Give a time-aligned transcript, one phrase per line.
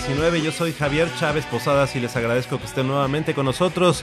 [0.00, 0.42] 2019.
[0.42, 4.02] Yo soy Javier Chávez Posadas y les agradezco que estén nuevamente con nosotros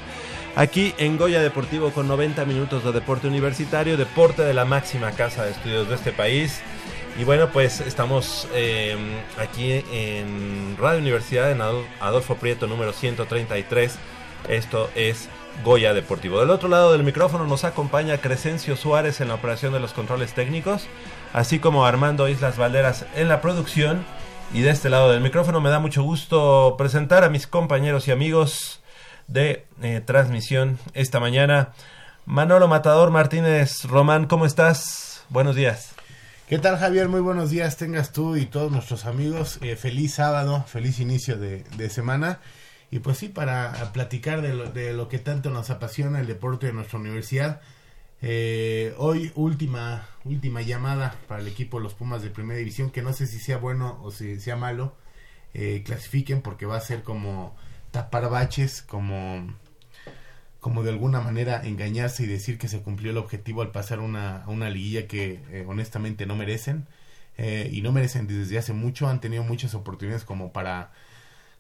[0.55, 5.43] aquí en Goya Deportivo con 90 minutos de deporte universitario, deporte de la máxima casa
[5.43, 6.61] de estudios de este país.
[7.19, 8.99] Y bueno, pues estamos em,
[9.39, 11.61] aquí en Radio Universidad en
[11.99, 13.97] Adolfo Prieto número 133.
[14.49, 15.29] Esto es
[15.63, 16.39] Goya Deportivo.
[16.39, 20.33] Del otro lado del micrófono nos acompaña Crescencio Suárez en la operación de los controles
[20.33, 20.87] técnicos,
[21.33, 24.05] así como Armando Islas Valderas en la producción.
[24.53, 28.11] Y de este lado del micrófono me da mucho gusto presentar a mis compañeros y
[28.11, 28.81] amigos
[29.27, 31.73] de eh, transmisión esta mañana.
[32.25, 35.25] Manolo Matador Martínez Román, ¿cómo estás?
[35.29, 35.93] Buenos días.
[36.47, 37.09] ¿Qué tal Javier?
[37.09, 39.59] Muy buenos días tengas tú y todos nuestros amigos.
[39.61, 42.39] Eh, feliz sábado, feliz inicio de, semana.
[42.89, 46.67] Y pues sí, para platicar de lo, de lo que tanto nos apasiona el deporte
[46.67, 47.59] de nuestra universidad.
[48.21, 53.01] Eh, hoy última, última llamada para el equipo de los Pumas de Primera División, que
[53.01, 54.95] no sé si sea bueno o si sea malo.
[55.53, 57.55] Eh, clasifiquen porque va a ser como
[57.91, 59.47] tapar baches, como,
[60.59, 64.43] como de alguna manera engañarse y decir que se cumplió el objetivo al pasar una,
[64.47, 66.88] una liguilla que eh, honestamente no merecen.
[67.38, 70.91] y no merecen desde hace mucho, han tenido muchas oportunidades como para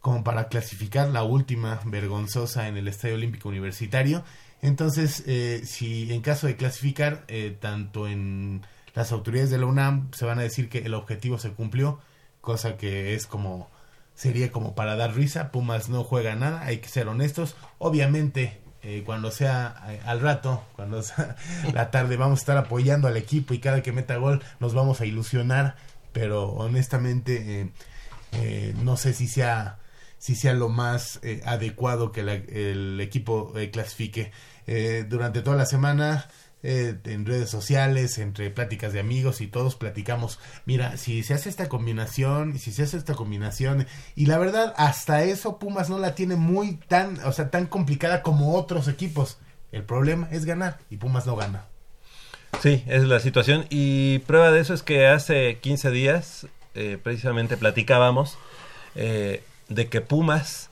[0.01, 4.23] como para clasificar la última vergonzosa en el Estadio Olímpico Universitario.
[4.61, 10.11] Entonces, eh, si en caso de clasificar, eh, tanto en las autoridades de la UNAM
[10.13, 11.99] se van a decir que el objetivo se cumplió,
[12.41, 13.69] cosa que es como
[14.15, 15.51] sería como para dar risa.
[15.51, 17.55] Pumas no juega nada, hay que ser honestos.
[17.77, 19.67] Obviamente, eh, cuando sea
[20.05, 21.35] al rato, cuando sea
[21.73, 25.01] la tarde, vamos a estar apoyando al equipo y cada que meta gol nos vamos
[25.01, 25.75] a ilusionar,
[26.13, 27.71] pero honestamente
[28.83, 29.77] no sé si sea
[30.17, 34.31] si sea lo más eh, adecuado que el equipo eh, clasifique.
[34.67, 36.27] Eh, durante toda la semana,
[36.63, 41.69] en redes sociales, entre pláticas de amigos y todos platicamos, mira, si se hace esta
[41.69, 46.35] combinación, si se hace esta combinación, y la verdad, hasta eso Pumas no la tiene
[46.35, 49.37] muy tan, o sea, tan complicada como otros equipos.
[49.71, 51.65] El problema es ganar, y Pumas no gana.
[52.61, 56.47] Sí, es la situación, y prueba de eso es que hace 15 días,
[57.03, 58.37] precisamente platicábamos,
[58.95, 60.69] de que Pumas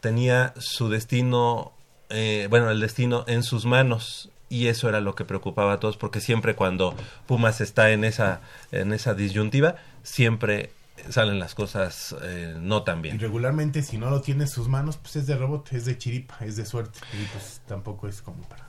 [0.00, 1.72] tenía su destino,
[2.12, 5.96] eh, bueno, el destino en sus manos y eso era lo que preocupaba a todos
[5.96, 6.94] porque siempre cuando
[7.26, 10.70] Pumas está en esa en esa disyuntiva siempre
[11.08, 13.16] salen las cosas eh, no tan bien.
[13.16, 15.96] Y regularmente si no lo tiene en sus manos, pues es de rebote, es de
[15.98, 18.68] chiripa, es de suerte y pues tampoco es como para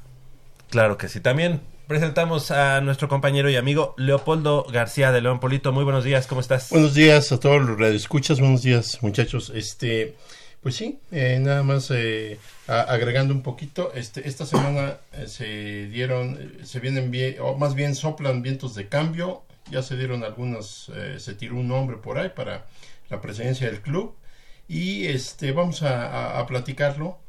[0.69, 1.19] Claro que sí.
[1.19, 5.71] También presentamos a nuestro compañero y amigo Leopoldo García de León Polito.
[5.71, 6.69] Muy buenos días, ¿cómo estás?
[6.71, 9.51] Buenos días a todos los radioescuchas, buenos días muchachos.
[9.53, 10.15] Este,
[10.63, 16.39] pues sí, eh, nada más eh, agregando un poquito, este, esta semana eh, se dieron,
[16.63, 21.33] se vienen bien, o más bien soplan vientos de cambio, ya se dieron algunos, se
[21.35, 22.65] tiró un nombre por ahí para
[23.09, 24.15] la presidencia del club
[24.67, 27.19] y este, vamos a, a platicarlo.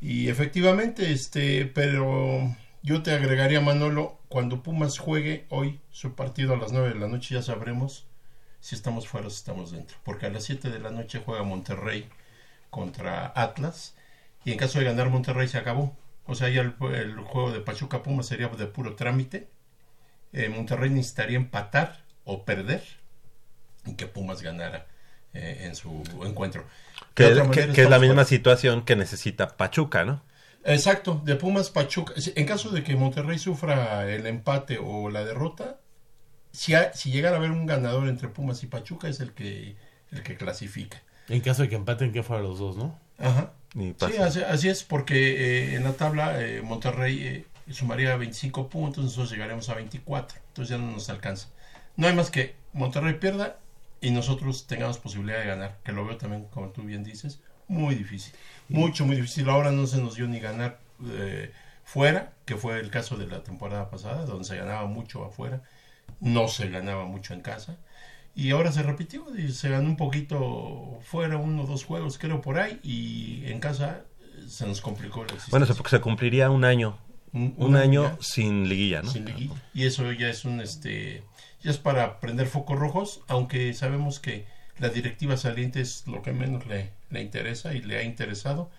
[0.00, 6.56] Y efectivamente, este, pero yo te agregaría, Manolo, cuando Pumas juegue hoy su partido a
[6.56, 8.06] las 9 de la noche, ya sabremos
[8.60, 9.96] si estamos fuera o si estamos dentro.
[10.04, 12.08] Porque a las 7 de la noche juega Monterrey
[12.70, 13.94] contra Atlas.
[14.44, 15.96] Y en caso de ganar Monterrey se acabó.
[16.26, 19.48] O sea, ya el, juego de Pachuca Pumas sería de puro trámite.
[20.32, 22.82] Eh, Monterrey necesitaría empatar o perder
[23.84, 24.86] y que Pumas ganara
[25.34, 26.64] eh, en su encuentro.
[27.14, 30.22] Que, es la misma situación que necesita Pachuca, ¿no?
[30.64, 32.14] Exacto, de Pumas Pachuca.
[32.16, 35.80] En caso de que Monterrey sufra el empate o la derrota,
[36.52, 39.76] si, si llegara a haber un ganador entre Pumas y Pachuca es el que,
[40.10, 41.02] el que clasifica.
[41.30, 42.98] En caso de que empaten, que fuera los dos, ¿no?
[43.18, 43.52] Ajá.
[43.72, 49.30] Sí, así, es, porque eh, en la tabla eh, Monterrey eh, sumaría 25 puntos, nosotros
[49.30, 51.48] llegaremos a 24, entonces ya no nos alcanza.
[51.96, 53.58] No hay más que Monterrey pierda
[54.00, 57.94] y nosotros tengamos posibilidad de ganar, que lo veo también, como tú bien dices, muy
[57.94, 58.34] difícil.
[58.68, 59.48] Mucho, muy difícil.
[59.48, 60.78] Ahora no se nos dio ni ganar
[61.08, 61.52] eh,
[61.84, 65.62] fuera, que fue el caso de la temporada pasada, donde se ganaba mucho afuera,
[66.18, 67.76] no se ganaba mucho en casa.
[68.34, 72.40] Y ahora se repitió, y se ganó un poquito fuera, uno o dos juegos, creo,
[72.40, 76.64] por ahí, y en casa eh, se nos complicó la Bueno, porque se cumpliría un
[76.64, 76.96] año,
[77.32, 79.10] un, año sin liguilla, ¿no?
[79.10, 79.54] Sin liguilla.
[79.74, 81.22] Y eso ya es un, este,
[81.62, 84.46] ya es para prender focos rojos, aunque sabemos que
[84.78, 88.70] la directiva saliente es lo que menos le, le interesa y le ha interesado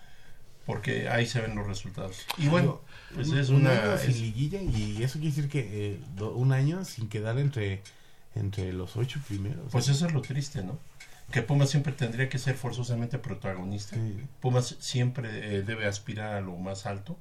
[0.66, 2.24] porque ahí se ven los resultados.
[2.38, 2.80] Y bueno,
[3.14, 3.98] pues es una...
[3.98, 7.82] sin liguilla y eso quiere decir que eh, un año sin quedar entre,
[8.34, 9.70] entre los ocho primeros.
[9.70, 10.78] Pues eso es lo triste, ¿no?
[11.30, 13.96] Que Pumas siempre tendría que ser forzosamente protagonista.
[14.40, 17.16] Pumas siempre eh, debe aspirar a lo más alto.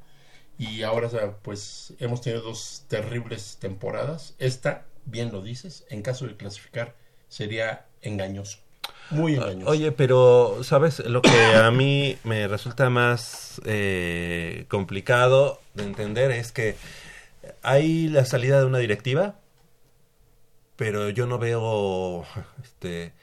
[0.58, 1.10] Y ahora
[1.42, 4.36] pues hemos tenido dos terribles temporadas.
[4.38, 6.96] Esta, bien lo dices, en caso de clasificar
[7.30, 8.60] sería engañoso.
[9.10, 9.72] Muy ah, engañoso.
[9.72, 11.00] Oye, pero, ¿sabes?
[11.00, 16.76] Lo que a mí me resulta más eh, complicado de entender es que
[17.64, 19.36] hay la salida de una directiva,
[20.82, 22.26] pero yo no veo
[22.64, 23.14] este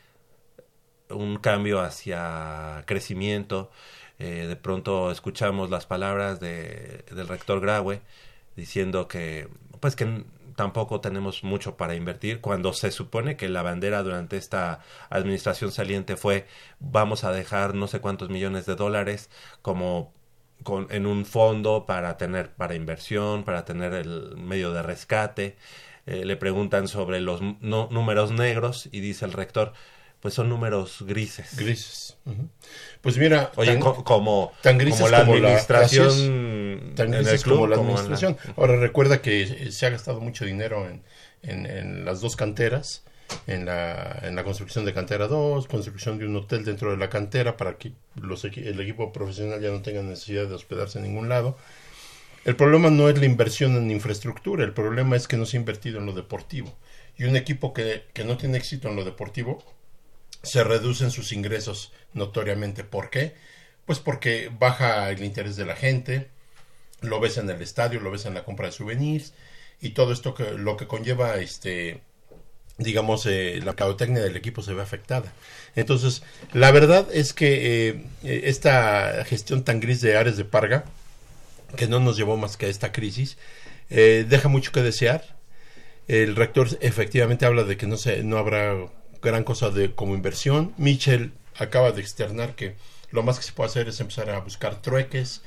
[1.10, 3.72] un cambio hacia crecimiento.
[4.20, 8.00] Eh, de pronto escuchamos las palabras de, del rector Graue
[8.54, 9.48] diciendo que
[9.80, 10.24] pues que
[10.54, 14.78] tampoco tenemos mucho para invertir cuando se supone que la bandera durante esta
[15.10, 16.46] administración saliente fue
[16.78, 19.30] vamos a dejar no sé cuántos millones de dólares
[19.62, 20.12] como
[20.62, 25.56] con, en un fondo para tener para inversión, para tener el medio de rescate.
[26.08, 29.74] Eh, le preguntan sobre los números negros y dice el rector,
[30.20, 31.54] pues son números grises.
[31.54, 32.16] Grises.
[33.02, 38.38] Pues mira, Oye, como, tan grises como la administración, tan grises como la administración.
[38.56, 43.04] Ahora recuerda que se ha gastado mucho dinero en, en, las dos canteras,
[43.46, 47.10] en la, en la construcción de cantera 2, construcción de un hotel dentro de la
[47.10, 51.28] cantera para que los, el equipo profesional ya no tenga necesidad de hospedarse en ningún
[51.28, 51.58] lado.
[52.48, 55.60] El problema no es la inversión en infraestructura, el problema es que no se ha
[55.60, 56.74] invertido en lo deportivo.
[57.18, 59.62] Y un equipo que, que no tiene éxito en lo deportivo
[60.42, 62.84] se reducen sus ingresos notoriamente.
[62.84, 63.34] ¿Por qué?
[63.84, 66.30] Pues porque baja el interés de la gente,
[67.02, 69.34] lo ves en el estadio, lo ves en la compra de souvenirs
[69.82, 72.00] y todo esto que lo que conlleva este
[72.78, 75.34] digamos eh, la mercadotecnia del equipo se ve afectada.
[75.76, 76.22] Entonces,
[76.54, 80.86] la verdad es que eh, esta gestión tan gris de Ares de Parga,
[81.76, 83.38] que no nos llevó más que a esta crisis,
[83.90, 85.36] eh, deja mucho que desear.
[86.06, 88.74] El rector efectivamente habla de que no se, no habrá
[89.22, 90.74] gran cosa de como inversión.
[90.78, 92.76] Mitchell acaba de externar que
[93.10, 95.42] lo más que se puede hacer es empezar a buscar trueques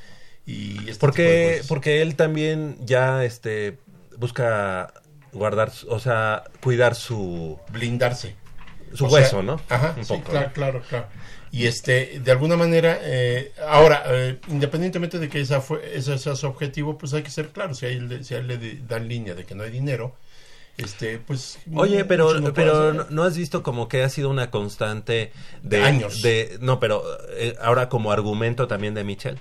[0.45, 3.77] y este porque porque él también ya este
[4.17, 4.93] busca
[5.31, 8.35] guardar o sea cuidar su blindarse.
[8.93, 11.07] su hueso no ajá sí, claro claro claro
[11.51, 16.35] y este de alguna manera eh, ahora eh, independientemente de que esa fue ese sea
[16.35, 19.07] su objetivo pues hay que ser claro si a él, si a él le dan
[19.07, 20.15] línea de que no hay dinero
[20.77, 21.59] este, pues...
[21.75, 25.31] Oye, pero, no pero no, has visto como que ha sido una constante
[25.61, 26.21] de, años.
[26.21, 29.39] De, no, pero eh, ahora como argumento también de Michel.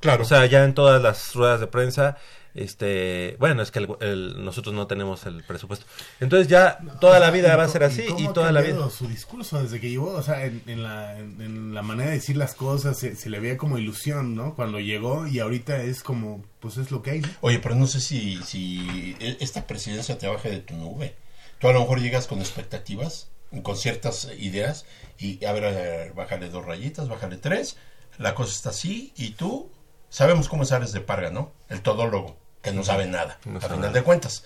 [0.00, 0.22] Claro.
[0.22, 2.18] O sea, ya en todas las ruedas de prensa
[2.54, 5.86] este bueno es que nosotros no tenemos el presupuesto.
[6.20, 8.88] Entonces ya toda la vida va a ser así y, toda la vida.
[8.90, 12.54] Su discurso desde que llegó o sea en, la, en la, manera de decir las
[12.54, 16.90] cosas se, le veía como ilusión no cuando llegó y ahorita es como pues es
[16.90, 20.74] lo que hay oye pero no sé si si esta presidencia te baje de tu
[20.74, 21.14] nube.
[21.58, 23.30] Tú a lo mejor llegas con expectativas
[23.62, 24.84] con ciertas ideas
[25.18, 27.76] y a ver, bájale dos rayitas bájale tres
[28.18, 29.70] la cosa está así y tú
[30.10, 31.52] sabemos cómo es de Parga, ¿no?
[31.68, 34.44] El todólogo, que no sabe nada, a final de cuentas.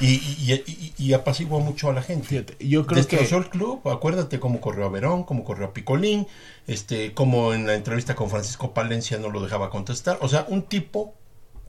[0.00, 2.26] Y, y, y, apaciguó mucho a la gente.
[2.26, 6.26] Fíjate, yo creo Destrozó el club, acuérdate cómo corrió a Verón, cómo corrió a Picolín,
[6.66, 10.18] este, como en la entrevista con Francisco Palencia no lo dejaba contestar.
[10.20, 11.14] O sea, un tipo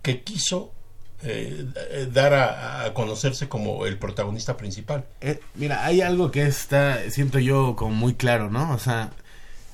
[0.02, 0.72] que quiso
[1.22, 1.66] eh,
[2.12, 5.06] dar a, conocerse como el protagonista principal.
[5.22, 8.74] Eh, mira, hay algo que está, siento yo, como muy claro, ¿no?
[8.74, 9.12] O sea,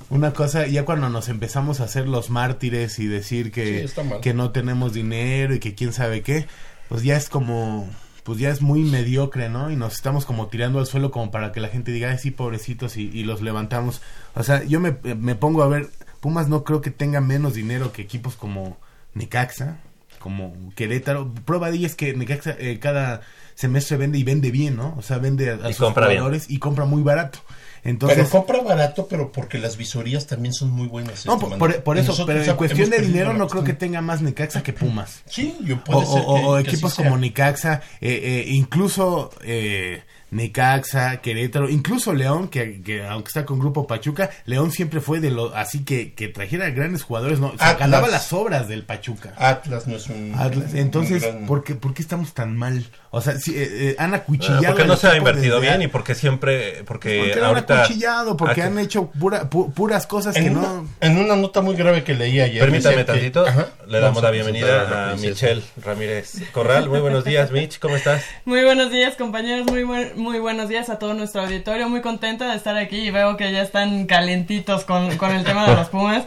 [0.10, 3.90] una cosa, ya cuando nos empezamos a hacer los mártires y decir que,
[4.22, 6.48] que no tenemos dinero y que quién sabe qué,
[6.90, 7.90] pues ya es como,
[8.24, 9.72] pues ya es muy mediocre, ¿no?
[9.72, 12.32] Y nos estamos como tirando al suelo como para que la gente diga, ay, sí,
[12.32, 14.02] pobrecitos, y, los levantamos.
[14.36, 17.92] O sea, yo me, me pongo a ver, Pumas no creo que tenga menos dinero
[17.92, 18.78] que equipos como
[19.14, 19.78] Necaxa,
[20.20, 21.32] como Querétaro.
[21.46, 23.22] Prueba de ello es que Necaxa eh, cada
[23.54, 24.96] semestre vende y vende bien, ¿no?
[24.98, 27.40] O sea, vende a, sus jugadores y compra muy barato.
[27.86, 31.24] Entonces, pero compra barato, pero porque las visorías también son muy buenas.
[31.28, 34.64] No, este, por, eso, pero en cuestión de dinero no creo que tenga más Necaxa
[34.64, 35.22] que Pumas.
[35.28, 40.02] Sí, yo puedo o, o, equipos como Necaxa, eh, eh, incluso eh,
[40.32, 45.56] Necaxa, Querétaro, incluso León, que, aunque está con Grupo Pachuca, León siempre fue de lo
[45.56, 49.34] así que, que trajera grandes jugadores, no, ganaba las obras del Pachuca.
[49.38, 50.34] Atlas no es un.
[50.36, 52.86] Atlas, entonces, ¿por, qué, ¿por qué estamos tan mal?
[53.16, 54.62] O sea, si, eh, eh han acuchillado.
[54.66, 56.84] porque no se ha invertido bien y porque siempre.
[56.84, 57.74] Porque, porque ahorita.
[57.74, 60.86] Han acuchillado, porque han hecho puras cosas que no.
[61.00, 62.60] En una nota muy grave que leí ayer.
[62.60, 63.46] Permítame tantito.
[63.88, 66.90] le damos la bienvenida a, Michelle Ramírez Corral.
[66.90, 67.80] Muy buenos días, Mitch.
[67.80, 68.22] ¿Cómo estás?
[68.44, 69.66] Muy buenos días, compañeros.
[69.66, 71.88] Muy, muy buenos días a todo nuestro auditorio.
[71.88, 75.70] Muy contenta de estar aquí y veo que ya están calentitos con, con el tema
[75.70, 76.26] de los Pumas.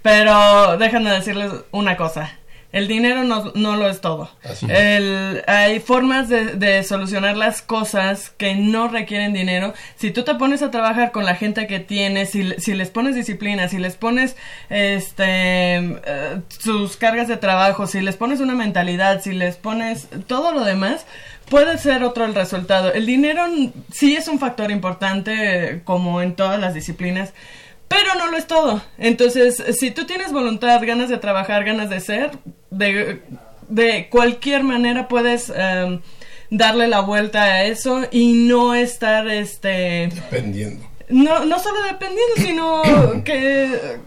[0.00, 2.39] Pero déjenme decirles una cosa
[2.72, 4.30] el dinero no, no lo es todo.
[4.68, 9.74] El, hay formas de, de, solucionar las cosas que no requieren dinero.
[9.96, 13.16] Si tú te pones a trabajar con la gente que tienes, si, si les pones
[13.16, 14.36] disciplina, si les pones
[14.68, 20.52] este, eh, sus cargas de trabajo, si les pones una mentalidad, si les pones todo
[20.52, 21.06] lo demás,
[21.48, 22.92] puede ser otro el resultado.
[22.92, 23.46] El dinero
[23.90, 27.32] sí es un factor importante, como en todas las disciplinas
[27.90, 28.80] pero no lo es todo.
[28.98, 32.30] Entonces, si tú tienes voluntad, ganas de trabajar, ganas de ser,
[32.70, 33.22] de,
[33.68, 36.00] de cualquier manera puedes em,
[36.50, 40.08] darle la vuelta a eso y no estar, este...
[40.12, 40.86] Dependiendo.
[41.08, 42.82] No, no solo dependiendo, sino
[43.24, 43.98] que,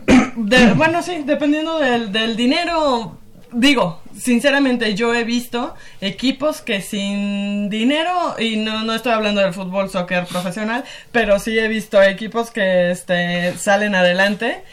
[0.75, 3.17] bueno, sí, dependiendo del, del dinero,
[3.51, 9.53] digo, sinceramente yo he visto equipos que sin dinero, y no, no estoy hablando del
[9.53, 14.63] fútbol, soccer profesional, pero sí he visto equipos que este, salen adelante.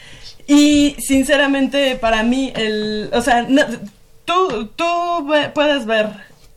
[0.47, 3.47] Y sinceramente para mí, el, o sea,
[4.25, 6.07] tú, tú puedes ver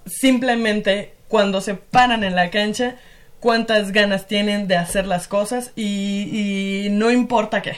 [0.06, 2.96] simplemente cuando se paran en la cancha
[3.40, 7.76] cuántas ganas tienen de hacer las cosas y, y no importa qué,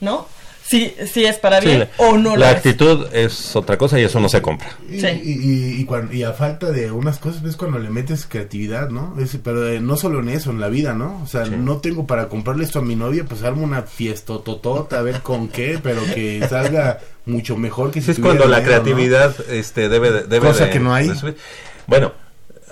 [0.00, 0.26] ¿no?
[0.70, 3.56] Si, si es para bien o no La actitud es.
[3.56, 4.68] otra cosa y eso no se compra.
[4.88, 9.16] Y, y, y, a falta de unas cosas es cuando le metes creatividad, ¿no?
[9.42, 11.20] pero eh, no solo en eso, en la vida, ¿no?
[11.24, 15.00] O sea, no tengo para comprarle esto a mi novia, pues armo una fiesta totota,
[15.00, 19.34] a ver con qué, pero que salga mucho mejor que si Es cuando la creatividad
[19.50, 21.10] este, debe, debe Cosa que no hay.
[21.88, 22.12] bueno,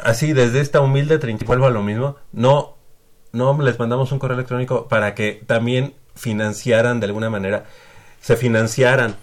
[0.05, 2.76] así desde esta humilde trinchera, vuelvo a lo mismo, no,
[3.33, 7.64] no les mandamos un correo electrónico para que también financiaran de alguna manera
[8.21, 9.17] se financiaran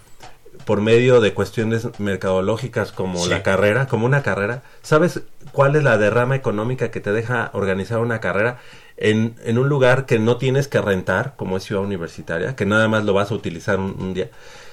[0.64, 5.20] por medio de cuestiones mercadológicas como la carrera, como una carrera, ¿sabes
[5.52, 8.58] cuál es la derrama económica que te deja organizar una carrera
[8.96, 12.88] en, en un lugar que no tienes que rentar, como es Ciudad Universitaria, que nada
[12.88, 14.28] más lo vas a utilizar un, día?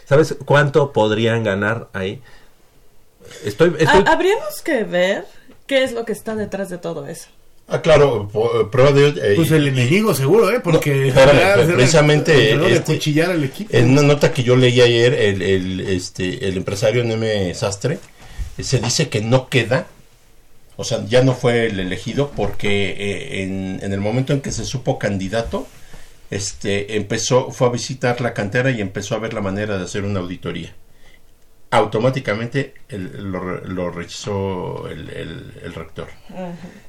[0.06, 2.22] ¿Sabes cuánto podrían ganar ahí?
[3.44, 4.04] Estoy, estoy...
[4.08, 5.26] Habríamos que ver
[5.68, 7.30] qué es lo que está detrás de todo eso.
[7.68, 10.60] Ah, claro, eh, prueba de eh, Pues el enemigo, seguro, ¿eh?
[10.60, 11.14] Porque.
[11.76, 12.52] precisamente.
[12.74, 13.00] este,
[13.70, 18.00] En una nota que yo leí ayer, el, el, este, el empresario Neme Sastre
[18.60, 19.88] se dice que no queda.
[20.76, 24.52] O sea, ya no fue el elegido porque eh, en, en, el momento en que
[24.52, 25.68] se supo candidato,
[26.32, 30.04] este, empezó, fue a visitar la cantera y empezó a ver la manera de hacer
[30.04, 30.74] una auditoría
[31.74, 36.08] automáticamente lo, rechazó el, rector.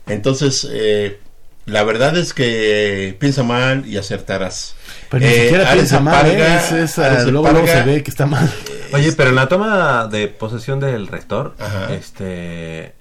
[0.06, 1.20] Entonces, eh,
[1.64, 4.76] la verdad es que piensa mal y acertarás.
[5.08, 6.58] Pero ni eh, siquiera piensa mal, ¿eh?
[6.82, 6.98] es,
[7.28, 8.52] luego, se ve que está mal.
[8.92, 11.56] Oye, pero en la toma de posesión del rector,
[11.90, 12.92] este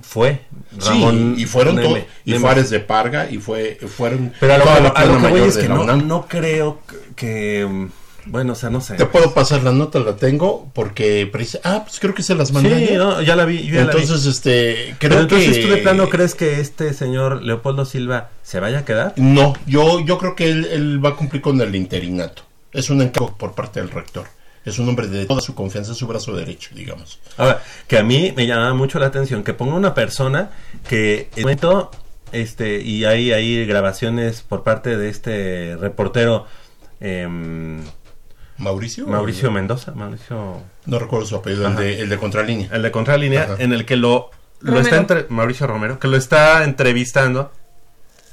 [0.00, 0.40] fue
[0.78, 1.78] Ramón sí, y fueron
[2.24, 4.58] y Juárez de Parga y fue fueron pero a
[5.04, 6.80] lo, que voy es que no, no creo
[7.14, 7.88] que
[8.30, 8.94] bueno, o sea, no sé.
[8.94, 11.30] Te puedo pasar la nota, la tengo, porque
[11.64, 12.88] ah, pues creo que se las mandé.
[12.88, 12.94] Sí,
[13.24, 13.68] ya la vi.
[13.76, 15.64] entonces, este, creo entonces, que...
[15.64, 19.14] ¿tú de plano crees que este señor Leopoldo Silva se vaya a quedar?
[19.16, 22.42] No, yo, yo creo que él, va a cumplir con el interinato.
[22.72, 24.26] Es un encargo por parte del rector.
[24.64, 27.20] Es un hombre de toda su confianza, su brazo derecho, digamos.
[27.38, 30.50] Ahora, que a mí me llama mucho la atención que ponga una persona
[30.86, 31.90] que en momento,
[32.32, 36.44] este, y hay, hay grabaciones por parte de este reportero
[37.00, 37.26] eh,
[38.58, 39.06] Mauricio.
[39.06, 40.62] Mauricio Mendoza, Mauricio.
[40.86, 42.68] No recuerdo su apellido, el de, el de, Contralínea.
[42.72, 46.64] El de Contralínea, en el que lo, lo está entre, Mauricio Romero, que lo está
[46.64, 47.52] entrevistando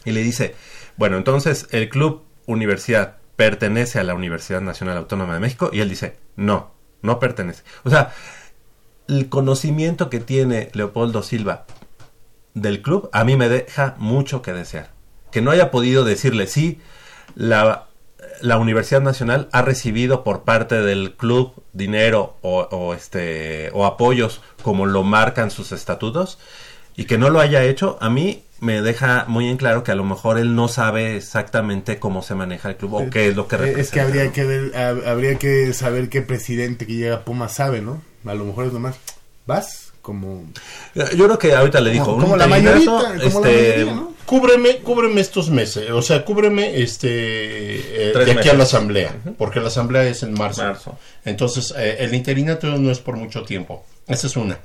[0.04, 0.56] y le dice,
[0.98, 5.90] bueno, entonces el club universidad pertenece a la Universidad Nacional Autónoma de México y él
[5.90, 7.64] dice, no, no pertenece.
[7.84, 8.14] O sea,
[9.08, 11.66] el conocimiento que tiene Leopoldo Silva
[12.54, 14.90] del club a mí me deja mucho que desear.
[15.32, 16.80] Que no haya podido decirle sí,
[17.36, 17.85] la
[18.42, 24.86] la Universidad Nacional ha recibido por parte del club dinero o, este o apoyos como
[24.86, 26.40] lo marcan sus estatutos
[26.96, 29.96] y que no lo haya hecho a mí me deja muy en claro que a
[29.96, 33.48] lo mejor él no sabe exactamente cómo se maneja el club o qué es lo
[33.48, 33.82] que representa.
[33.82, 37.82] Es que habría que ver, habría que saber qué presidente que llega a Puma sabe,
[37.82, 38.02] ¿no?
[38.26, 38.96] A lo mejor es nomás
[39.46, 40.44] vas como
[40.94, 43.88] yo creo que ahorita le dijo como, la mayoría este,
[44.24, 49.60] cúbreme, cúbreme estos meses, o sea, cúbreme este eh, de aquí a la asamblea, porque
[49.60, 50.96] la asamblea es en marzo.
[51.24, 53.84] Entonces, eh, el interinato no es por mucho tiempo.
[54.08, 54.60] Esa es una.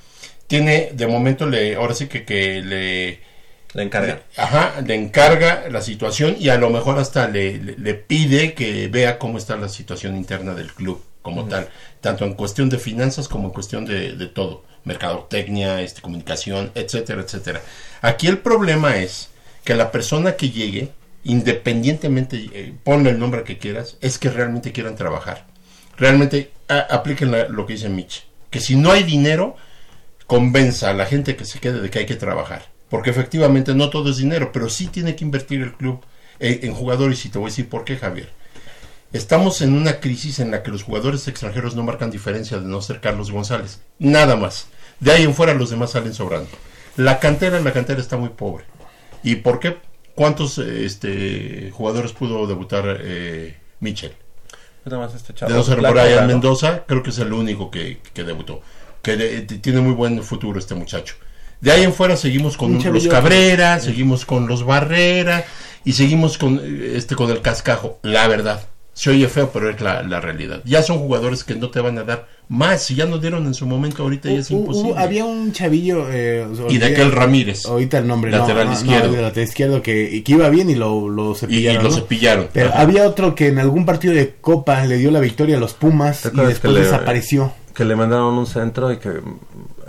[0.46, 3.30] Tiene, de momento, le, ahora sí que, que le...
[3.72, 4.22] Le encarga.
[4.36, 9.16] ajá, le encarga la situación y a lo mejor hasta le, le, pide que vea
[9.16, 11.68] cómo está la situación interna del club como tal,
[12.00, 17.22] tanto en cuestión de finanzas como en cuestión de, de todo, mercadotecnia, este, comunicación, etcétera,
[17.22, 17.62] etcétera.
[18.00, 19.28] Aquí el problema es
[19.64, 20.90] que la persona que llegue,
[21.24, 25.46] independientemente, eh, ponle el nombre que quieras, es que realmente quieran trabajar.
[25.96, 29.56] Realmente apliquen lo que dice Mitch, que si no hay dinero,
[30.26, 32.70] convenza a la gente que se quede de que hay que trabajar.
[32.88, 36.00] Porque efectivamente no todo es dinero, pero sí tiene que invertir el club
[36.38, 38.30] en, en jugadores y te voy a decir por qué, Javier.
[39.12, 42.80] Estamos en una crisis en la que los jugadores extranjeros no marcan diferencia de no
[42.80, 43.80] ser Carlos González.
[43.98, 44.68] Nada más.
[45.00, 46.50] De ahí en fuera los demás salen sobrando.
[46.96, 48.64] La cantera, la cantera está muy pobre.
[49.24, 49.78] ¿Y por qué?
[50.14, 54.12] ¿Cuántos este, jugadores pudo debutar eh, Mitchell?
[54.84, 58.62] Este de Mendoza, creo que es el único que, debutó.
[59.02, 61.16] Que tiene muy buen futuro este muchacho.
[61.60, 65.44] De ahí en fuera seguimos con los Cabrera, seguimos con los Barrera
[65.84, 66.60] y seguimos con
[66.94, 70.60] este con el Cascajo, la verdad se oye feo, pero es la, realidad.
[70.64, 72.82] Ya son jugadores que no te van a dar más.
[72.82, 74.94] Si ya no dieron en su momento, ahorita ya es imposible.
[74.98, 76.06] había un chavillo.
[76.10, 77.66] Eh, y de aquel Ramírez.
[77.66, 78.30] Ahorita el nombre.
[78.30, 79.20] Lateral izquierdo.
[79.20, 81.80] lateral izquierdo que, que, iba bien y lo, lo cepillaron.
[81.80, 82.48] Y, lo cepillaron.
[82.52, 85.74] Pero había otro que en algún partido de Copa le dio la victoria a los
[85.74, 87.52] Pumas y después desapareció.
[87.74, 89.20] Que le mandaron un centro y que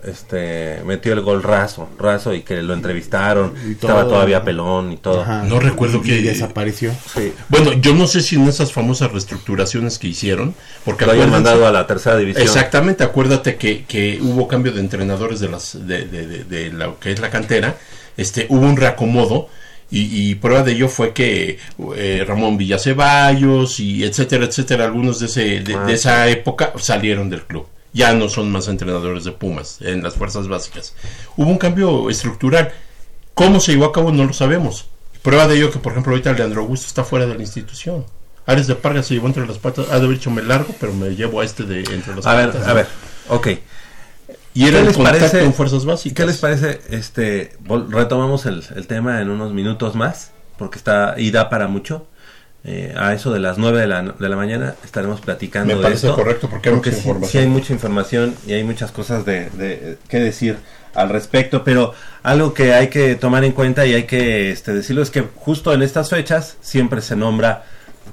[0.04, 5.26] este metió el gol raso, raso y que lo entrevistaron, estaba todavía pelón y todo.
[5.44, 6.92] no recuerdo que desapareció.
[7.50, 11.68] Bueno, yo no sé si en esas famosas reestructuraciones que hicieron, porque lo habían mandado
[11.68, 12.44] a la tercera división.
[12.44, 17.12] Exactamente, acuérdate que, que hubo cambio de entrenadores de las de, de, de, lo que
[17.12, 17.76] es la cantera,
[18.18, 19.50] este hubo un reacomodo
[19.94, 21.60] y, prueba de ello fue que
[21.98, 27.42] eh, Ramón Villaceballos y etcétera, etcétera, algunos de, ese, de, ah, esa época salieron del
[27.42, 30.96] club ya no son más entrenadores de Pumas en las fuerzas básicas.
[31.36, 32.72] Hubo un cambio estructural.
[33.34, 34.12] ¿Cómo se llevó a cabo?
[34.12, 34.88] No lo sabemos.
[35.22, 38.06] Prueba de ello que, por ejemplo, ahorita Leandro Augusto está fuera de la institución.
[38.46, 39.88] Ares de Parga se llevó entre las patas.
[39.92, 42.34] Ha de haber hecho me largo, pero me llevo a este de entre las a
[42.34, 42.88] Ver, a ver,
[43.30, 43.48] ok.
[44.54, 46.16] Y era el contacto en fuerzas básicas.
[46.16, 46.82] ¿Qué les parece?
[46.90, 47.56] Este,
[47.90, 52.08] retomamos el, el tema en unos minutos más, porque está y da para mucho.
[52.64, 56.10] Eh, a eso de las 9 de la, de la mañana estaremos platicando Me parece
[56.10, 57.44] correcto porque hay mucha información.
[57.44, 60.58] hay mucha información y hay muchas cosas de, de, que decir
[60.94, 65.02] al respecto, pero algo que hay que tomar en cuenta y hay que este, decirlo
[65.02, 67.64] es que justo en estas fechas siempre se nombra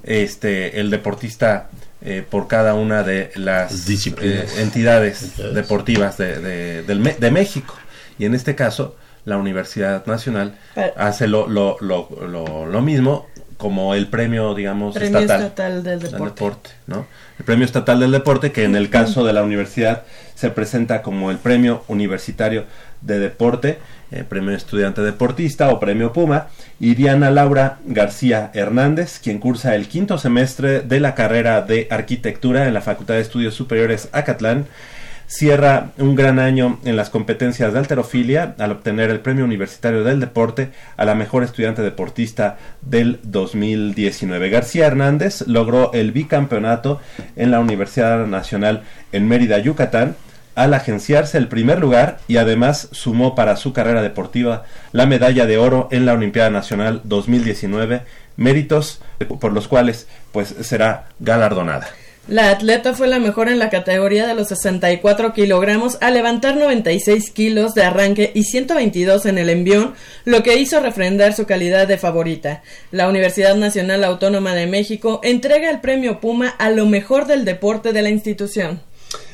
[0.03, 1.69] este el deportista
[2.01, 7.75] eh, por cada una de las eh, entidades deportivas de, de, México.
[8.19, 10.59] Y en este caso la Universidad Nacional
[10.97, 13.27] hace lo, lo, lo, lo mismo
[13.59, 16.71] como el premio, digamos, premio estatal, del, deporte.
[16.87, 17.07] ¿no?
[17.39, 20.05] El premio estatal del deporte, que en el caso de la universidad
[20.37, 22.65] se presenta como el premio universitario
[23.01, 23.79] de deporte,
[24.13, 26.47] eh, premio estudiante deportista o premio Puma,
[26.79, 32.69] y Diana Laura García Hernández, quien cursa el quinto semestre de la carrera de arquitectura
[32.69, 34.67] en la Facultad de Estudios Superiores Acatlán
[35.29, 40.21] cierra un gran año en las competencias de alterofilia al obtener el Premio Universitario del
[40.21, 44.49] Deporte a la mejor estudiante deportista del 2019.
[44.49, 47.01] García Hernández logró el bicampeonato
[47.37, 50.17] en la Universidad Nacional en Mérida, Yucatán,
[50.55, 55.59] al agenciarse el primer lugar y además sumó para su carrera deportiva la medalla de
[55.59, 58.01] oro en la Olimpiada Nacional 2019,
[58.37, 59.01] méritos
[59.41, 61.87] por los cuales pues será galardonada.
[62.29, 67.31] La atleta fue la mejor en la categoría de los 64 kilogramos al levantar 96
[67.31, 69.95] kilos de arranque y 122 en el envión,
[70.27, 72.63] lo que hizo refrendar su calidad de favorita.
[72.91, 77.95] La Universidad Nacional Autónoma de México entrega el premio Puma a lo mejor del deporte
[77.95, 78.83] de la institución.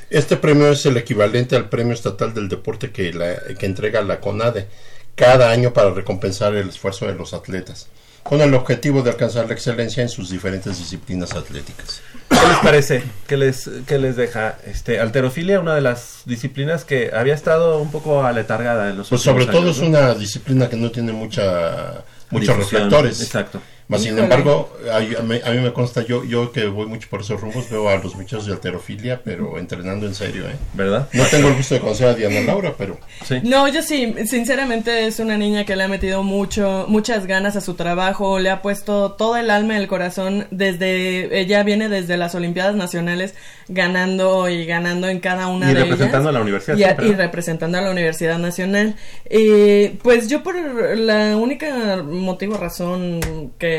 [0.08, 3.10] Este premio es el equivalente al premio estatal del deporte que,
[3.58, 4.68] que entrega la CONADE
[5.16, 7.88] cada año para recompensar el esfuerzo de los atletas
[8.24, 12.00] con el objetivo de alcanzar la excelencia en sus diferentes disciplinas atléticas.
[12.28, 13.04] ¿Qué les parece?
[13.28, 14.58] ¿Qué les, qué les deja?
[14.66, 19.22] Este, alterofilia, una de las disciplinas que había estado un poco aletargada en los pues
[19.22, 23.20] sobre todo es una disciplina que no tiene mucha muchos reflectores.
[23.20, 23.60] Exacto
[23.98, 27.88] sin embargo, a, mí, me consta, yo yo que voy mucho por esos rumbos, veo
[27.88, 30.56] a los muchachos de alterofilia, pero entrenando en serio, ¿eh?
[30.72, 31.08] ¿Verdad?
[31.12, 32.98] No tengo el gusto de conocer a Diana Laura, pero...
[33.24, 33.40] Sí.
[33.42, 37.60] No, yo sí, sinceramente es una niña que le ha metido mucho, muchas ganas a
[37.60, 42.16] su trabajo, le ha puesto todo el alma y el corazón desde, ella viene desde
[42.16, 43.34] las Olimpiadas Nacionales
[43.68, 45.86] ganando y ganando en cada una de ellas.
[45.86, 47.02] Y representando a la universidad.
[47.02, 48.96] Y, representando a la Universidad Nacional.
[49.26, 53.73] Eh, pues yo por la única motivo, razón que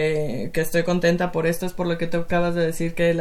[0.54, 3.12] que, estoy contenta por esto es por lo que tú acabas de decir que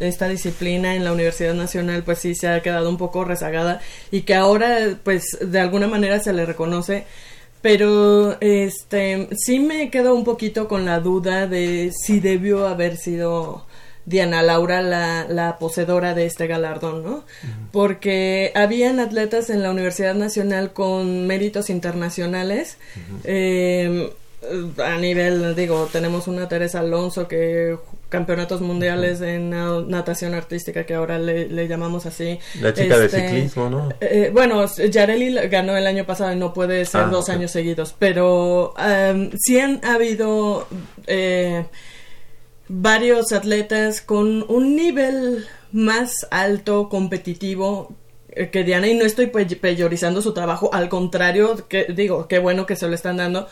[0.00, 4.22] esta disciplina en la Universidad Nacional pues sí se ha quedado un poco rezagada y
[4.22, 7.04] que ahora pues de alguna manera se le reconoce
[7.62, 13.66] pero este sí me quedo un poquito con la duda de si debió haber sido
[14.06, 17.24] Diana Laura la, la poseedora de este galardón, ¿no?
[17.70, 22.78] Porque habían atletas en la Universidad Nacional con méritos internacionales.
[23.24, 24.10] Eh,
[24.78, 27.76] a nivel, digo, tenemos una Teresa Alonso que
[28.08, 32.38] campeonatos mundiales en natación artística que ahora le, llamamos así.
[32.60, 33.88] La chica de este, ciclismo, ¿no?
[34.00, 37.94] Eh, bueno, Yareli ganó el año pasado y no puede ser ah, dos años seguidos,
[37.98, 40.66] pero um, sí han habido
[41.06, 41.66] eh,
[42.68, 47.94] varios atletas con un nivel más alto competitivo
[48.50, 52.76] que Diana y no estoy peyorizando su trabajo, al contrario, que digo, qué bueno que
[52.76, 53.48] se lo están dando,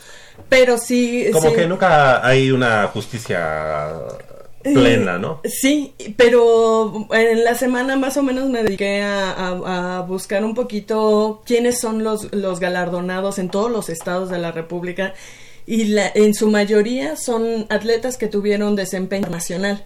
[0.48, 1.28] pero sí...
[1.32, 3.94] Como que nunca hay una justicia
[4.62, 5.40] plena, ¿no?
[5.44, 11.80] Sí, pero en la semana más o menos me dediqué a, buscar un poquito quiénes
[11.80, 15.14] son los, los galardonados en todos los estados de la República
[15.66, 19.84] y la, en su mayoría son atletas que tuvieron desempeño nacional.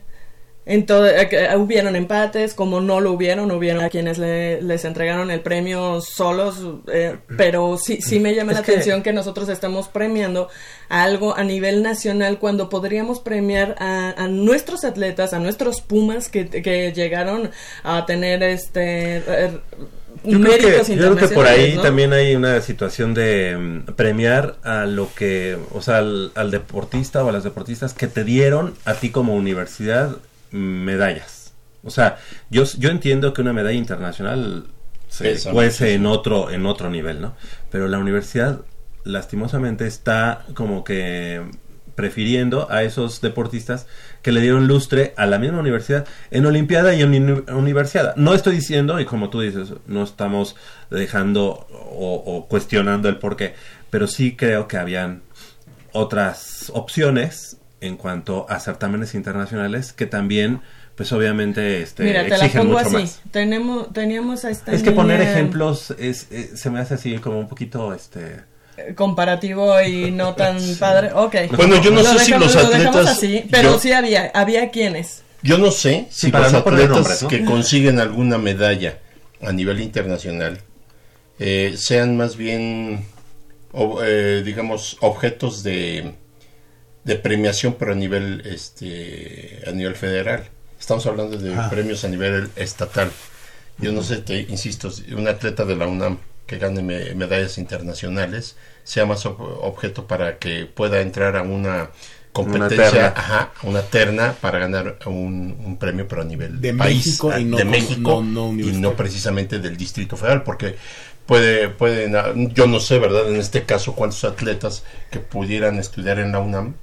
[0.64, 5.40] Entonces, eh, eh, hubieron empates, como no lo hubieron, hubieron a quienes les entregaron el
[5.40, 10.48] premio solos, eh, pero sí, sí me llama la atención que nosotros estamos premiando
[10.88, 16.92] algo a nivel nacional cuando podríamos premiar a, nuestros atletas, a nuestros Pumas que, que
[16.92, 17.51] llegaron
[17.83, 19.22] a tener este...
[20.25, 24.55] Yo creo, que, yo creo que por ahí también hay una situación de mm, premiar
[24.62, 28.75] a lo que, o sea, al, al deportista o a las deportistas que te dieron
[28.85, 30.18] a ti como universidad
[30.52, 31.54] medallas.
[31.84, 32.18] O sea,
[32.50, 34.66] yo, yo entiendo que una medalla internacional
[35.08, 37.34] se cuece en otro, en otro nivel, ¿no?
[37.70, 38.60] Pero la universidad,
[39.04, 41.42] lastimosamente, está como que
[41.94, 43.86] prefiriendo a esos deportistas
[44.22, 48.16] que le dieron lustre a la misma universidad en Olimpiada y en Universidad.
[48.16, 50.56] No estoy diciendo, y como tú dices, no estamos
[50.90, 53.54] dejando o, o cuestionando el porqué,
[53.90, 55.22] pero sí creo que habían
[55.92, 60.61] otras opciones en cuanto a certámenes internacionales que también
[60.97, 63.18] pues obviamente este Mira, te exigen la pongo mucho así.
[63.31, 67.38] Tenemos teníamos a esta Es que poner ejemplos es, eh, se me hace así como
[67.38, 68.40] un poquito este
[68.77, 71.11] eh, comparativo y no tan padre.
[71.14, 71.37] Ok.
[71.57, 75.23] Bueno, yo no sé si los atletas así, pero sí había había quienes.
[75.42, 78.99] Yo no sé si los atletas que consiguen alguna medalla
[79.40, 80.61] a nivel internacional
[81.38, 83.07] eh, sean más bien
[84.45, 86.14] digamos objetos de
[87.04, 90.48] de premiación, pero a nivel, este, a nivel federal.
[90.78, 91.68] Estamos hablando de ah.
[91.70, 93.10] premios a nivel estatal.
[93.78, 96.82] Yo no sé, te insisto, un atleta de la UNAM que gane
[97.14, 101.90] medallas internacionales sea más objeto para que pueda entrar a una
[102.32, 103.14] competencia,
[103.62, 107.64] una terna, para ganar un, premio, pero a nivel de país, México, y no, de
[107.64, 110.76] México y no precisamente del Distrito Federal, porque
[111.26, 112.14] puede, pueden,
[112.54, 113.28] yo no sé, ¿verdad?
[113.28, 116.74] En este caso, cuántos atletas que pudieran estudiar en la UNAM,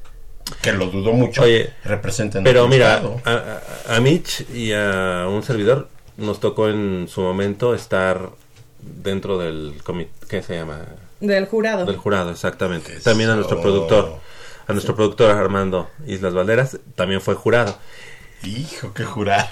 [0.61, 2.43] que lo dudo mucho, Oye, representan.
[2.43, 8.29] Pero mira, a, a, Mitch y a un servidor nos tocó en su momento estar
[8.81, 10.79] dentro del comité, ¿qué se llama?
[11.19, 11.85] Del jurado.
[11.85, 12.99] Del jurado, exactamente.
[12.99, 14.19] También a nuestro productor,
[14.67, 17.77] a nuestro productor Armando Islas Valderas, también fue jurado.
[18.43, 19.47] Hijo, qué jurado.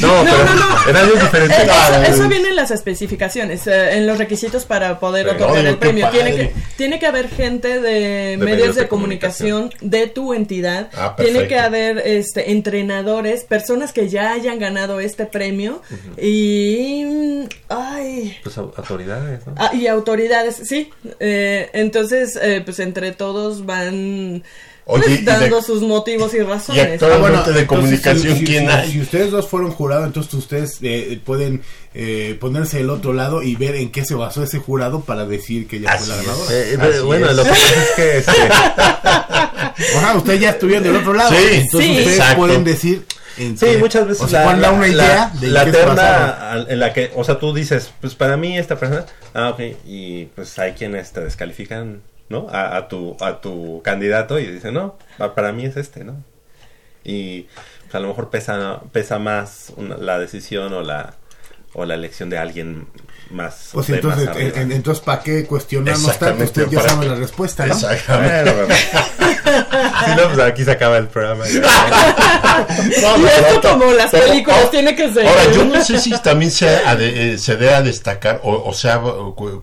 [0.00, 5.28] no, pero no, no, Eso, viene en las especificaciones, eh, en los requisitos para poder
[5.28, 6.08] otorgar el premio.
[6.10, 10.90] Tiene que, tiene que haber gente de, medios, de, comunicación, de tu entidad.
[10.94, 15.80] Ah, tiene que haber este, entrenadores, personas que ya hayan ganado este premio.
[16.20, 17.46] Y.
[17.68, 18.36] Ay.
[18.42, 19.54] Pues autoridades, ¿no?
[19.56, 20.90] Ah, y autoridades, sí.
[21.20, 24.42] Eh, entonces, eh, pues entre todos van
[24.84, 26.76] pues dando sus motivos y razones.
[26.76, 28.92] Y actualmente ah, de comunicación, si, ¿quién hay?
[28.92, 31.62] Si ustedes dos fueron jurados, entonces ustedes eh, pueden
[31.94, 35.66] eh, ponerse del otro lado y ver en qué se basó ese jurado para decir
[35.66, 36.52] que ya fue la ganadora.
[36.52, 38.18] Eh, bueno, lo que pasa es que...
[38.18, 38.32] Este...
[39.96, 41.30] Ajá, ustedes ya estuvieron del otro lado.
[41.30, 43.06] Sí, entonces ustedes pueden decir...
[43.36, 47.38] sí, muchas veces la, la, una idea de la terna en la que, o sea,
[47.38, 52.02] tú dices, pues para mí esta persona, ah, ok, y pues hay quienes te descalifican
[52.34, 52.48] ¿no?
[52.50, 54.96] A, tu, a tu candidato y dice, no,
[55.34, 56.16] para mí es este, ¿no?
[57.04, 57.42] Y
[57.84, 61.14] pues, a lo mejor pesa, pesa más la decisión o la,
[61.74, 62.86] o la elección de alguien
[63.30, 63.70] más.
[63.72, 66.44] Pues entonces, entonces ¿para qué cuestionamos tanto?
[66.44, 67.74] Usted ya sabe la respuesta, ¿no?
[67.74, 68.52] Exactamente.
[70.04, 71.44] si no, pues aquí se acaba el programa.
[71.50, 71.56] y
[73.24, 75.26] esto como las películas tiene que ser.
[75.26, 79.00] Ahora, yo no sé si también se, eh, se debe a destacar, o, sea,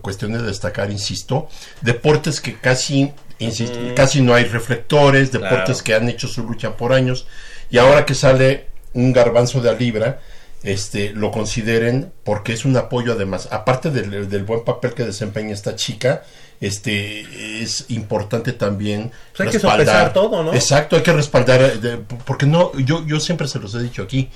[0.02, 1.48] cuestión de destacar, insisto,
[1.80, 3.94] deportes que casi, mm.
[3.96, 7.26] casi no hay reflectores, deportes que han hecho su lucha por años,
[7.70, 10.20] y ahora que sale un garbanzo de a libra,
[10.62, 15.52] este, lo consideren porque es un apoyo además, aparte del, del, buen papel que desempeña
[15.52, 16.22] esta chica,
[16.60, 20.54] este es importante también pues hay respaldar todo, ¿no?
[20.54, 24.30] Exacto, hay que respaldar, eh, porque no, yo, yo siempre se los he dicho aquí,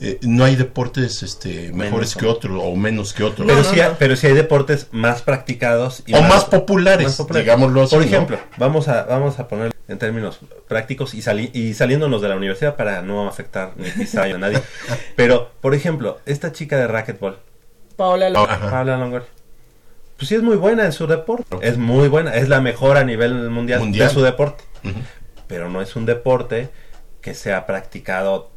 [0.00, 3.46] eh, no hay deportes este, mejores que otros o menos que otros.
[3.46, 8.86] Pero, sí, pero hay deportes más practicados y o más, populares, digámoslo Por ejemplo, vamos
[8.88, 11.22] a vamos a poner en términos prácticos y,
[11.52, 14.60] y saliéndonos de la universidad para no afectar ni quizá a nadie.
[15.16, 17.38] Pero, por ejemplo, esta chica de racquetball,
[17.96, 19.26] Paola Longoria.
[20.16, 21.56] Pues sí es muy buena en su deporte.
[21.62, 24.64] Es muy buena, es la mejor a nivel mundial, de su deporte.
[25.46, 26.70] Pero no es un deporte
[27.20, 28.50] que sea practicado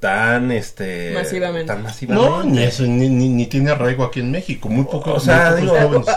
[0.00, 1.66] tan este masivamente.
[1.66, 2.30] tan masivamente.
[2.30, 5.14] No, ni, ni, tiene arraigo aquí en México, muy poco.
[5.14, 5.56] O sea,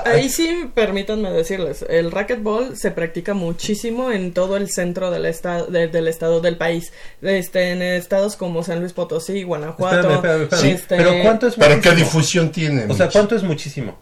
[0.05, 5.65] ahí sí permítanme decirles, el racquetball se practica muchísimo en todo el centro del estado
[5.67, 10.21] del estado del país, este en estados como San Luis Potosí, Guanajuato.
[10.63, 12.85] Este, pero cuánto es ¿Para qué difusión tiene?
[12.87, 13.97] O sea, ¿cuánto es muchísimo?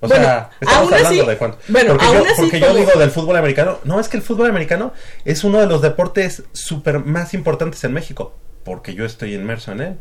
[0.00, 1.58] O sea, estamos hablando de cuánto.
[1.68, 3.78] Bueno, porque yo, porque yo digo del fútbol americano.
[3.84, 4.92] No, es que el fútbol americano
[5.24, 8.34] es uno de los deportes super más importantes en México
[8.64, 9.96] porque yo estoy inmerso en él.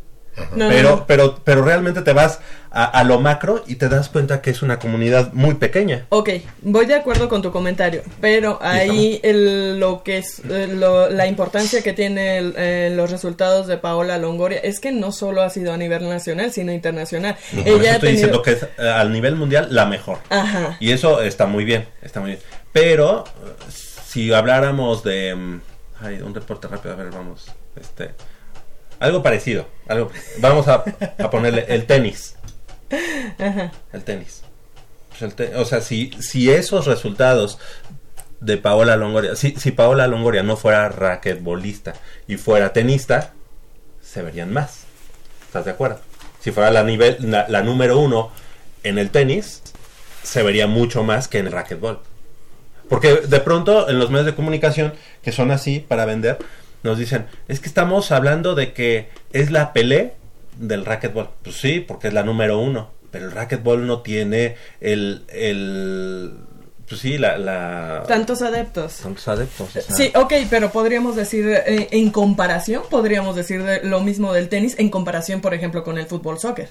[0.57, 2.39] pero, pero, pero realmente te vas
[2.71, 6.05] a, lo macro y te das cuenta que es una comunidad muy pequeña.
[6.09, 6.29] Ok,
[6.61, 10.67] voy de acuerdo con tu comentario, pero ahí lo que es eh,
[11.11, 15.49] la importancia que tiene eh, los resultados de Paola Longoria es que no solo ha
[15.49, 17.35] sido a nivel nacional, sino internacional.
[17.65, 20.19] Ella estoy diciendo que es eh, al nivel mundial la mejor.
[20.29, 20.77] Ajá.
[20.79, 22.41] Y eso está muy bien, está muy bien.
[22.71, 23.23] Pero
[23.67, 25.35] si habláramos de...
[25.35, 25.61] Mm,
[26.01, 27.45] ay, un reporte rápido, a ver, vamos.
[27.75, 28.11] Este
[28.99, 29.67] algo parecido.
[29.87, 30.83] Algo, vamos a,
[31.31, 32.35] ponerle el tenis.
[33.93, 34.43] El tenis.
[35.17, 37.59] Pues o sea, si, si esos resultados
[38.39, 41.93] de Paola Longoria, si, si Paola Longoria no fuera raquetbolista
[42.27, 43.33] y fuera tenista,
[44.01, 44.85] se verían más.
[45.45, 45.99] ¿Estás de acuerdo?
[46.39, 48.31] Si fuera la, nivel, la, número uno
[48.83, 49.61] en el tenis,
[50.23, 51.99] se vería mucho más que en el racquetball.
[52.87, 56.37] Porque de pronto en los medios de comunicación, que son así para vender,
[56.83, 60.13] nos dicen, es que estamos hablando de que es la Pelé
[60.57, 61.29] del racquetball.
[61.43, 62.91] Pues sí, porque es la número uno.
[63.11, 66.31] Pero el racquetball no tiene el, el
[66.89, 68.97] pues sí, la, Tantos adeptos.
[68.97, 69.69] Tantos adeptos.
[69.89, 74.89] Sí, ok, pero podríamos decir, eh, en comparación, podríamos decir lo mismo del tenis, en
[74.89, 76.67] comparación, por ejemplo, con el fútbol soccer.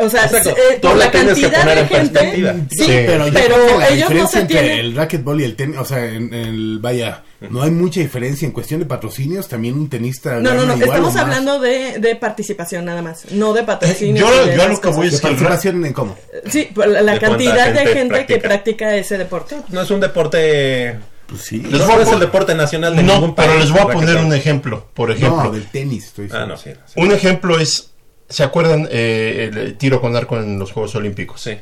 [0.00, 2.66] O sea, eh, por la cantidad de gente...
[2.70, 7.22] Sí, pero, la diferencia entre el racquetball y el tenis, o sea, en, el, vaya,
[7.48, 10.40] no hay mucha diferencia en cuestión de patrocinios, también un tenista...
[10.40, 14.28] No, no, no, estamos hablando de, de, participación nada más, no de patrocinios.
[14.28, 15.22] yo, yo lo que voy es que...
[15.22, 16.18] ¿Participación en cómo?
[16.46, 19.56] Sí, la, cantidad de gente, que practica ese deporte.
[19.70, 21.62] No es un deporte Pues sí.
[21.62, 24.88] Les a es el deporte nacional de no, pero les voy a poner un ejemplo.
[24.92, 25.44] Por ejemplo.
[25.44, 27.92] No, del tenis, estoy ah, no, sí, Un ejemplo es,
[28.28, 31.40] ¿se acuerdan eh, el tiro con arco en los Juegos Olímpicos?
[31.40, 31.56] Sí.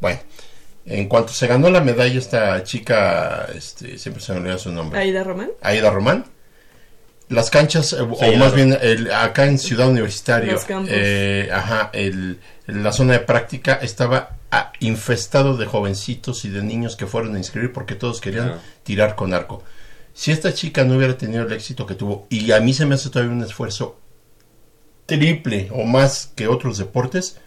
[0.00, 0.20] Bueno,
[0.88, 4.98] en cuanto se ganó la medalla esta chica, este, siempre se me olvida su nombre.
[4.98, 5.50] Aida Román.
[5.60, 6.24] Aida Román.
[7.28, 10.56] Las canchas, eh, o más bien el, acá en Ciudad Universitaria,
[10.88, 16.96] eh, ajá, el, la zona de práctica estaba ah, infestado de jovencitos y de niños
[16.96, 19.62] que fueron a inscribir porque todos querían tirar con arco.
[20.14, 22.94] Si esta chica no hubiera tenido el éxito que tuvo, y a mí se me
[22.94, 24.00] hace todavía un esfuerzo
[25.04, 27.38] triple o más que otros deportes,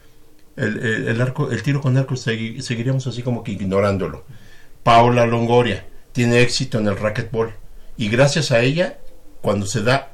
[0.56, 4.26] el, arco, el tiro con arco seguiríamos así como que ignorándolo.
[4.84, 7.54] Paola Longoria tiene éxito en el racquetball
[7.98, 9.00] y gracias a ella,
[9.42, 10.14] cuando se da,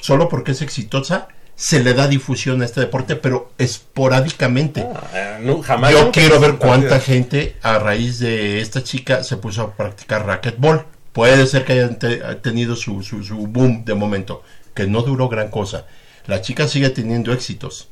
[0.00, 4.82] solo porque es exitosa, se le da difusión a este deporte, pero esporádicamente.
[4.82, 9.74] Ah, eh, Yo quiero ver cuánta gente a raíz de esta chica se puso a
[9.74, 10.86] practicar racquetball.
[11.12, 11.98] Puede ser que hayan
[12.40, 14.42] tenido su, su, su boom de momento,
[14.74, 15.86] que no duró gran cosa.
[16.26, 17.88] La chica sigue teniendo éxitos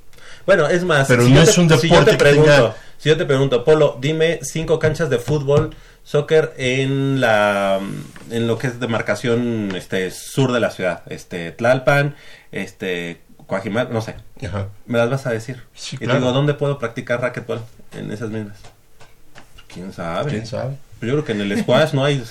[0.49, 3.19] bueno, es más, pero si no es un deporte si yo te pregunto, si yo
[3.19, 7.79] te pregunto, Polo, dime cinco canchas de fútbol, soccer en la
[8.31, 12.17] en lo que es demarcación este sur de la ciudad, este Tlalpan,
[12.51, 14.15] este Coajimal, no sé.
[14.87, 15.65] Me las vas a decir.
[15.93, 17.61] y digo, ¿dónde puedo practicar racquetball
[17.93, 18.57] en esas mismas?
[19.67, 20.31] ¿Quién sabe?
[20.31, 20.79] ¿Quién sabe?
[21.01, 22.23] Yo creo que en el squash no hay,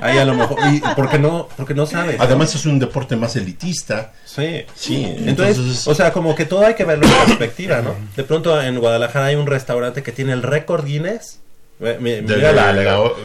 [0.00, 2.16] hay a lo mejor, y porque no, porque no sabes.
[2.18, 4.12] Además es un deporte más elitista.
[4.24, 5.14] Sí, sí.
[5.24, 7.94] Entonces, o sea, como que todo hay que verlo en perspectiva, ¿no?
[8.16, 11.40] De pronto en Guadalajara hay un restaurante que tiene el récord Guinness.
[11.78, 12.70] Mira la,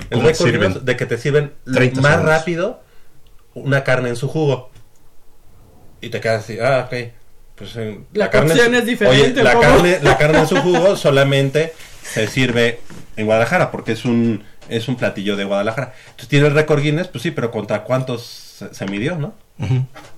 [0.10, 1.54] el récord Guinness de que te sirven
[2.02, 2.84] más rápido
[3.56, 4.72] una carne en su jugo.
[6.02, 7.12] Y te quedas así, ah, ok.
[7.56, 7.78] Pues
[8.14, 9.44] la, carne es diferente.
[9.44, 12.80] la, carne, la carne en su jugo solamente se sirve
[13.16, 15.94] en Guadalajara porque es un es un platillo de Guadalajara.
[16.06, 19.34] Entonces tiene el récord Guinness, pues sí, pero contra cuántos se, midió, ¿no?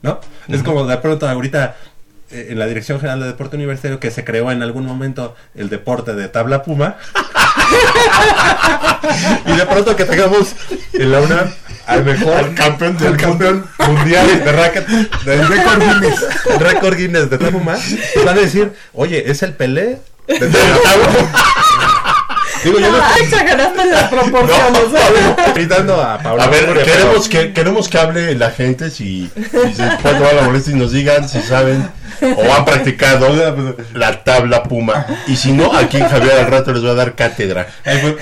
[0.02, 0.20] ¿No?
[0.48, 1.76] Es como de pronto ahorita
[2.32, 5.70] eh, en la Dirección General de Deporte Universitario que se creó en algún momento el
[5.70, 6.98] deporte de tabla puma.
[9.46, 10.56] y de pronto que tengamos
[10.94, 11.52] en la UNAM
[11.86, 16.26] al mejor campeón del campeón mundial de racket del récord Guinness,
[16.60, 17.78] récord Guinness de tabla puma,
[18.26, 20.40] va a decir, "Oye, es el Pelé de
[22.66, 24.82] Digo, yo no, exageraste las proporciones.
[25.54, 30.16] Gritando a A ver, queremos que, queremos que hable la gente si, si se puede
[30.16, 31.88] tomar la molestia y nos digan si saben
[32.22, 33.28] o han practicado
[33.94, 35.06] la tabla puma.
[35.28, 37.68] Y si no, aquí en Javier al rato les voy a dar cátedra.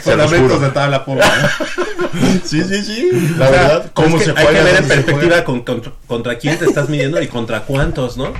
[0.02, 1.24] Fundamentos de tabla puma.
[2.44, 3.36] sí, sí, sí.
[3.38, 5.64] La verdad, ¿cómo se Hay que ver en perspectiva con,
[6.06, 8.34] contra quién te estás midiendo y contra cuántos, ¿no?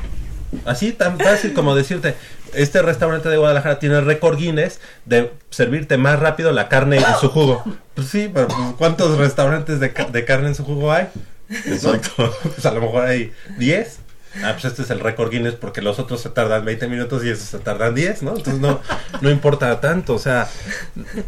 [0.66, 2.16] Así tan fácil como decirte,
[2.54, 7.16] este restaurante de Guadalajara tiene el récord Guinness de servirte más rápido la carne en
[7.20, 7.64] su jugo.
[7.96, 9.94] Pues sí, pero pues, ¿cuántos restaurantes de,
[10.26, 11.08] carne en su jugo hay?
[11.50, 12.34] Exacto.
[12.44, 14.00] Pues a lo mejor hay 10.
[14.44, 17.30] Ah, pues este es el récord Guinness porque los otros se tardan 20 minutos y
[17.30, 18.36] esos se tardan 10, ¿no?
[18.36, 18.82] Entonces no,
[19.22, 20.50] no importa tanto, o sea,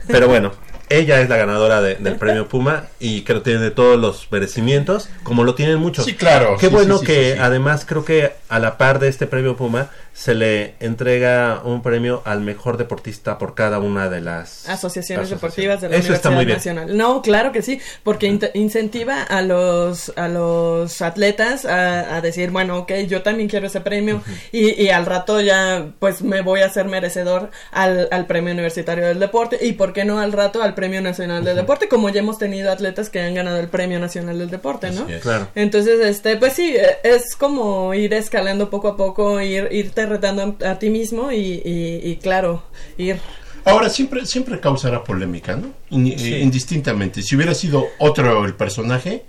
[0.07, 0.53] pero bueno,
[0.89, 5.43] ella es la ganadora del premio Puma y creo que tiene todos los merecimientos, como
[5.43, 6.05] lo tienen muchos.
[6.05, 6.57] Sí, claro.
[6.59, 10.75] Qué bueno que además creo que a la par de este premio Puma se le
[10.79, 15.97] entrega un premio al mejor deportista por cada una de las asociaciones, deportivas de la
[15.97, 16.97] Universidad Nacional.
[16.97, 22.93] No, claro que sí, porque incentiva a los a los atletas a, decir, bueno, ok,
[23.07, 24.23] yo también quiero ese premio
[24.53, 29.05] y, y, al rato ya pues me voy a ser merecedor al, al premio universitario
[29.05, 32.21] del deporte y por qué no al rato al premio nacional del deporte, como ya
[32.21, 35.07] hemos tenido atletas que han ganado el premio nacional del deporte, ¿no?
[35.21, 35.49] Claro.
[35.55, 40.57] Entonces, este, pues sí, e, es como ir escalando poco a poco, ir irte retando
[40.65, 42.63] a, ti mismo y, claro,
[42.97, 43.19] ir
[43.65, 45.69] Ahora, siempre, siempre causará polémica, ¿no?
[45.89, 47.23] Eh, indistintamente.
[47.23, 49.25] Si hubiera sido otro el personaje,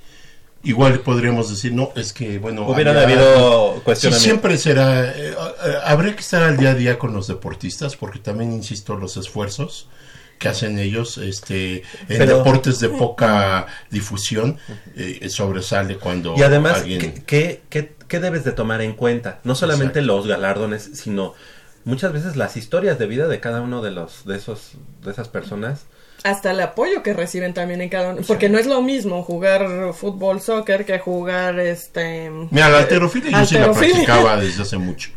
[0.63, 2.69] igual podríamos decir, no, es que, bueno...
[2.69, 4.21] Hubiera habido cuestiones.
[4.21, 5.11] siempre será...
[5.11, 8.97] Eh, eh, habría que estar al día a día con los deportistas, porque también, insisto,
[8.97, 9.89] los esfuerzos
[10.39, 14.59] que hacen ellos este en deportes de poca difusión
[15.29, 16.83] sobresale cuando y además
[17.27, 21.35] ¿qué, qué, qué, debes de tomar en cuenta no solamente los galardones sino
[21.87, 24.73] muchas veces las historias de vida de cada uno de los de esos
[25.03, 25.87] de esas personas.
[26.25, 29.95] Hasta el apoyo que reciben también en cada uno porque no es lo mismo jugar
[29.95, 35.11] fútbol soccer que jugar este mira la alterofilia yo sí la practicaba desde hace mucho.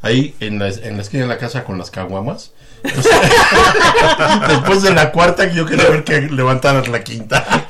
[0.00, 2.52] Ahí en la, en la esquina de la casa con las caguamas
[4.48, 7.66] después de la cuarta yo quería ver que levantaras la quinta.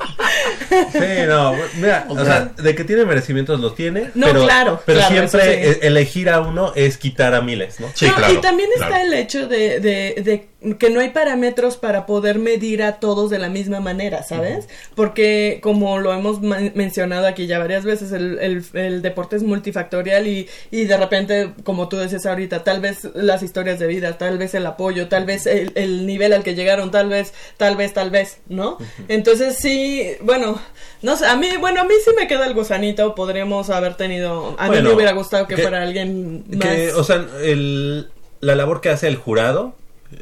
[0.68, 5.02] Sí, no, mira, o, sea, de que tiene merecimientos los tiene, no, pero, claro, pero
[5.02, 7.88] siempre e-, elegir a uno es quitar a miles, ¿no?
[7.94, 12.06] Sí, claro, y también está el hecho de, de, de que no hay parámetros para
[12.06, 14.68] poder medir a todos de la misma manera, ¿sabes?
[14.94, 20.48] Porque como lo hemos mencionado aquí ya varias veces, el, el, deporte es multifactorial y,
[20.70, 24.54] y, de repente, como tú decías ahorita, tal vez las historias de vida, tal vez
[24.54, 28.10] el apoyo, tal vez el, el nivel al que llegaron, tal vez, tal vez, tal
[28.10, 28.78] vez, ¿no?
[29.08, 30.58] Entonces sí, bueno,
[31.02, 34.56] no sé, a mí, bueno, a mí sí me queda el gusanito, podríamos haber tenido,
[34.58, 36.94] a mí me hubiera gustado que, fuera alguien más.
[36.96, 38.08] o sea, el,
[38.40, 39.74] la labor que hace el jurado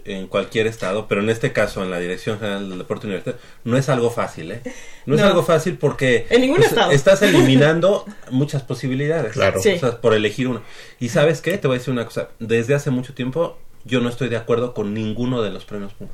[0.04, 3.76] en cualquier estado, pero en este caso en la Dirección General del Deporte Universitario, no
[3.76, 4.62] es algo fácil, ¿eh?
[5.06, 6.90] No, es algo fácil porque en ningún estado.
[6.90, 9.32] estás eliminando muchas posibilidades.
[9.32, 9.60] Claro.
[10.00, 10.62] por elegir una.
[11.00, 14.08] Y sabes qué, te voy a decir una cosa, desde hace mucho tiempo yo no
[14.08, 16.10] estoy de acuerdo con ninguno de los premios Puma.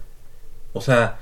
[0.73, 1.19] O sea,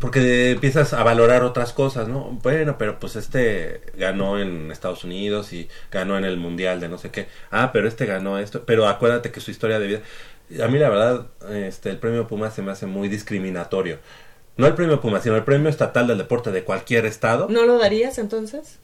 [0.00, 2.38] porque empiezas a valorar otras cosas, ¿no?
[2.42, 6.98] Bueno, pero pues este ganó en Estados Unidos y ganó en el Mundial de no
[6.98, 7.28] sé qué.
[7.50, 8.64] Ah, pero este ganó esto.
[8.66, 10.00] Pero acuérdate que su historia de vida...
[10.62, 13.98] A mí la verdad, este, el premio Puma se me hace muy discriminatorio.
[14.56, 17.48] No el premio Puma, sino el premio estatal del deporte de cualquier estado.
[17.50, 18.78] ¿No lo darías entonces?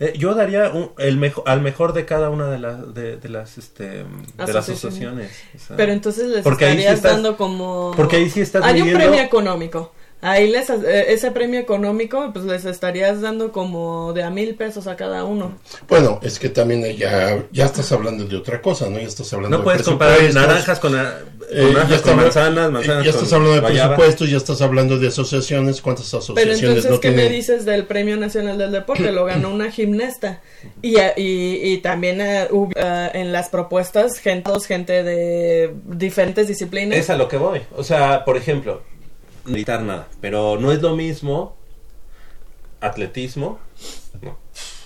[0.00, 3.88] Eh, yo daría el mejor, al mejor de cada una de, las de, las este
[3.88, 5.32] de las asociaciones.
[5.76, 10.50] Pero entonces les estarías dando como porque ahí sí estás hay un premio económico Ahí
[10.50, 14.96] les, eh, ese premio económico, pues les estarías dando como de a mil pesos a
[14.96, 15.56] cada uno.
[15.88, 18.98] Bueno, es que también ya, ya estás hablando de otra cosa, ¿no?
[18.98, 21.72] Ya estás hablando no puedes comparar naranjas con, eh,
[22.16, 26.72] manzanas, manzanas Ya estás hablando de presupuestos, ya estás hablando de asociaciones, ¿cuántas asociaciones Pero
[26.72, 29.12] entonces, ¿qué me dices del Premio Nacional del Deporte?
[29.12, 30.42] Lo ganó una gimnasta.
[30.82, 36.98] Y, y, y también uh, hubo en las propuestas gente, gente de diferentes disciplinas.
[36.98, 37.60] Es a lo que voy.
[37.76, 38.82] O sea, por ejemplo
[39.48, 41.56] militar nada, pero no es lo mismo
[42.80, 43.58] atletismo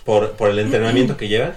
[0.04, 1.54] por, por el entrenamiento que lleva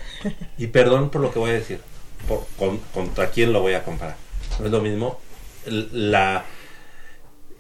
[0.58, 1.80] y perdón por lo que voy a decir,
[2.28, 2.46] por,
[2.94, 4.18] contra quién lo voy a comparar.
[4.60, 5.20] No es lo mismo
[5.66, 6.46] la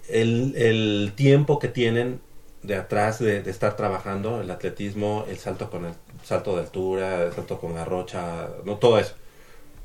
[0.08, 2.22] el, el tiempo que tienen
[2.66, 5.94] de atrás de, estar trabajando el atletismo, el salto con el
[6.24, 9.14] salto de altura, el salto con la rocha, no todo eso,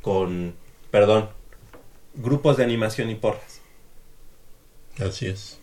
[0.03, 0.55] con,
[0.91, 1.29] perdón,
[2.15, 3.60] grupos de animación y porras.
[5.01, 5.61] Así es.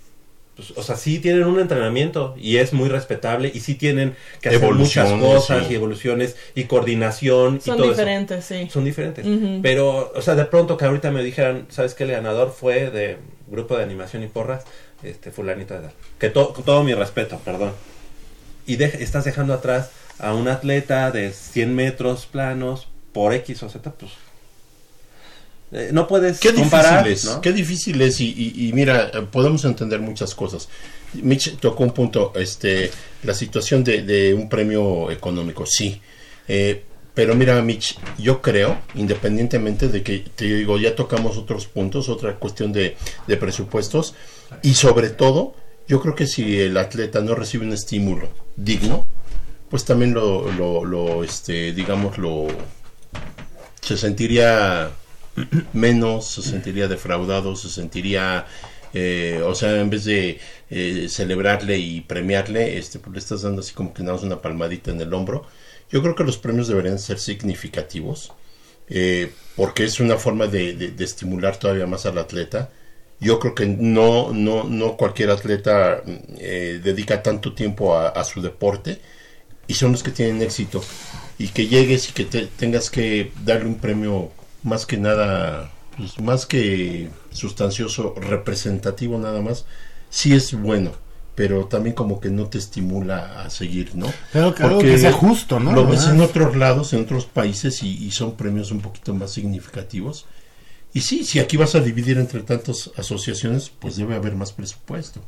[0.58, 4.50] Pues, o sea, sí tienen un entrenamiento y es muy respetable y sí tienen que
[4.50, 7.62] hacer muchas cosas y evoluciones y coordinación.
[7.62, 8.68] Son y todo diferentes, sí.
[8.72, 9.24] Son diferentes.
[9.62, 12.06] Pero, o sea, de pronto que ahorita me dijeran, ¿sabes qué?
[12.06, 14.64] El ganador fue de grupo de animación y porras,
[15.04, 15.94] este, fulanito de edad.
[16.18, 17.74] Que todo mi respeto, perdón.
[18.66, 23.92] Y estás dejando atrás a un atleta de 100 metros planos por X o Z,
[23.92, 24.12] pues
[25.72, 30.34] eh, no puedes qué comparar, difícil es, Qué difícil es y, mira, podemos entender muchas
[30.34, 30.70] cosas.
[31.14, 32.92] Mitch tocó un punto, este,
[33.24, 36.02] la situación de, un premio económico, sí.
[36.48, 42.10] Eh, pero mira, Mitch, yo creo, independientemente de que, te digo, ya tocamos otros puntos,
[42.10, 42.96] otra cuestión de,
[43.40, 44.16] presupuestos,
[44.62, 45.56] y sobre todo,
[45.88, 49.06] yo creo que si el atleta no recibe un estímulo digno,
[49.70, 52.48] pues también lo, lo, lo este, digamos, lo,
[53.82, 54.92] se sentiría
[55.74, 58.46] menos, se sentiría defraudado, se sentiría,
[58.94, 63.62] eh, o sea, en vez de eh, celebrarle y premiarle, este, pues le estás dando
[63.62, 65.46] así como que nada más una palmadita en el hombro.
[65.92, 68.34] Yo creo que los premios deberían ser significativos,
[68.90, 72.70] eh, porque es una forma de, estimular todavía más al atleta.
[73.20, 76.04] Yo creo que no, no, no cualquier atleta
[76.38, 79.02] dedica tanto tiempo a, su deporte
[79.66, 80.84] y son los que tienen éxito.
[81.40, 84.32] Y que llegues y que tengas que darle un premio
[84.68, 89.66] más que nada, pues, más que sustancioso, representativo nada más,
[90.10, 90.92] sí es bueno
[91.38, 94.12] pero también como que no te estimula a seguir, ¿no?
[94.34, 95.72] Pero Porque que sea justo, ¿no?
[95.72, 100.26] Lo ves en otros lados, en otros países y, son premios un poquito más significativos.
[100.96, 105.22] Y sí, si aquí vas a dividir entre tantas asociaciones, pues debe haber más presupuesto.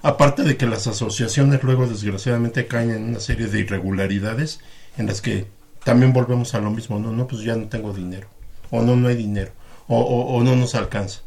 [0.00, 4.60] Aparte de que las asociaciones luego desgraciadamente caen en una serie de irregularidades
[4.96, 5.46] en las que
[5.84, 8.30] también volvemos a lo mismo, no, no, pues ya no tengo dinero
[8.70, 9.52] o no, no hay dinero,
[9.88, 11.20] o, no nos alcanza.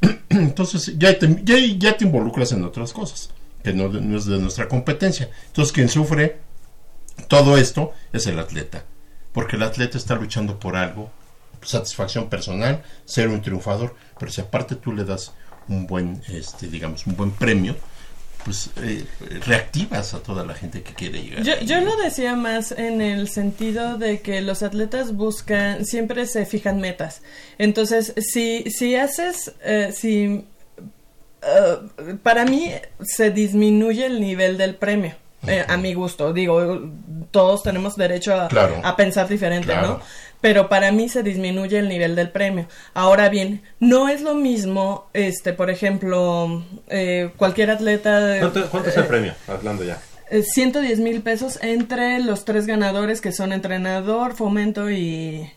[0.28, 3.30] Entonces ya te, ya, te involucras en otras cosas,
[3.62, 5.30] que no, no es de nuestra competencia.
[5.48, 6.38] Entonces quien sufre
[7.28, 8.84] todo esto es el atleta,
[9.32, 11.10] porque el atleta está luchando por algo,
[11.62, 15.32] satisfacción personal, ser un triunfador, pero si aparte tú le das
[15.68, 17.76] un buen, este, digamos, un buen premio,
[18.44, 19.04] pues eh,
[19.46, 21.42] reactivas a toda la gente que quiere llegar.
[21.42, 26.46] Yo, yo lo decía más en el sentido de que los atletas buscan, siempre se
[26.46, 27.22] fijan metas.
[27.58, 30.44] Entonces, si, si haces, eh, si,
[31.42, 32.72] eh, para mí
[33.02, 35.14] se disminuye el nivel del premio.
[35.68, 36.90] a mi gusto, digo,
[37.30, 38.48] todos tenemos derecho a,
[38.82, 40.00] a pensar diferente, ¿no?
[40.40, 42.66] Pero para mí se disminuye el nivel del premio.
[42.94, 48.38] Ahora bien, no es lo mismo, este, por ejemplo, eh, cualquier atleta...
[48.70, 49.34] ¿Cuánto, es el premio?
[49.46, 50.00] Hablando ya.
[50.30, 55.50] 110 eh, mil pesos entre los tres ganadores que son entrenador, fomento y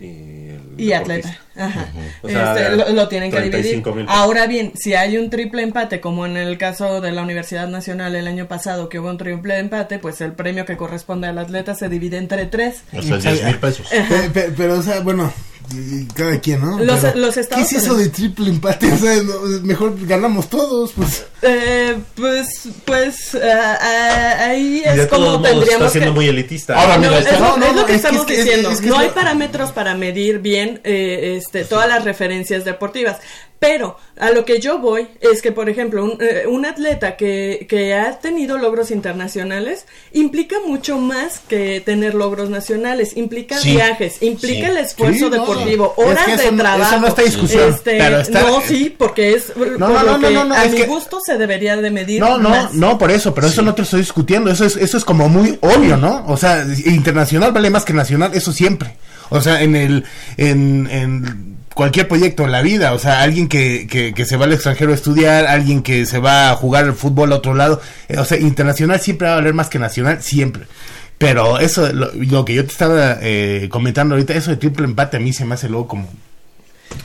[0.00, 1.36] y, atleta.
[1.56, 1.88] Ajá.
[2.22, 3.82] Este, lo, tienen que dividir.
[4.06, 8.14] Ahora bien, si hay un triple empate, como en el caso de la Universidad Nacional
[8.14, 11.74] el año pasado, que hubo un triple empate, pues el premio que corresponde al atleta
[11.74, 12.82] se divide entre tres.
[12.96, 13.88] O sea, 10 mil pesos.
[14.56, 15.32] pero, o sea, bueno,
[16.14, 16.78] cada quien, ¿no?
[16.78, 18.92] Los, los ¿Qué es eso de triple empate?
[18.92, 19.22] O sea,
[19.62, 21.26] mejor ganamos todos, pues.
[21.42, 26.80] Eh, pues, pues, uh, uh, ahí es como tendríamos está siendo muy elitista.
[26.80, 28.70] Ahora, mira, es, no, no, es, lo que estamos diciendo.
[28.82, 33.18] no hay parámetros para medir bien eh, este, todas las referencias deportivas.
[33.58, 37.66] Pero a lo que yo voy es que, por ejemplo, un, eh, un atleta que,
[37.68, 43.16] que, ha tenido logros internacionales implica mucho más que tener logros nacionales.
[43.16, 46.92] Implica viajes, implica el esfuerzo deportivo, horas de trabajo.
[46.92, 47.68] Eso no está discusión.
[47.70, 47.98] Este,
[48.30, 52.20] no, sí, porque es no, no, no, no, a mi gusto se debería de medir.
[52.20, 54.50] No, no, no, por eso, pero eso no te lo estoy discutiendo.
[54.50, 56.24] Eso es, eso es como muy obvio, ¿no?
[56.28, 58.96] O sea, internacional vale más que nacional, eso siempre.
[59.30, 60.04] O sea, en el,
[60.36, 64.52] en, en cualquier proyecto en la vida, o sea, alguien que, que, se va al
[64.52, 68.18] extranjero a estudiar, alguien que se va a jugar el fútbol a otro lado, eh,
[68.18, 70.64] o sea, internacional siempre va a valer más que nacional, siempre.
[71.18, 75.20] Pero eso, lo, que yo te estaba eh, comentando ahorita, eso de triple empate a
[75.20, 76.08] mí se me hace luego como...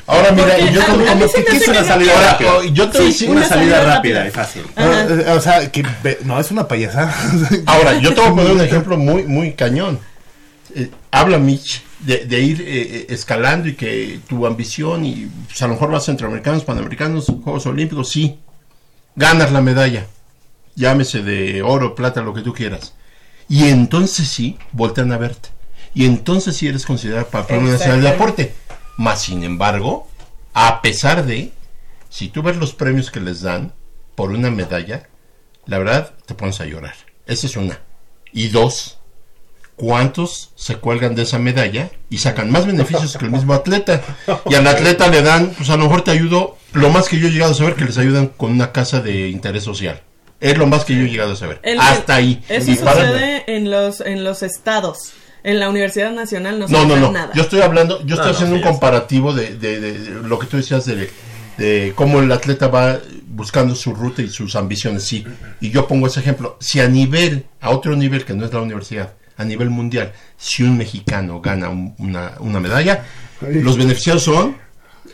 [0.07, 2.51] Ahora mira, yo como, que es una salida rápida.
[2.71, 4.63] Yo te sí, una, salida, rápida, y fácil.
[5.36, 5.86] O sea, que
[6.24, 7.13] no es una payasada.
[7.67, 9.99] Ahora, yo te voy a poner un ejemplo muy muy cañón.
[11.11, 15.74] Habla Mitch de, ir eh, eh, escalando y que tu ambición y pues, a lo
[15.74, 18.39] mejor vas a centroamericanos, panamericanos, Juegos Olímpicos, sí,
[19.15, 20.07] ganas la medalla,
[20.76, 22.93] llámese de oro, plata, lo que tú quieras.
[23.47, 25.49] Y entonces sí, voltean a verte.
[25.93, 28.55] Y entonces sí eres considerado para Premio Nacional de Deporte.
[28.97, 30.07] Más sin embargo,
[30.53, 31.51] a pesar de,
[32.09, 33.74] si tú ves los premios que les dan
[34.15, 35.07] por una medalla,
[35.65, 36.95] la verdad te pones a llorar.
[37.26, 37.80] Esa es una.
[38.32, 38.99] Y dos,
[39.76, 44.01] cuántos se cuelgan de esa medalla y sacan más beneficios que el mismo atleta.
[44.49, 47.28] Y al atleta le dan, pues a lo mejor te ayudo, lo más que yo
[47.28, 50.01] he llegado a saber que les ayudan con una casa de interés social.
[50.39, 51.61] Es lo más que yo he llegado a saber.
[51.80, 52.43] Hasta ahí.
[52.49, 55.13] Eso sucede en los, en los estados.
[55.43, 57.11] En la Universidad Nacional no, no, no, no.
[57.11, 57.32] Nada.
[57.34, 61.09] Yo estoy hablando, yo estoy haciendo un comparativo de, de, lo que tú decías de,
[61.57, 65.26] de cómo el atleta va buscando su ruta y sus ambiciones, sí.
[65.59, 66.57] Y yo pongo ese ejemplo.
[66.61, 70.63] Si a nivel, a otro nivel que no es la universidad, a nivel mundial, si
[70.63, 73.03] un mexicano gana una, una medalla,
[73.41, 74.63] los beneficiados son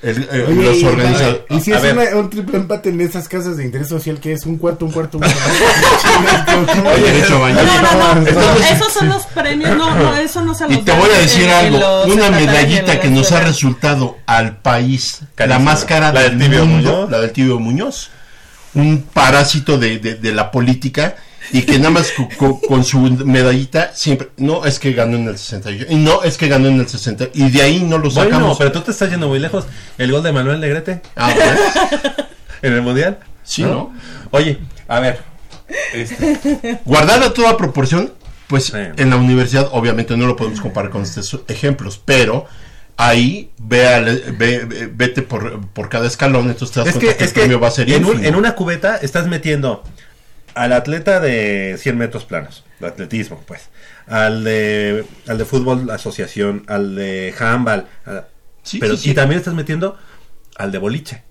[0.01, 1.41] el, eh, los organizadores.
[1.49, 4.57] Y si es un triple empate en esas casas de interés social, que es un
[4.57, 5.39] cuarto, un cuarto, un cuarto.
[6.55, 10.91] no, no, no, esos son los premios, no, no, eso no se los Y te
[10.91, 16.11] voy a decir algo, una medallita que nos ha resultado al país, la más cara
[16.11, 18.11] del, mundo, la del tibio Muñoz,
[18.75, 21.15] un parásito de, de, de la política
[21.51, 22.13] y que nada más
[22.67, 26.47] con, su medallita siempre, no es que ganó en el 68, y no es que
[26.47, 28.39] ganó en el 60, y de ahí no lo sacamos.
[28.39, 29.65] Bueno, pero tú te estás yendo muy lejos.
[29.97, 31.01] El gol de Manuel Negrete.
[31.15, 31.33] Ah,
[32.61, 33.19] en el Mundial.
[33.43, 33.93] Sí, ¿no?
[34.31, 35.21] Oye, a ver.
[35.93, 36.79] Este.
[36.85, 38.13] Guardada toda proporción,
[38.47, 42.47] pues en la universidad obviamente no lo podemos comparar con estos ejemplos, pero
[42.97, 47.69] ahí ve, vete por, por, cada escalón, entonces te das cuenta que, el premio va
[47.69, 49.83] a ser en, en una cubeta estás metiendo
[50.53, 53.69] al atleta de 100 metros planos, de atletismo, pues,
[54.07, 57.85] al de, al de fútbol asociación, al de handball,
[58.79, 59.97] pero y también estás metiendo
[60.55, 61.23] al de boliche.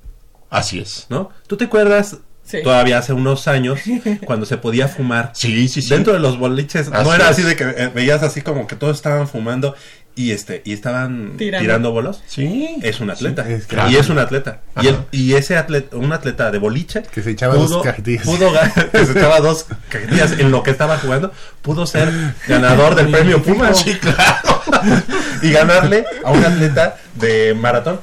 [0.51, 1.07] Así es.
[1.11, 1.31] ¿No?
[1.47, 2.19] ¿Tú te acuerdas
[2.62, 3.81] Todavía hace unos años,
[4.25, 5.33] cuando se podía fumar.
[5.35, 6.91] Sí, sí, Dentro de los boliches.
[6.91, 9.75] no era así de que eh, veías así como que todos estaban fumando
[10.19, 12.23] y este y estaban tirando, bolos.
[12.27, 12.77] Sí.
[12.83, 13.47] Es un atleta.
[13.89, 14.62] Y es un atleta.
[14.83, 17.05] Y, el, y, ese atleta, un atleta de boliche.
[17.05, 18.25] Que se echaba dos cajetillas.
[18.25, 18.51] Pudo
[18.93, 21.33] que se echaba dos cajetillas en lo que estaba jugando.
[21.62, 22.11] Pudo ser
[22.49, 23.73] ganador del premio Puma.
[23.75, 24.61] Sí, claro.
[25.43, 28.01] y ganarle a un atleta de maratón.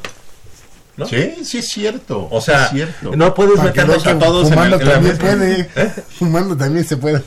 [0.96, 1.06] ¿No?
[1.06, 2.30] Sí, sí es cierto.
[2.32, 3.14] O sea, cierto.
[3.14, 5.70] no puedes meternos a todos fumando en, el, también puede.
[5.76, 5.92] ¿Eh?
[6.18, 7.22] Fumando también se puede.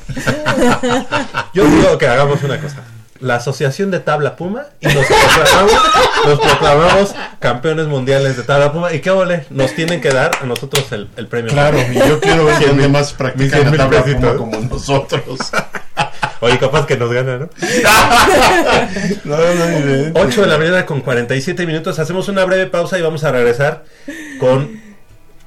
[1.53, 2.83] Yo digo que hagamos una cosa
[3.21, 5.07] la Asociación de Tabla Puma y nos
[6.39, 8.93] proclamamos, campeones mundiales de Tabla Puma.
[8.93, 9.45] ¿Y qué ole?
[9.51, 11.53] Nos tienen que dar a nosotros el, el premio.
[11.53, 15.39] Claro, y yo quiero ver quién más practican la Tabla Puma como nosotros.
[16.41, 17.49] Oye, capaz que nos gana, ¿no?
[19.25, 21.99] no, no 8 de la mañana con 47 minutos.
[21.99, 23.85] Hacemos una breve pausa y vamos a regresar
[24.39, 24.88] con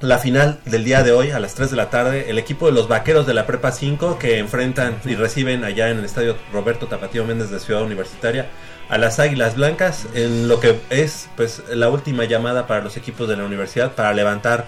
[0.02, 2.72] la final del día de hoy a las 3 de la tarde, el equipo de
[2.72, 6.86] los vaqueros de la Prepa 5 que enfrentan y reciben allá en el estadio Roberto
[6.86, 8.48] Tapatío Méndez de Ciudad Universitaria
[8.88, 13.28] a las Águilas Blancas en lo que es pues la última llamada para los equipos
[13.28, 14.66] de la universidad para levantar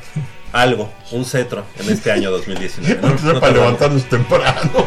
[0.52, 3.00] algo, un cetro en este año 2019.
[3.02, 4.86] No, para levantarnos temprano.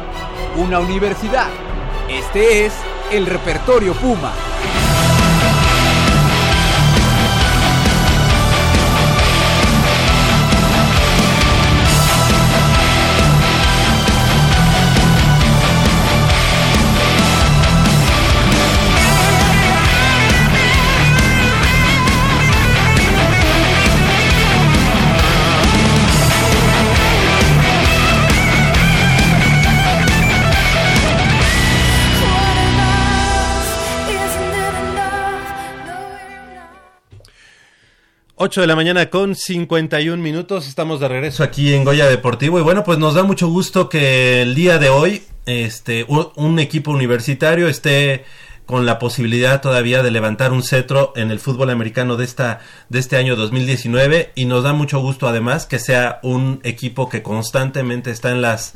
[0.57, 1.47] ...una universidad...
[2.09, 2.73] ...este es
[3.11, 4.50] el repertorio Puma...
[38.43, 42.57] Ocho de la mañana con 51 minutos, estamos de regreso aquí en Goya Deportivo.
[42.57, 46.89] Y bueno, pues nos da mucho gusto que el día de hoy este un equipo
[46.89, 48.25] universitario esté
[48.65, 52.97] con la posibilidad todavía de levantar un cetro en el fútbol americano de esta de
[52.97, 58.09] este año 2019 y nos da mucho gusto además que sea un equipo que constantemente
[58.09, 58.73] está en las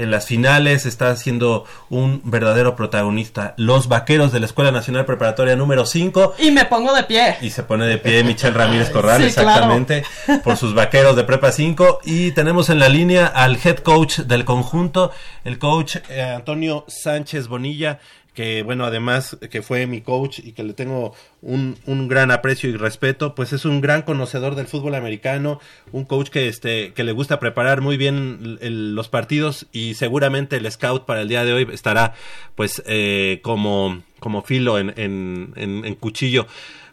[0.00, 3.52] en las finales, está siendo un verdadero protagonista.
[3.58, 6.36] Los vaqueros de la Escuela Nacional Preparatoria número 5.
[6.38, 7.36] Y me pongo de pie.
[7.42, 10.02] Y se pone de pie Michelle Ramírez Corral, exactamente,
[10.42, 12.00] por sus vaqueros de Prepa 5.
[12.04, 15.12] Y tenemos en la línea al head coach del conjunto,
[15.44, 17.98] el coach eh, Antonio Sánchez Bonilla
[18.34, 21.12] que bueno, además que fue mi coach y que le tengo
[21.42, 25.60] un, un, gran aprecio y respeto, pues es un gran conocedor del fútbol americano,
[25.92, 30.56] un coach que este que le gusta preparar muy bien el, los partidos y seguramente
[30.56, 32.14] el scout para el día de hoy estará
[32.54, 36.46] pues eh, como, como filo en, en, en, en cuchillo.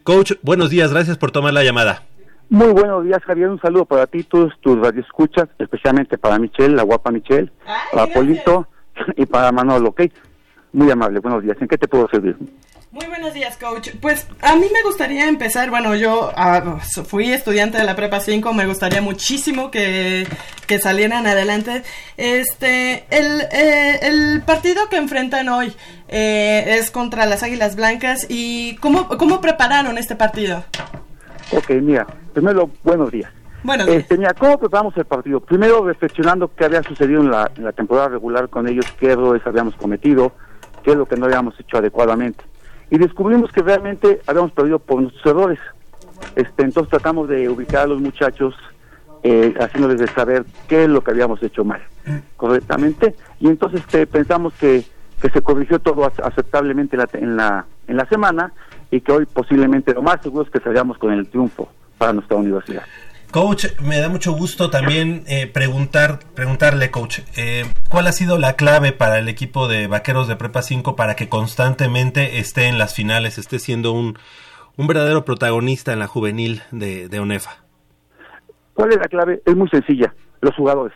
[0.04, 2.04] Coach, buenos días, gracias por tomar la llamada.
[2.50, 3.50] Muy buenos días, Javier.
[3.50, 8.06] Un saludo para ti, todos tus radioescuchas, especialmente para Michelle, la guapa Michelle, Ay, para
[8.06, 8.18] gracias.
[8.18, 8.68] Polito
[9.18, 10.04] y para Manolo, ¿ok?
[10.74, 11.58] Muy amable, buenos días.
[11.60, 12.38] ¿En qué te puedo servir?
[12.92, 13.90] Muy buenos días, coach.
[14.02, 18.54] Pues a mí me gustaría empezar, bueno, yo uh, fui estudiante de la Prepa 5,
[18.54, 20.26] me gustaría muchísimo que,
[20.68, 21.84] que salieran adelante.
[22.16, 25.74] Este, el, eh, el, partido que enfrentan hoy
[26.08, 30.64] eh, es contra las Águilas Blancas y ¿cómo, ¿cómo prepararon este partido?
[31.52, 33.32] Ok, mira, primero, buenos días.
[33.64, 35.42] Bueno, este, mira, ¿cómo preparamos el partido?
[35.42, 39.46] Primero reflexionando qué había sucedido en la, en la temporada regular con ellos, qué errores
[39.46, 40.32] habíamos cometido,
[40.88, 42.46] qué es lo que no habíamos hecho adecuadamente.
[42.90, 45.60] Y descubrimos que realmente habíamos perdido por nuestros errores.
[46.38, 48.56] Este, entonces tratamos de ubicar a los muchachos,
[49.22, 51.82] eh, haciéndoles de saber qué es lo que habíamos hecho mal,
[52.38, 53.16] correctamente.
[53.42, 54.86] Y entonces este, pensamos que,
[55.22, 58.54] que se corrigió todo aceptablemente la, en, la, en la semana
[58.90, 61.68] y que hoy posiblemente lo más seguro es que salgamos con el triunfo
[61.98, 62.84] para nuestra universidad.
[63.32, 68.54] Coach, me da mucho gusto también eh, preguntar, preguntarle, coach, eh, ¿cuál ha sido la
[68.54, 72.96] clave para el equipo de Vaqueros de Prepa 5 para que constantemente esté en las
[72.96, 74.18] finales, esté siendo un,
[74.78, 77.52] un verdadero protagonista en la juvenil de, ONEFA?
[78.74, 79.42] ¿Cuál es la clave?
[79.46, 80.96] Es muy sencilla, los jugadores.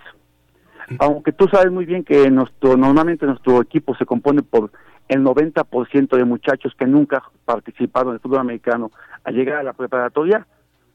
[1.00, 4.72] Aunque tú sabes muy bien que nuestro, normalmente nuestro equipo se compone por
[5.10, 8.92] el 90% de muchachos que nunca participaron en el fútbol americano
[9.26, 10.48] al llegar a la preparatoria,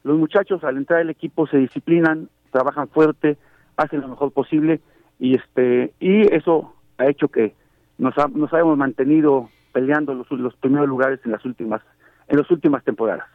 [0.07, 3.37] los muchachos al entrar al equipo se disciplinan, trabajan fuerte,
[3.77, 4.81] hacen lo mejor posible
[5.19, 7.55] y este y eso ha hecho que
[7.99, 11.83] nos, nos hayamos mantenido peleando los, los primeros lugares en las últimas
[12.29, 13.27] en las últimas temporadas.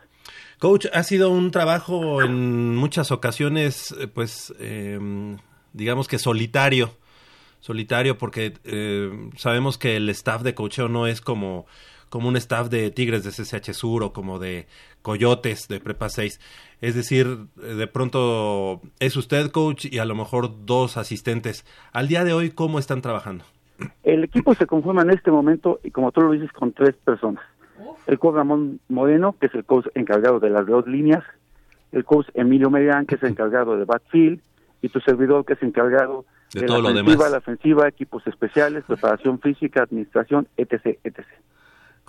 [0.59, 4.99] Coach, ha sido un trabajo en muchas ocasiones, eh, pues, eh,
[5.73, 6.91] digamos que solitario,
[7.59, 11.65] solitario, porque eh, sabemos que el staff de coacheo no es como
[12.11, 14.67] como un staff de Tigres de CCH Sur o como de
[15.01, 16.39] Coyotes de Prepa 6.
[16.81, 21.65] Es decir, de pronto es usted coach y a lo mejor dos asistentes.
[21.91, 23.45] Al día de hoy, ¿cómo están trabajando?
[24.03, 27.43] El equipo se conforma en este momento y como tú lo dices con tres personas.
[28.07, 31.23] El coach Ramón Moreno, que es el coach encargado de las dos líneas,
[31.91, 34.39] el coach Emilio Medián, que es encargado de backfield,
[34.81, 37.31] y tu servidor, que es encargado de, de todo la lo ofensiva, demás.
[37.31, 41.25] la ofensiva, equipos especiales, preparación física, administración, etc., etc.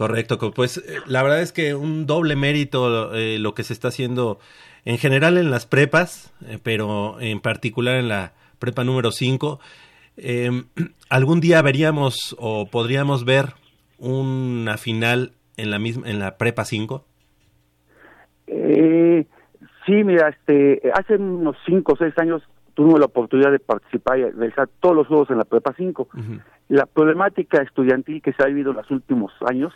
[0.03, 3.73] Correcto, co- pues eh, la verdad es que un doble mérito eh, lo que se
[3.73, 4.41] está haciendo
[4.85, 9.61] en general en las prepas, eh, pero en particular en la prepa número 5.
[11.09, 13.55] ¿Algún día veríamos o podríamos ver
[13.99, 17.05] una final en la misma en la prepa 5?
[18.49, 19.25] Eh,
[19.87, 22.43] sí, mira, este, hace unos 5 o 6 años
[22.75, 26.09] tuvimos la oportunidad de participar y realizar todos los juegos en la Prepa 5.
[26.71, 29.73] La problemática estudiantil que se ha vivido en los últimos años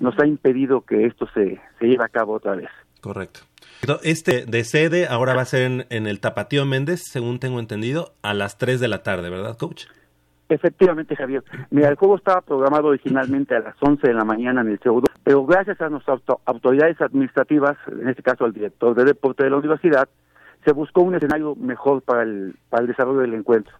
[0.00, 2.68] nos ha impedido que esto se, se lleve a cabo otra vez.
[3.00, 3.40] Correcto.
[4.02, 8.14] Este de sede ahora va a ser en, en el Tapatío Méndez, según tengo entendido,
[8.22, 9.84] a las 3 de la tarde, ¿verdad, coach?
[10.48, 11.42] Efectivamente, Javier.
[11.70, 15.06] Mira, el juego estaba programado originalmente a las 11 de la mañana en el CEUDO,
[15.22, 19.50] pero gracias a nuestras auto- autoridades administrativas, en este caso al director de deporte de
[19.50, 20.08] la universidad,
[20.64, 23.74] se buscó un escenario mejor para el, para el desarrollo del encuentro.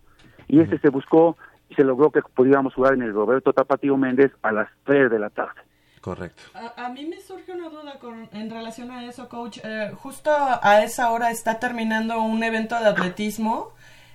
[0.48, 1.36] Y ese se buscó
[1.68, 5.18] y se logró que pudiéramos jugar en el Roberto Tapatío Méndez a las 3 de
[5.18, 5.61] la tarde.
[6.05, 6.42] Correcto.
[6.52, 9.61] A, a mí me surge una duda con, en relación a eso, coach.
[9.64, 13.70] Eh, justo a esa hora está terminando un evento de atletismo.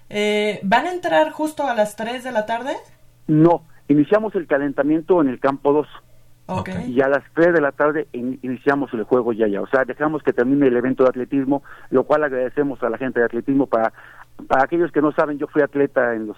[0.07, 2.75] Eh, ¿Van a entrar justo a las 3 de la tarde?
[3.25, 5.87] No, iniciamos el calentamiento en el campo 2.
[6.45, 6.69] Ok.
[6.87, 9.59] Y a las 3 de la tarde in- iniciamos el juego ya ya.
[9.61, 13.19] O sea, dejamos que termine el evento de atletismo, lo cual agradecemos a la gente
[13.19, 13.65] de atletismo.
[13.65, 13.93] Para,
[14.47, 16.37] para aquellos que no saben, yo fui atleta en los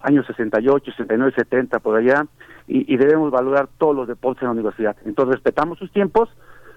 [0.00, 2.26] años 68, 69, 70, por allá,
[2.66, 4.96] y, y debemos valorar todos los deportes en la universidad.
[5.04, 6.28] Entonces respetamos sus tiempos,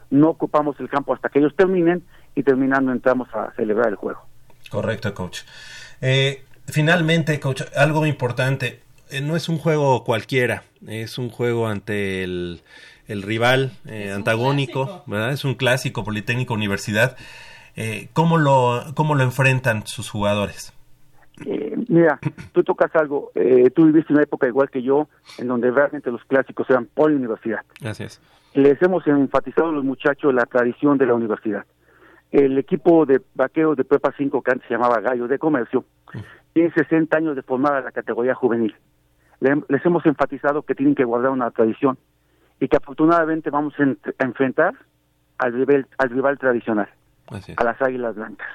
[0.10, 2.04] no ocupamos el campo hasta que ellos terminen
[2.36, 4.22] y terminando entramos a celebrar el juego.
[4.70, 5.42] Correcto, coach.
[6.02, 8.82] Eh, finalmente, coach, algo importante.
[9.10, 12.62] eh, no es un juego cualquiera, es un juego ante el,
[13.08, 15.32] el rival eh, antagónico, ¿verdad?
[15.32, 17.16] Es un clásico Politécnico Universidad.
[17.76, 20.74] Eh, ¿cómo, lo, ¿Cómo lo enfrentan sus jugadores?
[21.94, 22.20] Mira,
[22.54, 26.24] tú tocas algo, eh, tú viviste una época igual que yo, en donde realmente los
[26.26, 27.60] clásicos eran por universidad.
[27.80, 28.20] Gracias.
[28.56, 31.66] les hemos enfatizado a los muchachos la tradición de la universidad.
[32.32, 35.86] El equipo de vaqueros de Prepa 5, que antes se llamaba Gallo de Comercio,
[36.54, 38.76] tiene 60 años de formada la categoría juvenil.
[39.40, 41.98] Le- Les hemos enfatizado que tienen que guardar una tradición
[42.60, 44.74] y que afortunadamente vamos a, en- a enfrentar
[45.38, 46.90] al rival, al rival tradicional,
[47.28, 47.58] Así es.
[47.60, 48.48] a las Águilas Blancas.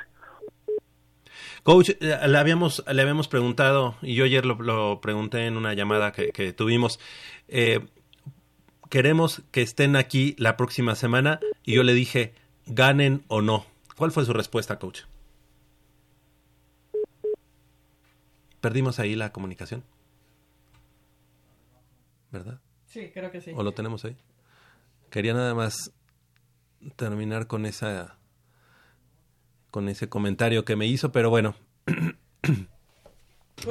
[1.68, 5.74] Coach, eh, le habíamos, le habíamos preguntado, y yo ayer lo, lo pregunté en una
[5.74, 6.98] llamada que, que tuvimos,
[7.46, 7.86] eh,
[8.88, 12.32] queremos que estén aquí la próxima semana, y yo le dije,
[12.64, 13.66] ganen o no.
[13.98, 15.02] ¿Cuál fue su respuesta, coach?
[18.62, 19.84] ¿Perdimos ahí la comunicación?
[22.32, 22.62] ¿Verdad?
[22.86, 23.52] Sí, creo que sí.
[23.54, 24.16] ¿O lo tenemos ahí?
[25.10, 25.92] Quería nada más
[26.96, 28.17] terminar con esa
[29.70, 31.54] con ese comentario que me hizo, pero bueno.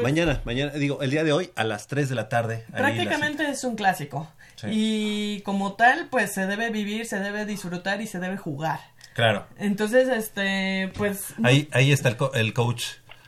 [0.02, 2.66] mañana, mañana, digo, el día de hoy a las 3 de la tarde.
[2.72, 4.32] la Prácticamente es un clásico.
[4.56, 4.68] Sí.
[4.72, 8.80] Y como tal, pues se debe vivir, se debe disfrutar y se debe jugar.
[9.14, 9.48] Claro.
[9.58, 11.34] Entonces, este, pues...
[11.44, 12.86] Ahí, ahí está el, el coach.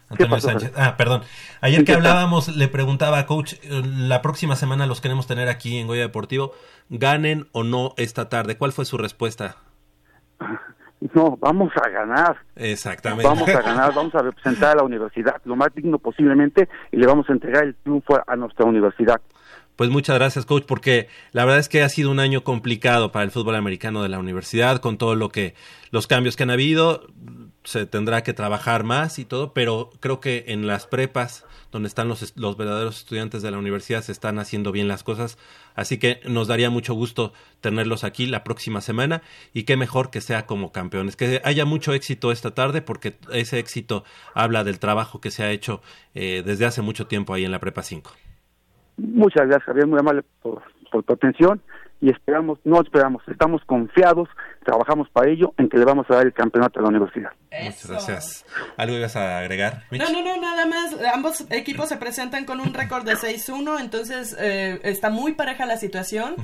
[0.10, 0.72] Antonio Sánchez.
[0.76, 1.24] Ah, perdón.
[1.62, 5.88] Ayer que hablábamos, le preguntaba a coach, la próxima semana los queremos tener aquí en
[5.88, 6.54] Goya Deportivo,
[6.90, 8.58] ganen o no esta tarde.
[8.58, 9.58] ¿Cuál fue su respuesta?
[11.14, 12.38] No, vamos a ganar.
[12.56, 13.26] Exactamente.
[13.26, 17.08] Vamos a ganar, vamos a representar a la universidad lo más digno posiblemente y le
[17.08, 19.22] vamos a entregar el triunfo a nuestra universidad.
[19.80, 23.24] Pues muchas gracias, coach, porque la verdad es que ha sido un año complicado para
[23.24, 25.56] el fútbol americano de la universidad, con todo lo que,
[25.92, 27.08] los cambios que han habido,
[27.70, 32.08] se tendrá que trabajar más y todo, pero creo que en las prepas, donde están
[32.08, 35.38] los, los verdaderos estudiantes de la universidad, se están haciendo bien las cosas,
[35.76, 39.22] así que nos daría mucho gusto tenerlos aquí la próxima semana
[39.54, 43.60] y qué mejor que sea como campeones, que haya mucho éxito esta tarde, porque ese
[43.60, 44.04] éxito
[44.34, 45.82] habla del trabajo que se ha hecho
[46.16, 48.10] eh, desde hace mucho tiempo ahí en la prepa 5.
[48.98, 51.62] Muchas gracias, Javier, muy amable por, por tu atención
[52.02, 54.30] y esperamos, no esperamos, estamos confiados,
[54.64, 57.32] trabajamos para ello, en que le vamos a dar el campeonato a la universidad.
[57.64, 58.46] Muchas gracias.
[58.78, 59.84] ¿Algo ibas a agregar?
[59.92, 60.02] Mitch?
[60.02, 60.96] No, no, no, nada más.
[61.14, 65.78] Ambos equipos se presentan con un récord de 6-1, entonces eh, está muy pareja la
[65.78, 66.36] situación.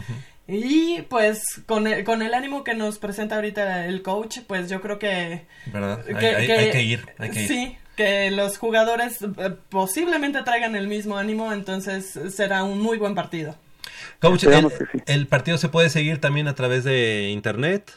[0.47, 4.79] Y pues con el, con el ánimo que nos presenta ahorita el coach, pues yo
[4.81, 5.47] creo que...
[5.73, 6.01] ¿Verdad?
[6.07, 7.47] Hay, que, hay- que- hay que ir, hay que ir.
[7.47, 13.15] Sí, que los jugadores eh, posiblemente traigan el mismo ánimo, entonces será un muy buen
[13.15, 13.55] partido.
[14.19, 15.03] Coach, el, Esperamos que sí.
[15.07, 17.91] el partido se puede seguir también a través de internet.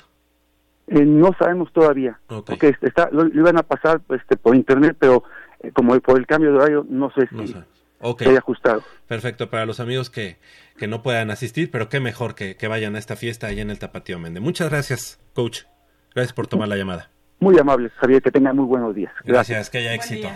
[0.89, 2.47] Eh, no sabemos todavía, Ok.
[2.51, 5.23] porque este, está, lo, lo iban a pasar este, por internet, pero
[5.63, 7.55] eh, como por el cambio de horario, no sé si No sé.
[8.01, 8.23] Ok.
[8.23, 8.83] se haya ajustado.
[9.07, 10.39] Perfecto, para los amigos que,
[10.79, 13.71] que no puedan asistir, pero qué mejor que, que vayan a esta fiesta allá en
[13.71, 14.41] el Tapatío Mende.
[14.41, 15.63] Muchas gracias, coach.
[16.15, 17.11] Gracias por tomar la llamada.
[17.41, 19.13] Muy amable, Javier, que tengan muy buenos días.
[19.25, 20.29] Gracias, que haya éxito.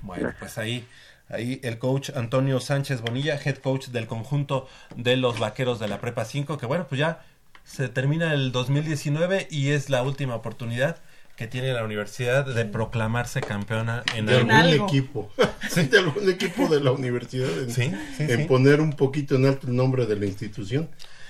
[0.00, 0.86] Bueno, pues ahí,
[1.28, 6.00] ahí el coach Antonio Sánchez Bonilla, head coach del conjunto de los vaqueros de la
[6.00, 7.24] Prepa 5, que bueno, pues ya
[7.64, 10.98] se termina el 2019 y es la última oportunidad
[11.36, 14.86] que tiene la universidad de proclamarse campeona en de algún algo.
[14.86, 15.30] equipo,
[15.70, 19.46] Sí, de algún equipo de la universidad, en, Sí, sí, en poner un poquito en
[19.46, 20.88] alto el nombre de la institución.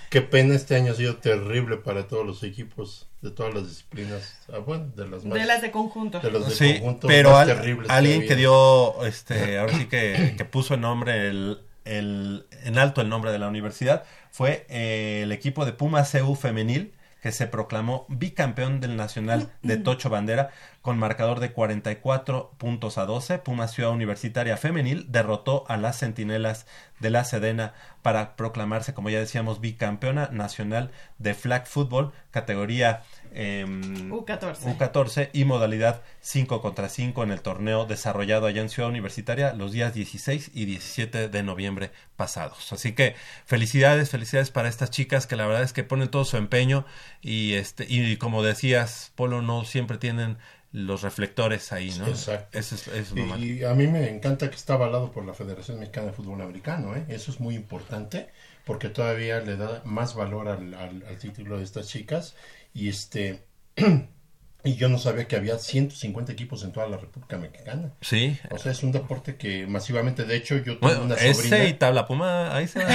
[0.08, 4.36] Qué pena, este año ha sido terrible para todos los equipos de todas las disciplinas,
[4.52, 6.20] ah, bueno, de las más, De las de conjunto.
[6.20, 8.94] de las de Sí, conjunto pero más al- terribles alguien que habido.
[9.00, 13.32] dio, este, ahora sí que, que puso en nombre el, el- en alto el nombre
[13.32, 16.92] de la universidad fue eh, el equipo de Pumas CU femenil
[17.28, 20.48] que se proclamó bicampeón del nacional de Tocho Bandera
[20.80, 23.40] con marcador de 44 puntos a 12.
[23.40, 26.66] Pumas Ciudad Universitaria Femenil derrotó a las Centinelas
[27.00, 33.02] de la Sedena para proclamarse, como ya decíamos, bicampeona nacional de flag football, categoría
[33.34, 34.76] em, U14.
[34.76, 39.72] U14 y modalidad 5 contra 5 en el torneo desarrollado allá en Ciudad Universitaria los
[39.72, 42.72] días 16 y 17 de noviembre pasados.
[42.72, 43.14] Así que
[43.44, 46.84] felicidades, felicidades para estas chicas que la verdad es que ponen todo su empeño
[47.20, 50.38] y este y como decías, Polo no siempre tienen
[50.72, 52.06] los reflectores ahí, ¿no?
[52.06, 52.58] Exacto.
[52.58, 53.42] Eso es, eso es lo malo.
[53.42, 56.40] Y, y a mí me encanta que está avalado por la Federación Mexicana de Fútbol
[56.42, 57.04] Americano, ¿eh?
[57.08, 58.28] Eso es muy importante
[58.68, 62.36] porque todavía le da más valor al, al- al título de estas chicas
[62.72, 63.42] y este
[64.64, 67.92] y yo no sabía que había 150 equipos en toda la República Mexicana.
[68.00, 68.38] Sí.
[68.50, 71.64] O sea, es un deporte que masivamente, de hecho, yo tengo Bueno, una ese sobrina.
[71.64, 72.90] y tabla puma, ahí se va.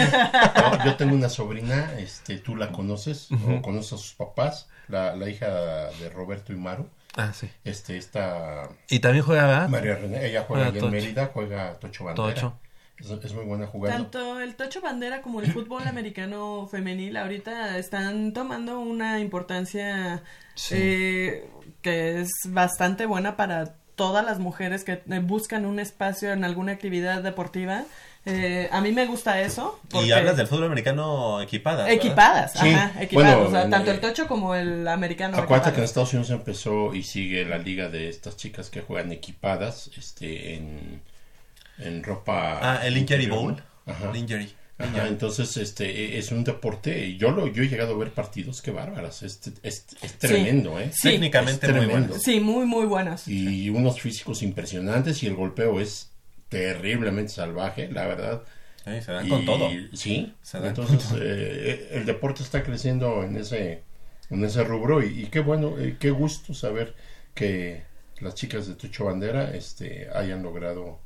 [0.78, 3.55] No, yo tengo una sobrina, este, tú la conoces, Ujú.
[3.55, 5.47] o conoces a sus papás, la, la hija
[5.99, 6.88] de Roberto y Maru.
[7.15, 7.49] Ah, sí.
[7.63, 9.67] Este, esta Y también juega.
[9.67, 12.34] María René, ella juega Ah, en Mérida, juega Tocho Bandera.
[12.34, 12.59] Tocho.
[13.04, 13.97] Es, es muy buena jugando.
[14.04, 20.24] Tanto el tocho bandera como el fútbol americano femenil ahorita están tomando una importancia
[20.56, 20.76] Sí.
[20.78, 21.49] eh,
[21.82, 26.72] que es bastante buena para todas las mujeres que eh, buscan un espacio en alguna
[26.72, 27.84] actividad deportiva.
[28.26, 29.80] Eh, a mí me gusta eso.
[29.91, 31.80] Y hablas del fútbol americano equipadas.
[31.86, 31.93] ¿verdad?
[31.93, 32.70] Equipadas, Sí.
[32.70, 33.36] ajá, equipadas.
[33.36, 35.38] Bueno, o sea, en, tanto el tocho como el americano.
[35.38, 35.84] Acuérdate que en.
[35.84, 41.01] Estados Unidos empezó y sigue la liga de estas chicas que juegan equipadas este, en,
[41.80, 42.59] en ropa.
[42.61, 43.61] Ah, el Injury Bowl.
[43.86, 44.09] Ajá.
[44.11, 44.53] El Injury.
[44.78, 48.61] Ajá, entonces este e- es un deporte yo lo yo he llegado a ver partidos
[48.61, 51.09] que bárbaras es, es, es tremendo eh Sí.
[51.09, 52.07] Técnicamente Es muy tremendo.
[52.09, 52.24] bueno.
[52.24, 53.28] Sí, muy, muy buenas.
[53.28, 56.09] y unos físicos impresionantes y el golpeo es
[56.49, 58.43] terriblemente salvaje la verdad
[58.84, 59.69] Sí, se dan Y- con todo.
[59.93, 61.19] sí Se dan entonces con todo.
[61.24, 63.84] eh, el deporte está creciendo en ese
[64.32, 66.95] en ese rubro y, y qué bueno eh, qué gusto saber
[67.36, 67.84] que
[68.19, 70.99] las chicas de Tucho Bandera este hayan logrado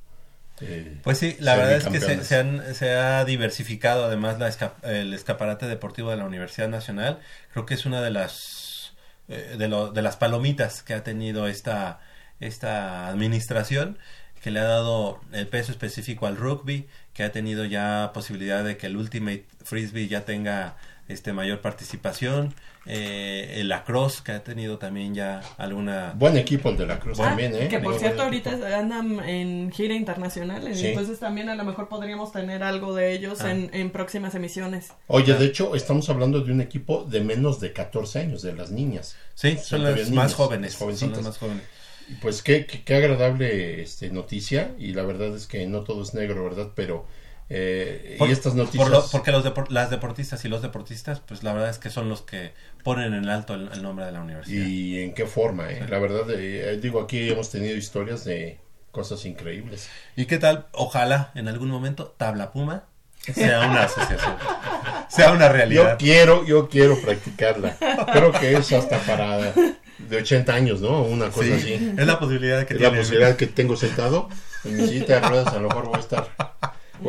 [0.61, 4.47] eh, Pues sí, la verdad es que se, se han- se ha diversificado además la
[4.49, 7.19] esca- el escaparate deportivo de la Universidad Nacional.
[7.53, 8.93] Creo que es una de las
[9.29, 11.99] eh, de, lo- de las palomitas que ha tenido esta,
[12.39, 13.97] esta administración
[14.41, 18.77] que le ha dado el peso específico al rugby, que ha tenido ya posibilidad de
[18.77, 20.77] que el Ultimate Frisbee ya tenga
[21.07, 22.53] este mayor participación.
[22.89, 26.13] Eh, el lacrosse, que ha tenido también ya alguna...
[26.15, 27.67] Buen equipo el de lacrosse Ah, también, ¿eh?
[27.67, 28.65] Que por cierto ahorita equipo.
[28.67, 30.87] andan en gira internacional, Sí.
[30.87, 33.51] entonces también a lo mejor podríamos tener algo de ellos Ah.
[33.51, 34.93] en, en próximas emisiones.
[35.07, 38.71] Oye, de hecho, estamos hablando de un equipo de menos de 14 años, de las
[38.71, 39.17] niñas.
[39.35, 41.63] Sí, son las más jóvenes, son las más jóvenes.
[42.09, 46.03] Y Pues qué, qué, qué agradable este, noticia, y la verdad es que no todo
[46.03, 46.69] es negro, ¿verdad?
[46.73, 47.05] Pero,
[47.49, 48.89] eh, Por- y estas por noticias...
[48.89, 52.09] lo- porque los depor- las deportistas y los deportistas, pues la verdad es que son
[52.09, 54.65] los que ponen en alto el, el nombre de la universidad.
[54.65, 55.85] Y en qué forma, ¿eh?
[55.89, 58.59] La verdad, eh, digo, aquí hemos tenido historias de
[58.91, 59.89] cosas increíbles.
[60.15, 60.67] ¿Y qué tal?
[60.73, 62.85] Ojalá en algún momento Tabla Puma
[63.33, 64.35] sea una asociación,
[65.09, 65.91] sea una realidad.
[65.91, 67.77] Yo quiero, yo quiero practicarla.
[68.11, 69.53] Creo que es hasta para
[69.97, 71.01] de 80 años, ¿no?
[71.03, 71.93] Una cosa Sí, así.
[71.97, 74.29] es la posibilidad que Es la posibilidad que tengo sentado
[74.63, 76.27] en mi silla de ruedas, a lo mejor voy a estar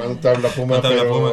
[0.03, 1.13] jugando tabla puma, Tabla pero...
[1.15, 1.31] Puma.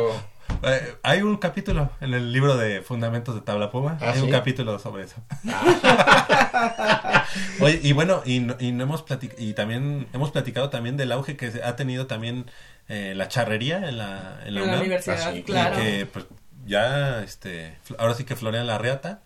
[0.64, 3.98] Eh, hay un capítulo en el libro de Fundamentos de Tabla Puma.
[4.02, 5.16] ¿Ah, hay un capítulo sobre eso.
[7.60, 11.12] Oye, y bueno, y, no- y, no hemos platic- y también hemos platicado también del
[11.12, 12.50] auge que se- ha tenido también
[12.88, 15.80] eh, la charrería en la, en la, En la universidad, Ah, sí, claro.
[15.80, 16.26] Y que pues,
[16.66, 19.22] ya, este, ahora sí que florea la reata.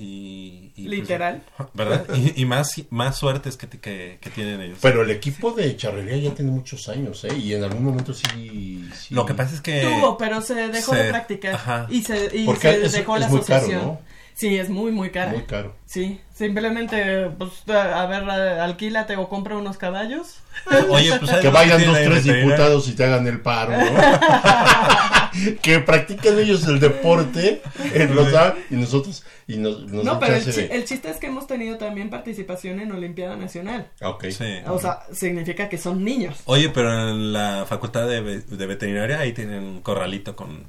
[0.00, 1.42] Y, y, pues, Literal.
[1.74, 2.06] ¿Verdad?
[2.14, 4.78] Y, y más, más suertes que, que, que tienen ellos.
[4.80, 7.36] Pero el equipo de charrería ya tiene muchos años, ¿eh?
[7.36, 8.88] Y en algún momento sí...
[8.94, 9.82] sí- Lo que pasa es que...
[9.82, 11.86] Tuvo, pero se dejó se- de practicar ajá.
[11.90, 13.86] y se, y Porque se es- dejó la es muy caro, asociación.
[13.86, 14.00] ¿no?
[14.38, 15.32] Sí, es muy, muy cara.
[15.32, 15.74] Muy caro.
[15.84, 20.36] Sí, simplemente, pues, a a ver, alquílate o compra unos caballos.
[20.90, 23.84] Oye, pues Que vayan dos, tres diputados y te hagan el paro, ¿no?
[25.62, 27.62] que practiquen ellos el deporte
[27.94, 30.84] en los da- y nosotros y nos, nos No, pero el, chance chi- de- el
[30.84, 33.88] chiste es que hemos tenido también participación en Olimpiada Nacional.
[34.00, 34.24] Ah, ok.
[34.68, 36.38] O sea, significa que son niños.
[36.44, 40.64] Oye, pero en la facultad de, ve- de veterinaria ahí tienen un corralito con,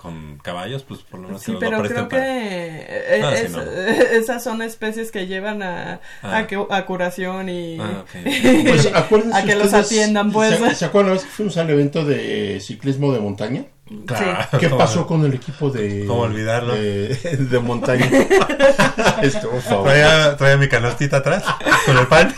[0.00, 3.20] con caballos, pues por lo menos Sí, que nos lo pero creo para- que eh,
[3.22, 3.60] Ah, sí, no.
[4.12, 6.38] esas son especies que llevan a, Ah.
[6.38, 8.04] a, que- a curación y Ah.
[9.08, 10.58] Pues a que los atiendan, pues.
[10.58, 13.64] ¿Se, ¿se acuerdan la vez que fuimos al evento de ciclismo de montaña?
[14.06, 14.46] Claro.
[14.58, 16.74] ¿Qué ¿Cómo pasó con el equipo de ¿Cómo olvidarlo?
[16.74, 18.08] de, de montaña?
[19.22, 19.58] Estuvo.
[19.82, 21.42] Traía, traía mi canastita atrás
[21.86, 22.32] con el pan.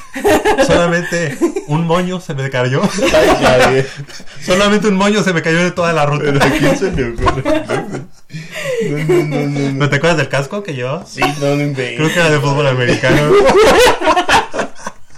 [0.66, 1.36] Solamente
[1.66, 2.80] un moño se me cayó.
[4.44, 6.24] Solamente un moño se me cayó de toda la ruta.
[6.24, 7.62] ¿Pero a quién se le ocurre?
[8.82, 9.72] No, no, no, no, no.
[9.74, 11.04] ¿No te acuerdas del casco que llevaba?
[11.04, 11.74] Sí, no, no.
[11.74, 13.30] Creo que era de fútbol americano.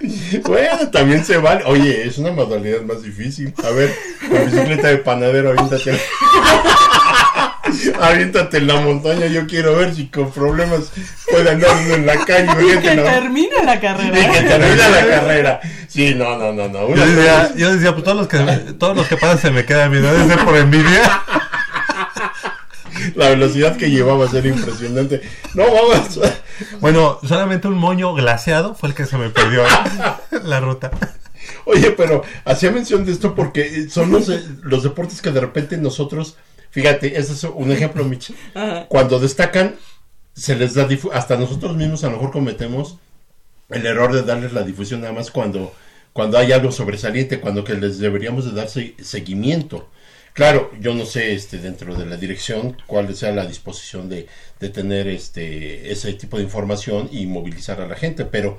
[0.44, 1.62] Bueno, también se vale.
[1.66, 3.52] Oye, es una modalidad más difícil.
[3.64, 3.94] A ver,
[4.28, 5.98] con bicicleta de panadero, aviéntate.
[8.00, 9.26] aviéntate en la montaña.
[9.26, 10.92] Yo quiero ver si con problemas
[11.30, 12.50] puede andar uno en la calle.
[12.62, 13.02] Y que ¿no?
[13.02, 14.32] termine la Y carrera.
[14.32, 15.60] que termina la carrera.
[15.88, 16.94] Sí, no, no, no, no.
[16.94, 18.38] Yo decía, yo pues todos los que,
[18.78, 19.92] todos los que pasan se me quedan
[20.28, 21.22] ser por envidia.
[23.14, 25.22] La velocidad que llevaba era impresionante.
[25.54, 26.20] No, vamos.
[26.80, 29.62] Bueno, solamente un moño glaseado fue el que se me perdió
[30.44, 30.90] la ruta.
[31.66, 35.76] Oye, pero hacía mención de esto porque son los, eh, los deportes que de repente
[35.76, 36.36] nosotros,
[36.70, 38.32] fíjate, ese es un ejemplo, Mitch.
[38.54, 38.86] Ajá.
[38.88, 39.76] Cuando destacan,
[40.34, 42.96] se les da hasta nosotros mismos a lo mejor cometemos
[43.70, 45.72] el error de darles la difusión nada más cuando,
[46.12, 49.88] cuando hay algo sobresaliente, cuando que les deberíamos de dar se- seguimiento.
[50.34, 54.26] Claro, yo no sé este dentro de la dirección cuál sea la disposición de,
[54.60, 58.58] de tener este ese tipo de información y movilizar a la gente, pero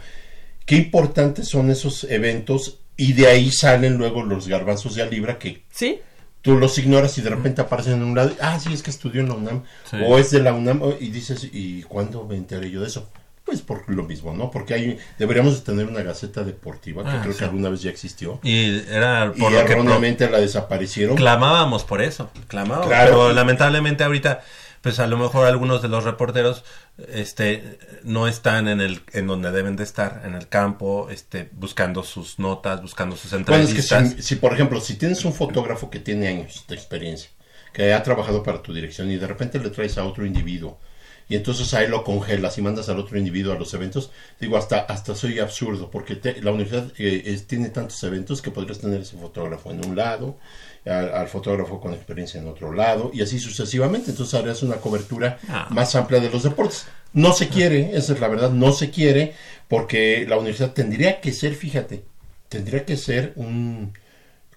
[0.66, 5.38] qué importantes son esos eventos y de ahí salen luego los garbanzos de a libra
[5.38, 6.00] que Sí,
[6.42, 9.20] tú los ignoras y de repente aparecen en un lado, ah, sí, es que estudió
[9.20, 9.98] en la UNAM, Sí.
[10.08, 13.10] o es de la UNAM, y dices, ¿y cuándo me enteré yo de eso?
[13.46, 14.50] Pues por lo mismo, ¿no?
[14.50, 17.40] Porque hay, deberíamos de tener una gaceta deportiva, que Ah, creo sí.
[17.40, 21.16] que alguna vez ya existió, Y era y que erróneamente la desaparecieron.
[21.16, 22.88] clamábamos por eso, clamábamos.
[22.88, 23.12] Claro.
[23.12, 24.42] Pero lamentablemente ahorita,
[24.82, 26.64] pues a lo mejor algunos de los reporteros,
[27.10, 32.02] este, no están en el, en donde deben de estar, en el campo, este, buscando
[32.04, 34.14] sus notas, buscando sus Bueno, es que entrevistas.
[34.16, 37.30] si, si, por ejemplo, si tienes un fotógrafo que tiene años de experiencia,
[37.74, 40.80] que ha trabajado para tu dirección y de repente le traes a otro individuo
[41.28, 44.80] y entonces ahí lo congelas y mandas al otro individuo a los eventos, digo, hasta
[44.80, 49.02] hasta soy absurdo porque te- la universidad eh, es- tiene tantos eventos que podrías tener
[49.02, 50.38] ese fotógrafo en un lado,
[50.86, 55.40] al, al fotógrafo con experiencia en otro lado y así sucesivamente, entonces harías una cobertura
[55.50, 55.68] Ah.
[55.72, 56.86] más amplia de los deportes.
[57.14, 59.34] No se quiere, esa es la verdad, no se quiere
[59.68, 62.04] porque la universidad tendría que ser, fíjate,
[62.50, 63.94] tendría que ser un,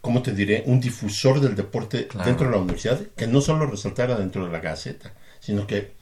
[0.03, 0.65] ¿cómo te diré?
[0.67, 2.27] Un difusor del deporte Claro.
[2.27, 5.93] dentro de la universidad, que no solo resaltara dentro de la Gaceta, sino que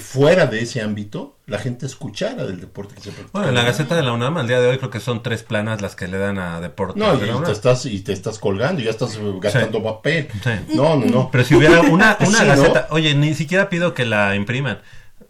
[0.00, 3.30] fuera de ese ámbito la gente escuchara del deporte que se practica.
[3.32, 5.42] Bueno, en la Gaceta de la UNAM al día de hoy creo que son tres
[5.42, 6.98] planas las que le dan a deporte.
[6.98, 10.28] No, de y te, estás, y te estás colgando, y ya estás gastando papel.
[10.74, 11.30] No, no, no.
[11.30, 12.48] Pero si hubiera una, una Sí, ¿no?
[12.48, 14.80] Gaceta, oye, ni siquiera pido que la impriman,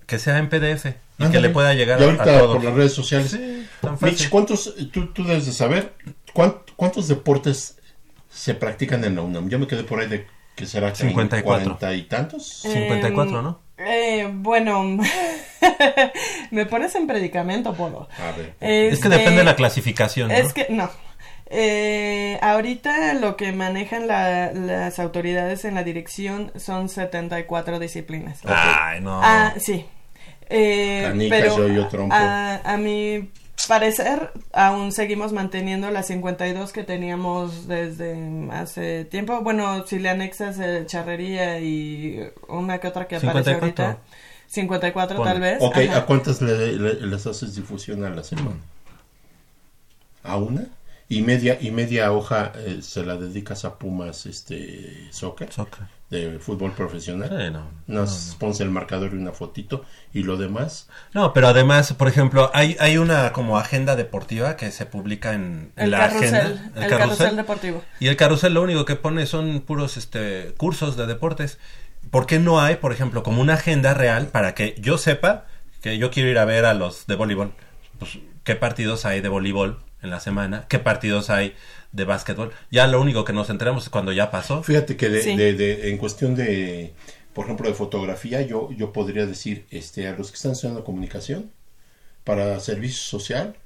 [0.07, 0.87] que sea en PDF
[1.19, 2.57] y que le pueda llegar Y ahorita a todos.
[2.57, 3.31] por las redes sociales.
[3.31, 4.19] Sí, tan fácil.
[4.19, 5.95] Mitch, ¿cuántos, tú, tú debes de saber,
[6.33, 7.79] cuán- cuántos deportes
[8.31, 9.49] se practican en la UNAM?
[9.49, 11.79] Yo me quedé por ahí de que será que 54.
[11.79, 12.47] 40 y tantos.
[12.63, 13.61] 54, ¿no?
[13.79, 14.85] Eh, bueno,
[16.51, 18.09] me pones en predicamento, Polo.
[18.19, 18.55] A ver.
[18.61, 20.35] Es que depende de la clasificación, ¿no?
[20.35, 20.91] Es que no.
[21.47, 28.41] Eh, ahorita lo que manejan la- las autoridades en la dirección son 74 disciplinas.
[28.45, 29.21] Ay, no.
[29.23, 29.85] Ah, sí.
[30.49, 32.15] Eh, pero yo-yo, trompo.
[32.15, 33.31] A, a mi
[33.69, 38.17] parecer, aún seguimos manteniendo las 52 que teníamos desde
[38.53, 39.41] hace tiempo.
[39.43, 43.85] Bueno, si le anexas eh, charrería y una que otra que aparece 54.
[43.85, 43.99] ahorita.
[44.49, 45.31] 54 Ponle.
[45.33, 45.59] tal vez.
[45.61, 45.99] Ok, ajá.
[45.99, 48.57] ¿a cuántas le- le- les haces difusión a la semana?
[50.23, 50.67] ¿A una?
[51.09, 55.85] Y media, y media hoja eh, se la dedicas a Pumas este soccer, Soccer.
[56.15, 57.29] De fútbol profesional.
[57.29, 57.51] Sí,
[57.87, 58.07] no,
[58.39, 60.89] pones el marcador y una fotito y lo demás.
[61.13, 65.73] No, pero además, por ejemplo, hay, hay una como agenda deportiva que se publica en,
[65.77, 66.83] en El la carrusel, agenda.
[66.85, 67.83] el carrusel deportivo.
[68.01, 71.59] Y el carrusel lo único que pone son puros este cursos de deportes.
[72.11, 75.47] ¿Por qué no hay, por ejemplo, como una agenda real para que yo sepa
[75.83, 77.53] que yo quiero ir a ver a los de voleibol?
[77.99, 80.67] Pues, ¿qué partidos hay de voleibol en la semana?
[80.69, 81.55] ¿Qué partidos hay
[81.93, 82.53] de básquetbol?
[82.71, 84.63] Ya lo único que nos enteramos es cuando ya pasó.
[84.63, 85.37] Fíjate que de, Sí.
[85.37, 86.95] de- de- en cuestión de,
[87.33, 91.51] por ejemplo, de fotografía, yo, yo podría decir este, a los que están estudiando comunicación,
[92.23, 93.57] para servicio social,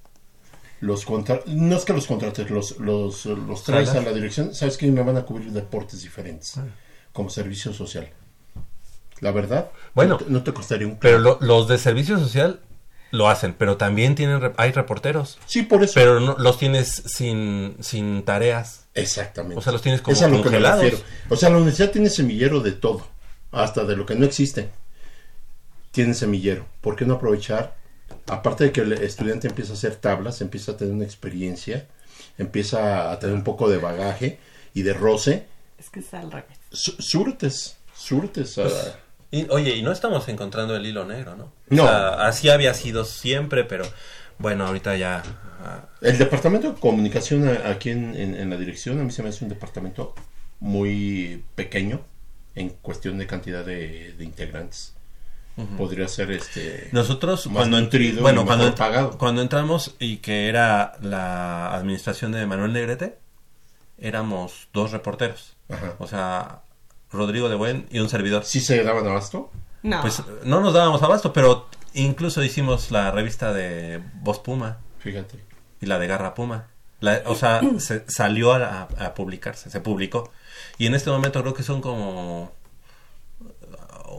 [0.80, 4.76] los contra no es que los contrates, los, los, los traes a la dirección, sabes
[4.76, 6.54] que me van a cubrir deportes diferentes,
[7.12, 8.08] como servicio social.
[9.20, 12.60] La verdad, Bueno, no te, no te costaría un Pero lo- los de servicio social
[13.10, 15.38] lo hacen, pero también tienen re- hay reporteros.
[15.46, 15.92] Sí, por eso.
[15.94, 18.86] Pero no, los tienes sin, sin tareas.
[18.94, 19.56] Exactamente.
[19.58, 20.82] O sea, los tienes como Es a lo que me congelados.
[20.82, 21.04] refiero.
[21.28, 23.06] O sea, la universidad tiene semillero de todo,
[23.52, 24.68] hasta de lo que no existe.
[25.92, 26.66] Tiene semillero.
[26.80, 27.76] ¿Por qué no aprovechar?
[28.26, 31.86] Aparte de que el estudiante empieza a hacer tablas, empieza a tener una experiencia,
[32.36, 34.38] empieza a tener un poco de bagaje
[34.74, 35.46] y de roce,
[35.78, 36.58] Es que es al revés.
[36.70, 38.58] su- surtes, surtes.
[38.58, 38.92] a- Pues,
[39.30, 41.52] Y, oye, y no estamos encontrando el hilo negro, ¿no?
[41.70, 41.84] No.
[41.84, 43.84] O sea, así había sido siempre, pero
[44.38, 45.22] bueno, ahorita ya...
[45.62, 49.28] ah, El departamento de comunicación aquí en, en- en la dirección, a mí se me
[49.28, 50.14] hace un departamento
[50.60, 52.00] muy pequeño
[52.54, 54.94] en cuestión de cantidad de, de integrantes.
[55.76, 59.18] Podría ser este Nosotros cuando, nutrido bueno, cuando, pagado.
[59.18, 63.18] cuando entramos y que era la administración de Manuel Negrete,
[63.98, 65.56] éramos dos reporteros.
[65.68, 65.94] Ajá.
[65.98, 66.60] O sea,
[67.12, 68.44] Rodrigo de Buen y un servidor.
[68.44, 69.50] ¿Sí se daban abasto?
[69.82, 70.00] No.
[70.02, 75.42] Pues no nos dábamos abasto, pero incluso hicimos la revista de Voz Puma Fíjate.
[75.80, 76.66] y la de Garra Puma.
[77.00, 80.30] La- o sea, se salió a, a publicarse, se publicó.
[80.78, 82.52] Y en este momento creo que son como...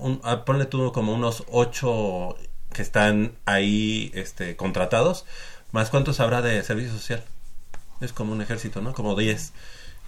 [0.01, 2.37] Un, ah, ponle tú como unos ocho
[2.71, 5.25] que están ahí este, contratados,
[5.71, 7.23] más cuántos habrá de servicio social.
[7.99, 8.93] Es como un ejército, ¿no?
[8.93, 9.51] Como 10.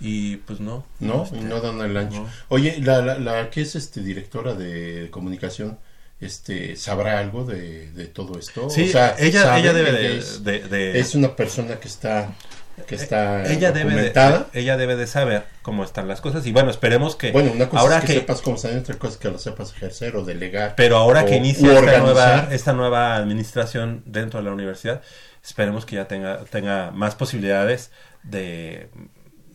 [0.02, 0.84] Y pues no.
[0.99, 2.22] No, este, no dan el ancho.
[2.24, 2.30] no.
[2.49, 5.78] Oye, la, la, la que es este directora de comunicación,
[6.20, 8.70] este, ¿sabrá algo de, de todo esto?
[8.70, 12.34] Sí, O sea, ella- ella debe de- es, de- de- es una persona que está
[12.88, 14.12] que está ella debe, de,
[14.54, 17.82] ella debe de saber cómo están las cosas y bueno esperemos que Bueno, una cosa
[17.82, 20.74] ahora es que, sepas cómo están, otra cosa es que lo sepas ejercer o delegar.
[20.76, 25.02] pero ahora o- que inicia esta nueva esta nueva administración dentro de la universidad
[25.43, 27.91] esperemos que ya tenga tenga más posibilidades
[28.24, 28.89] de,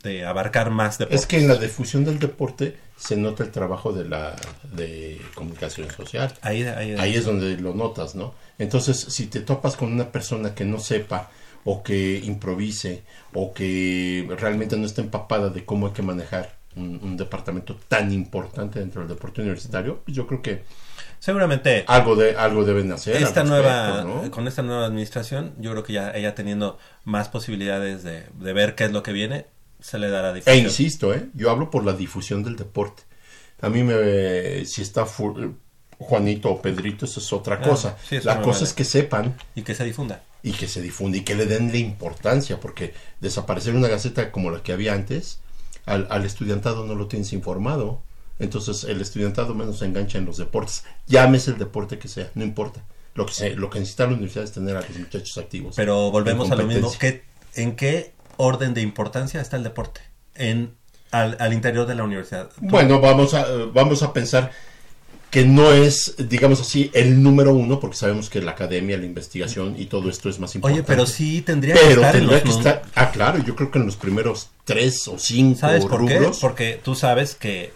[0.07, 1.21] de abarcar más deportes.
[1.21, 4.35] Es que en la difusión del deporte se nota el trabajo de la
[4.73, 6.33] de comunicación social.
[6.41, 8.33] Ahí- ahí- es donde lo notas, ¿no?
[8.59, 11.31] Entonces, si te topas con una persona que no sepa
[11.65, 13.03] o que improvise
[13.35, 18.13] o que realmente no está empapada de cómo hay que manejar un, un departamento tan
[18.13, 20.63] importante dentro del deporte universitario, pues yo creo que
[21.19, 23.17] seguramente algo de algo deben hacer.
[23.17, 24.31] esta respecto, nueva ¿no?
[24.31, 28.75] con esta nueva administración yo creo que ya ella teniendo más posibilidades de, de ver
[28.75, 29.47] qué es lo que viene
[29.87, 30.65] se le dará E difusión.
[30.65, 31.29] insisto, ¿eh?
[31.35, 33.05] yo hablo por la difusión del deporte.
[33.61, 34.65] A mí me...
[34.67, 35.07] Si está
[35.99, 37.97] Juanito o Pedrito, eso es otra Ah, cosa.
[38.09, 38.65] sí, la cosa vale.
[38.65, 40.23] es que sepan y que se difunda.
[40.43, 44.51] y que se difunda y que le den la importancia, porque desaparecer una gaceta como
[44.51, 45.41] la que había antes,
[45.87, 48.03] al, al estudiantado no lo tienes informado.
[48.39, 50.85] Entonces el estudiantado menos se engancha en los deportes.
[51.07, 52.85] Llámese el deporte que sea, no importa.
[53.15, 55.75] Lo que, se, lo que necesita la universidad es tener a los muchachos activos.
[55.75, 56.93] Pero volvemos a lo mismo.
[57.01, 57.23] ¿Qué,
[57.55, 60.01] ¿En qué orden de importancia está el deporte?
[60.35, 60.75] En,
[61.11, 62.49] al, al interior de la universidad.
[62.49, 64.51] Tú- Bueno, vamos a, vamos a pensar
[65.31, 69.75] que no es, digamos así, el número uno, porque sabemos que la academia, la investigación
[69.79, 70.81] y todo esto es más importante.
[70.83, 73.87] Oye, pero sí tendría que estar tendría que estar, ah, claro, yo creo que en
[73.87, 76.37] los primeros tres o cinco ¿Sabes por rubros.
[76.37, 76.41] qué?
[76.41, 77.73] Porque tú sabes que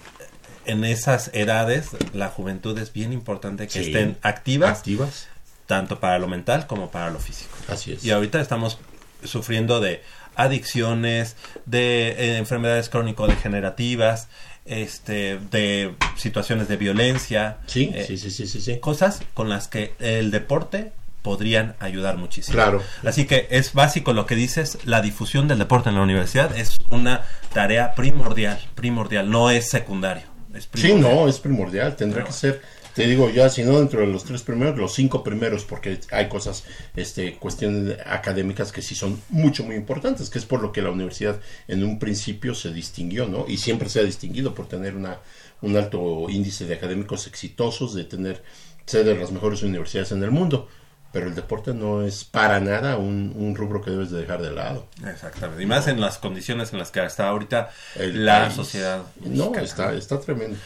[0.65, 3.87] en esas edades la juventud es bien importante que Sí.
[3.91, 5.29] estén activas, Activas.
[5.67, 7.51] tanto para lo mental como para lo físico.
[7.69, 8.05] Así es.
[8.05, 8.79] Y ahorita estamos
[9.25, 10.03] sufriendo de
[10.43, 11.37] adicciones,
[11.67, 14.29] de eh, enfermedades crónico-degenerativas,
[14.65, 17.59] este, de situaciones de violencia.
[17.67, 18.79] Sí, eh, sí, sí, sí, sí.
[18.79, 20.93] Cosas con las que el deporte
[21.23, 22.55] podrían ayudar muchísimo.
[22.55, 22.83] Claro.
[23.05, 26.79] Así que es básico lo que dices, la difusión del deporte en la universidad es
[26.91, 27.23] una
[27.53, 30.25] tarea primordial, primordial, no es secundario.
[30.55, 31.95] Es Sí, no, es primordial.
[31.95, 32.61] Tendrá que ser,
[33.01, 36.29] te digo ya, si no dentro de los tres primeros, los cinco primeros, porque hay
[36.29, 36.65] cosas,
[36.95, 40.91] este, cuestiones académicas que sí son mucho, muy importantes, que es por lo que la
[40.91, 43.47] universidad en un principio se distinguió, ¿no?
[43.49, 45.17] Y siempre se ha distinguido por tener una,
[45.63, 48.43] un alto índice de académicos exitosos, de tener,
[48.85, 50.69] ser de las mejores universidades en el mundo.
[51.11, 54.53] Pero el deporte no es para nada un, un rubro que debes de dejar de
[54.53, 54.87] lado.
[55.11, 55.63] Exactamente.
[55.63, 58.55] Y más en las condiciones en las que está ahorita la país.
[58.55, 59.03] sociedad.
[59.21, 59.63] No, mexicana.
[59.63, 60.59] está, está tremendo.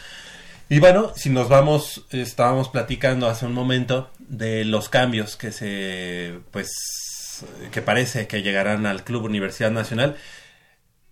[0.67, 6.39] Y bueno, si nos vamos, estábamos platicando hace un momento de los cambios que se,
[6.49, 10.15] pues, que parece que llegarán al Club Universidad Nacional.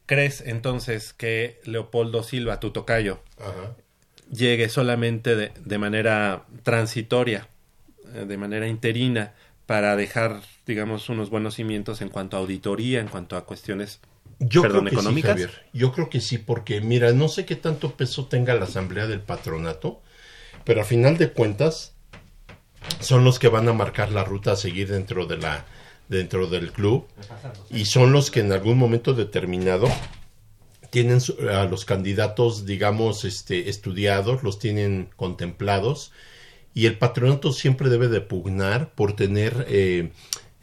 [0.07, 3.75] ¿Crees entonces que Leopoldo Silva, tu tocayo, Ajá.
[4.31, 7.47] llegue solamente de, de manera transitoria,
[8.15, 9.33] eh, de manera interina,
[9.67, 14.01] para dejar, digamos, unos buenos cimientos en cuanto a auditoría, en cuanto a cuestiones
[14.39, 15.37] Yo perdón, creo que económicas?
[15.37, 15.65] sí, Javier.
[15.73, 19.21] Yo creo que sí, porque mira, no sé qué tanto peso tenga la asamblea del
[19.21, 20.01] patronato,
[20.63, 21.93] pero a final de cuentas
[22.99, 25.65] son los que van a marcar la ruta a seguir dentro de la
[26.09, 27.07] dentro del club
[27.69, 29.87] y son los que en algún momento determinado
[30.89, 31.19] tienen
[31.49, 36.11] a los candidatos, digamos, este, estudiados, los tienen contemplados
[36.75, 40.11] y el patronato siempre debe de pugnar por tener eh,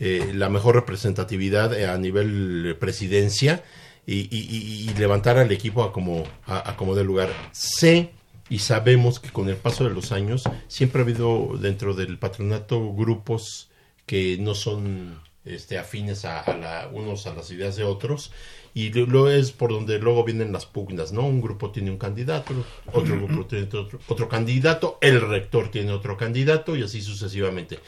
[0.01, 3.63] eh, la mejor representatividad eh, a nivel presidencia
[4.07, 7.29] y, y- y- y levantar al equipo a como, a, a como de lugar.
[7.53, 8.11] Sé
[8.49, 12.93] y sabemos que con el paso de los años siempre ha habido dentro del patronato
[12.95, 13.69] grupos
[14.07, 18.33] que no son este, afines a, a la, unos a las ideas de otros
[18.75, 21.27] y lo, lo es por donde luego vienen las pugnas, ¿no?
[21.27, 22.53] Un grupo tiene un candidato,
[22.93, 27.79] otro grupo tiene otro, otro candidato, el rector tiene otro candidato y así sucesivamente.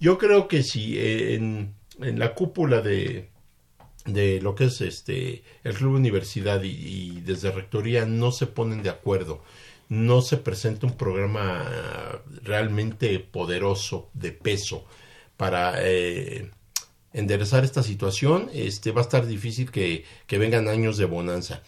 [0.00, 3.30] Yo creo que si eh, en, la cúpula de,
[4.04, 8.82] de lo que es este el club universidad y, y desde rectoría no se ponen
[8.82, 9.42] de acuerdo
[9.88, 11.64] no se presenta un programa
[12.42, 14.84] realmente poderoso de peso
[15.36, 16.50] para eh,
[17.12, 21.62] enderezar esta situación este va a estar difícil que, que vengan años de bonanza.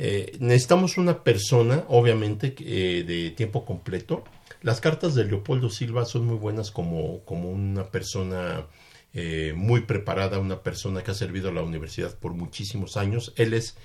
[0.00, 4.22] Eh, necesitamos una persona obviamente eh, de tiempo completo
[4.62, 8.66] las cartas de Leopoldo Silva son muy buenas como, como una persona
[9.14, 13.32] eh, muy preparada, una persona que ha servido a la universidad por muchísimos años.
[13.36, 13.76] Él es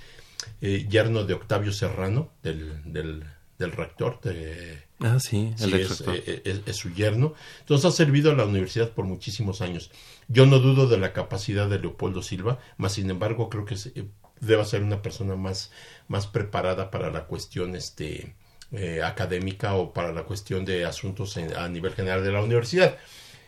[0.62, 3.24] eh, yerno de Octavio Serrano, del, del,
[3.58, 4.20] del rector.
[4.22, 6.16] De, Ah, sí, el Sí, es, rector.
[6.16, 7.34] eh, es- es su yerno.
[7.60, 9.92] Entonces ha servido a la universidad por muchísimos años.
[10.30, 13.92] Yo no dudo de la capacidad de Leopoldo Silva, más sin embargo creo que se-
[13.96, 14.06] eh,
[14.40, 15.72] debe ser una persona más,
[16.08, 18.34] más preparada para la cuestión este,
[18.74, 22.98] eh, académica o para la cuestión de asuntos en- a nivel general de la universidad.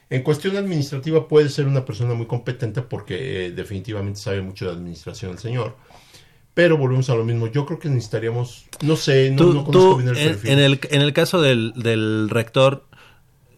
[0.10, 4.72] En cuestión administrativa puede ser una persona muy competente porque eh, definitivamente sabe mucho de
[4.74, 5.76] administración el señor.
[6.54, 7.48] Pero volvemos a lo mismo.
[7.48, 10.52] Yo creo que necesitaríamos, no sé, no, Tú- no conozco tú, bien el en, perfil.
[10.52, 12.86] en el, en el caso del, del rector,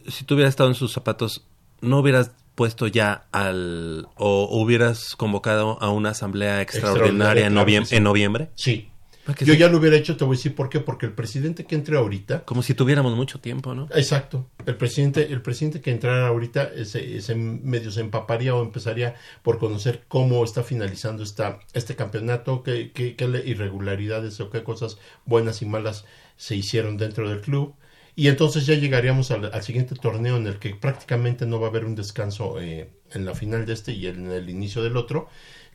[0.07, 1.45] si tú hubieras estado en sus zapatos,
[1.81, 4.07] ¿no hubieras puesto ya al...
[4.15, 7.95] o hubieras convocado a una asamblea extraordinaria, en, claro noviem- que sí.
[7.97, 8.49] en noviembre?
[8.55, 8.89] Sí.
[9.27, 10.79] ¿Para qué Yo ya lo hubiera hecho, te voy a decir por qué.
[10.79, 12.45] Porque el presidente que entre ahorita.
[12.45, 13.89] Como si tuviéramos mucho tiempo, ¿no?
[13.93, 14.49] Exacto.
[14.65, 19.59] El presidente, el presidente que entrara ahorita ese, ese medio se empaparía o empezaría por
[19.59, 25.61] conocer cómo está finalizando esta, este campeonato, qué, qué, qué irregularidades o qué cosas buenas
[25.61, 26.05] y malas
[26.37, 27.75] se hicieron dentro del club.
[28.15, 31.69] Y entonces ya llegaríamos al, al siguiente torneo en el que prácticamente no va a
[31.69, 35.27] haber un descanso eh, en la final de este y en el inicio del otro.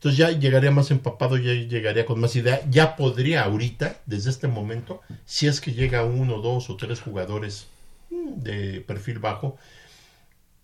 [0.02, 2.60] Entonces ya llegaría más empapado, ya llegaría con más idea.
[2.68, 7.68] Ya podría ahorita, desde este momento, si es que llega uno, dos o tres jugadores
[8.10, 9.58] mm, de perfil bajo,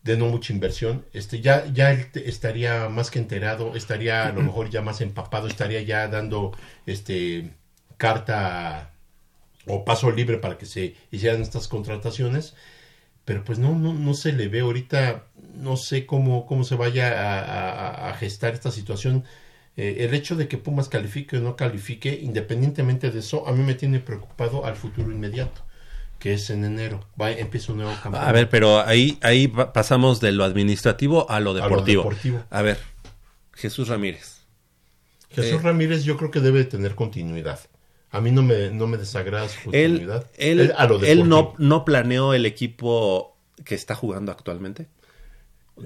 [0.03, 4.41] de no mucha inversión, este, ya, ya él estaría más que enterado, estaría a lo
[4.49, 6.51] mejor ya más empapado, estaría ya dando
[6.85, 7.53] este
[7.97, 8.91] carta
[9.69, 12.55] o paso libre para que se hicieran estas contrataciones
[13.29, 15.25] pero pues no, no, no se le ve ahorita,
[15.55, 19.25] no sé cómo, cómo se vaya a, a- a gestar esta situación.
[19.77, 23.63] Eh, el hecho de que Pumas califique o no califique, independientemente de eso, a mí
[23.63, 25.61] me tiene preocupado al futuro inmediato.
[26.19, 27.07] que es en enero.
[27.21, 28.29] Va, empieza un nuevo campeonato.
[28.29, 32.01] A ver, pero ahí, ahí pasamos de lo administrativo a lo deportivo.
[32.03, 32.43] A, lo deportivo.
[32.51, 32.79] a ver,
[33.53, 34.39] Jesús Ramírez.
[35.31, 37.61] Jesús eh, Ramírez yo creo que debe tener continuidad.
[38.11, 39.71] A mí no me, no me desagrada su.
[39.73, 44.89] Él, él, no, no planeó el equipo que está jugando actualmente.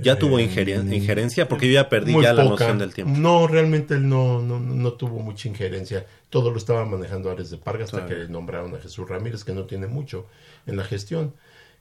[0.00, 1.48] ¿Ya tuvo eh, injerencia?
[1.48, 3.18] Porque yo ya perdí ya la noción del tiempo.
[3.18, 6.06] No, realmente él no, no, no, tuvo mucha injerencia.
[6.30, 9.64] Todo lo estaba manejando Ares de Parga hasta que nombraron a Jesús Ramírez, que no
[9.64, 10.26] tiene mucho
[10.66, 11.34] en la gestión.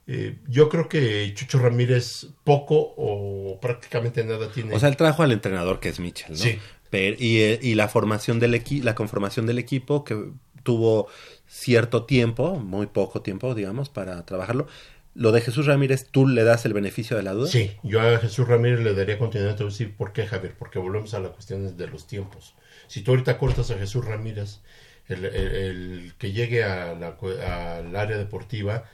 [0.06, 4.74] Eh, yo creo que Chucho Ramírez poco o prácticamente nada tiene.
[4.74, 6.38] O sea, él trajo al entrenador que es Mitchell, ¿no?
[6.38, 6.58] Sí.
[6.92, 10.32] Y, eh, y, la formación del equipo, la conformación del equipo que
[10.62, 11.08] tuvo
[11.46, 14.66] cierto tiempo, muy poco tiempo, digamos, para trabajarlo.
[15.14, 17.48] Lo de Jesús Ramírez, ¿tú le das el beneficio de la duda?
[17.48, 19.60] Sí, yo a Jesús Ramírez le daría continuidad.
[19.60, 22.54] A decir por qué, Javier, porque volvemos a la cuestión de los tiempos.
[22.86, 24.60] Si tú ahorita cortas a Jesús Ramírez,
[25.08, 28.84] el, que llegue al área deportiva,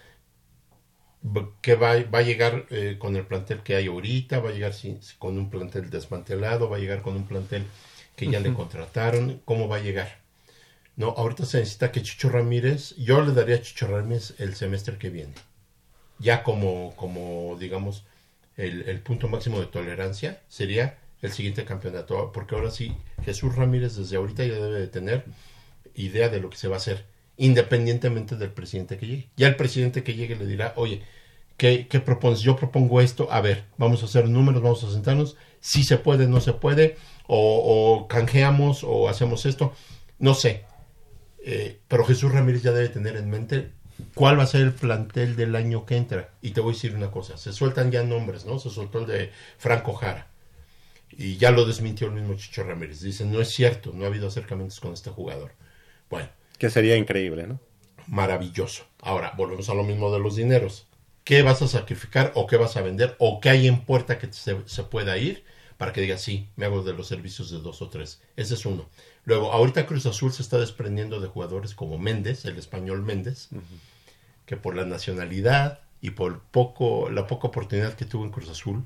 [1.61, 4.73] que va, va a llegar eh, con el plantel que hay ahorita, va a llegar
[5.19, 7.65] con un plantel desmantelado, va a llegar con un plantel
[8.19, 10.19] que ya le contrataron, ¿cómo va a llegar?
[10.97, 14.99] No, ahorita se necesita que Chicho Ramírez, yo le daría a Chicho Ramírez el semestre
[14.99, 15.35] que viene
[16.19, 18.05] ya como, como digamos,
[18.57, 23.97] el, el, punto máximo de tolerancia sería el siguiente campeonato, porque ahora sí, Jesús Ramírez
[23.97, 25.25] desde ahorita ya debe de tener
[25.95, 29.29] idea de lo que se va a hacer, independientemente del presidente que llegue.
[29.37, 31.03] Ya el presidente que llegue le dirá, oye,
[31.57, 32.41] ¿qué, qué propones?
[32.41, 36.29] Yo propongo esto, a ver, vamos a hacer números, vamos a sentarnos, si se puede,
[36.29, 36.97] no se puede,
[37.29, 39.73] o, o canjeamos, o hacemos esto,
[40.19, 40.65] no sé.
[41.45, 43.71] Eh, pero Jesús Ramírez ya debe tener en mente
[44.15, 46.31] cuál va a ser el plantel del año que entra.
[46.43, 48.59] Y te voy a decir una cosa, se sueltan ya nombres, ¿no?
[48.59, 50.27] Se soltó el de Franco Jara.
[51.11, 53.01] Y ya lo desmintió el mismo Chicho Ramírez.
[53.01, 55.53] Dicen, no es cierto, no ha habido acercamientos con este jugador.
[56.11, 56.29] Bueno.
[56.59, 57.61] Que sería increíble, ¿no?
[58.07, 58.85] Maravilloso.
[59.01, 60.87] Ahora, volvemos a lo mismo de los dineros.
[61.25, 64.33] ¿Qué vas a sacrificar o qué vas a vender o qué hay en puerta que
[64.33, 65.45] se, pueda ir
[65.79, 68.21] para que digas, sí, me hago de los servicios de dos o tres?
[68.37, 68.87] Ese es uno.
[69.25, 73.49] Luego, ahorita Cruz Azul se está desprendiendo de jugadores como Méndez, el español Méndez,
[74.45, 78.85] que por la nacionalidad y por poco, la poca oportunidad que tuvo en Cruz Azul,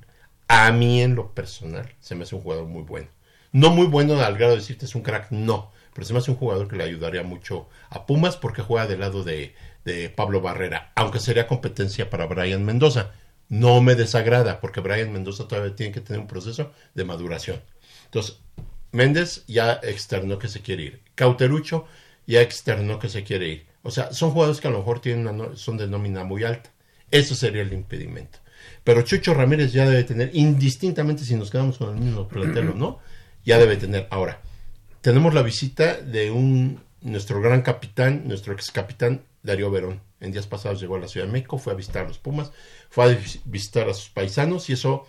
[0.48, 3.08] a mí en lo personal se me hace un jugador muy bueno.
[3.52, 6.30] No muy bueno al grado de decirte es un crack, no, pero se me hace
[6.30, 9.54] un jugador que le ayudaría mucho a Pumas porque juega del lado de,
[9.86, 13.12] de Pablo Barrera, aunque sería competencia para Brian Mendoza.
[13.52, 17.60] No me desagrada porque Brian Mendoza todavía tiene que tener un proceso de maduración.
[18.06, 18.38] Entonces,
[18.92, 21.02] Méndez ya externó que se quiere ir.
[21.14, 21.84] Cauterucho
[22.26, 23.66] ya externó que se quiere ir.
[23.82, 26.70] O sea, son jugadores que a lo mejor tienen una, son de nómina muy alta.
[27.10, 28.38] Eso sería el impedimento.
[28.84, 32.74] Pero Chucho Ramírez ya debe tener, indistintamente si nos quedamos con el mismo plantel o
[32.74, 33.00] no,
[33.44, 34.08] ya debe tener.
[34.08, 34.40] Ahora,
[35.02, 40.00] tenemos la visita de un nuestro gran capitán, nuestro ex capitán Darío Verón.
[40.22, 42.52] En días pasados llegó a la Ciudad de México, fue a visitar a los Pumas,
[42.88, 45.04] fue a visitar a sus paisanos y eso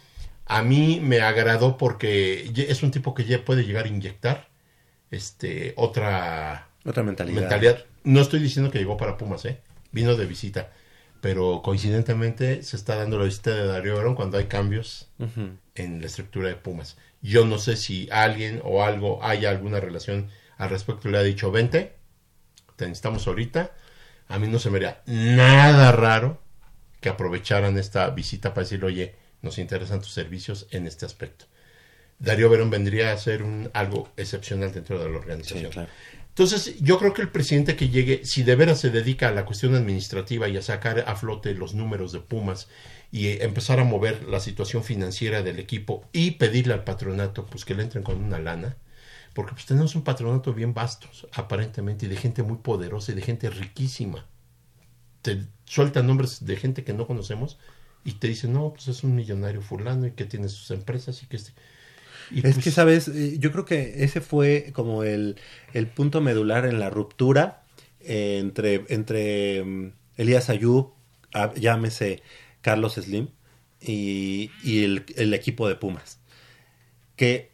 [0.46, 4.50] a mí me agradó porque es un tipo que ya puede llegar a inyectar
[5.12, 7.86] este otra otra mentalidad.
[8.04, 9.62] No estoy diciendo que llegó para Pumas, ¿eh?
[9.92, 10.72] Vino de visita.
[11.22, 15.10] Pero coincidentemente se está dando la visita de Darío Verón cuando hay cambios
[15.76, 16.98] en la estructura de Pumas.
[17.22, 20.28] Yo no sé si alguien o algo haya alguna relación
[20.58, 21.08] al respecto.
[21.08, 21.96] Le ha dicho, vente,
[22.76, 23.72] te necesitamos ahorita.
[24.28, 26.42] A mí no se me haría nada raro
[27.02, 31.46] que aprovecharan esta visita para decirle, oye, nos interesan tus servicios en este aspecto.
[32.20, 35.72] Darío Verón vendría a ser un, algo excepcional dentro de la organización.
[35.72, 35.90] claro.
[36.30, 39.46] Entonces, yo creo que el presidente que llegue, si de veras se dedica a la
[39.46, 42.70] cuestión administrativa y a sacar a flote los números de Pumas
[43.12, 47.76] y empezar a mover la situación financiera del equipo y pedirle al patronato pues que
[47.76, 48.78] le entren con una lana,
[49.34, 53.22] porque pues tenemos un patronato bien vasto, aparentemente, y de gente muy poderosa y de
[53.22, 54.26] gente riquísima.
[55.22, 57.58] Te sueltan nombres de gente que no conocemos
[58.06, 61.28] y te dicen, no, pues es un millonario fulano y que tiene sus empresas y
[61.28, 61.38] que...
[61.38, 61.54] Este
[62.32, 65.38] es que, pues sabes, eh, yo creo que ese fue como el,
[65.74, 67.64] el punto medular en la ruptura
[68.00, 70.94] eh, entre, entre mm, Elías Ayub,
[71.56, 72.22] llámese
[72.62, 73.30] Carlos Slim,
[73.82, 76.20] y, y el, el, equipo de Pumas.
[77.16, 77.53] Que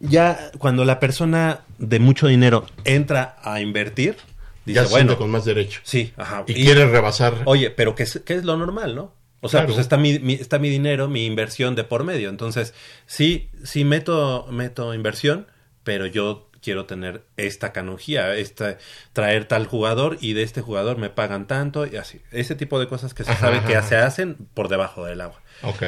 [0.00, 4.16] ya cuando la persona de mucho dinero entra a invertir,
[4.64, 5.80] dice, ya bueno, con más derecho.
[5.84, 6.44] Sí, ajá.
[6.46, 7.42] Y, quiere rebasar.
[7.44, 9.12] Oye, pero ¿qué es, qué es lo normal, no?
[9.40, 10.10] O sea, pues está mi,
[10.40, 12.30] está mi dinero, mi inversión de por medio.
[12.30, 12.74] Entonces,
[13.06, 15.46] sí, sí meto, meto inversión,
[15.84, 18.78] pero yo quiero tener esta canonjía, esta,
[19.12, 22.20] traer tal jugador y de este jugador me pagan tanto y así.
[22.32, 25.40] Ese tipo de cosas que se sabe que se hacen por debajo del agua.
[25.62, 25.82] Ok.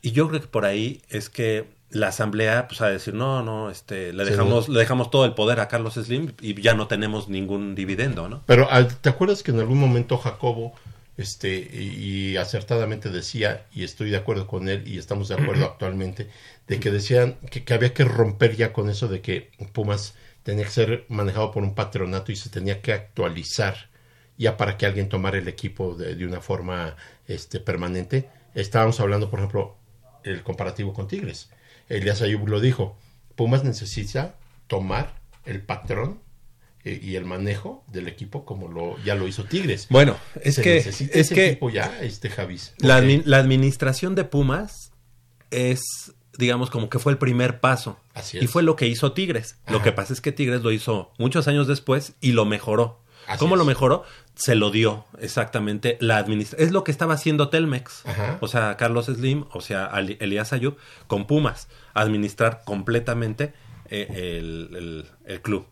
[0.00, 3.70] Y yo creo que por ahí es que la asamblea pues a decir no no
[3.70, 7.28] este le dejamos le dejamos todo el poder a Carlos Slim y ya no tenemos
[7.28, 8.68] ningún dividendo no pero
[9.00, 10.74] te acuerdas que en algún momento Jacobo
[11.16, 16.28] este y, acertadamente decía y estoy de acuerdo con él y estamos de acuerdo actualmente
[16.66, 20.70] de que decían que, había que romper ya con eso de que Pumas tenía que
[20.70, 23.88] ser manejado por un patronato y se tenía que actualizar
[24.36, 26.96] ya para que alguien tomara el equipo de, de una forma
[27.28, 29.76] este permanente estábamos hablando por ejemplo
[30.24, 31.50] el comparativo con Tigres
[31.88, 32.96] Elías Ayub lo dijo,
[33.34, 34.36] Pumas necesita
[34.66, 36.20] tomar el patrón
[36.84, 39.86] eh, y el manejo del equipo como lo ya lo hizo Tigres.
[39.90, 42.74] Bueno, es que es ese que equipo ya este Javis.
[42.78, 44.92] La, la, administración de Pumas
[45.50, 45.80] es
[46.36, 49.56] digamos como que fue el primer paso Así y fue lo que hizo Tigres.
[49.68, 53.03] Lo que pasa es que Tigres lo hizo muchos años después y lo mejoró.
[53.38, 54.04] ¿Cómo lo mejoró?
[54.34, 56.66] Se lo dio exactamente la administración.
[56.66, 58.04] Es lo que estaba haciendo Telmex.
[58.40, 60.76] O sea, Carlos Slim, o sea, Elías Ayub,
[61.06, 61.68] con Pumas.
[61.94, 63.54] Administrar completamente
[63.90, 65.66] eh, el, club.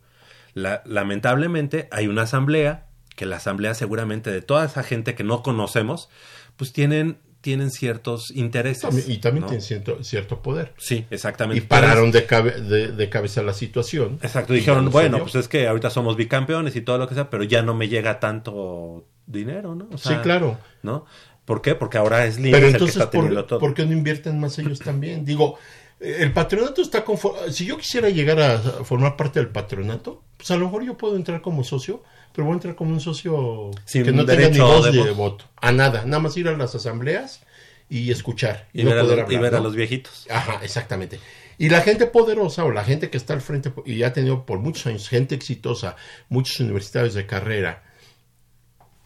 [0.53, 6.09] lamentablemente hay una asamblea, que la asamblea seguramente de toda esa gente que no conocemos,
[6.57, 9.09] pues tienen tienen ciertos intereses.
[9.09, 10.73] y también tienen cierto, cierto poder.
[10.77, 11.61] Sí, exactamente.
[11.61, 14.17] Y pararon de, de, cabeza la situación.
[14.23, 17.43] Exacto, dijeron, bueno, pues es que ahorita somos bicampeones y todo lo que sea, pero
[17.43, 19.89] ya no me llega tanto dinero, ¿no?
[19.97, 20.57] sí, claro.
[20.83, 21.05] ¿No?
[21.43, 21.75] ¿Por qué?
[21.75, 22.61] Porque ahora es libre.
[22.61, 23.59] Pero entonces, por, todo.
[23.59, 25.25] ¿por qué no invierten más ellos también?
[25.25, 25.59] Digo,
[25.99, 27.51] el patronato está conforme.
[27.51, 31.17] Si yo quisiera llegar a formar parte del patronato, pues a lo mejor yo puedo
[31.17, 32.03] entrar como socio,
[32.33, 35.45] pero voy a entrar como un socio que no tenga ni voz de, voto.
[35.57, 37.41] A nada, nada más ir a las asambleas
[37.89, 38.67] y escuchar.
[38.73, 40.25] Y, ver, a, los viejitos.
[40.29, 41.19] Ajá, exactamente.
[41.59, 44.59] Y la gente poderosa o la gente que está al frente y ha tenido por
[44.59, 45.95] muchos años gente exitosa,
[46.29, 47.83] muchos universitarios de carrera.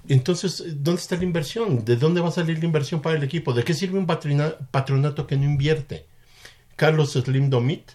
[0.08, 1.84] Entonces, ¿dónde está la inversión?
[1.84, 3.52] ¿De dónde va a salir la inversión para el equipo?
[3.52, 6.06] ¿De qué sirve un patronato que no invierte?
[6.78, 7.92] Carlos Slim Domit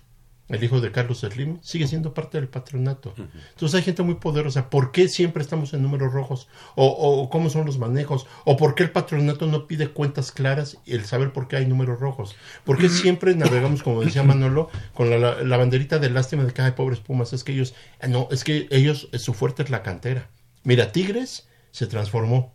[0.48, 3.14] el hijo de Carlos Slim, sigue siendo parte del patronato.
[3.16, 4.68] Entonces hay gente muy poderosa.
[4.68, 6.48] ¿Por qué siempre estamos en números rojos?
[6.74, 8.26] O, cómo son los manejos?
[8.44, 11.66] ¿O por qué el patronato no pide cuentas claras y el saber por qué hay
[11.66, 12.36] números rojos?
[12.64, 16.72] ¿Por qué siempre navegamos, como decía Manolo, con la, banderita de lástima de que hay
[16.72, 17.32] pobres pumas?
[17.32, 20.28] Es que ellos, ah, no, es que ellos, su fuerte es la cantera.
[20.64, 22.54] Mira, Tigres se transformó,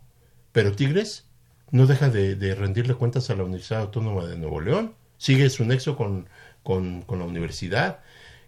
[0.52, 1.26] pero Tigres
[1.70, 4.94] no deja de, de rendirle cuentas a la Universidad Autónoma de Nuevo León.
[5.18, 6.28] Sigue su nexo con
[6.68, 8.00] con, la universidad.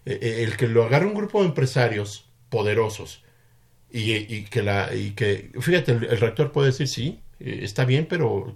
[0.05, 3.23] Eh, eh, el que lo agarre un grupo de empresarios poderosos
[3.91, 8.55] y, que la y que fíjate el, rector puede decir sí eh, está bien pero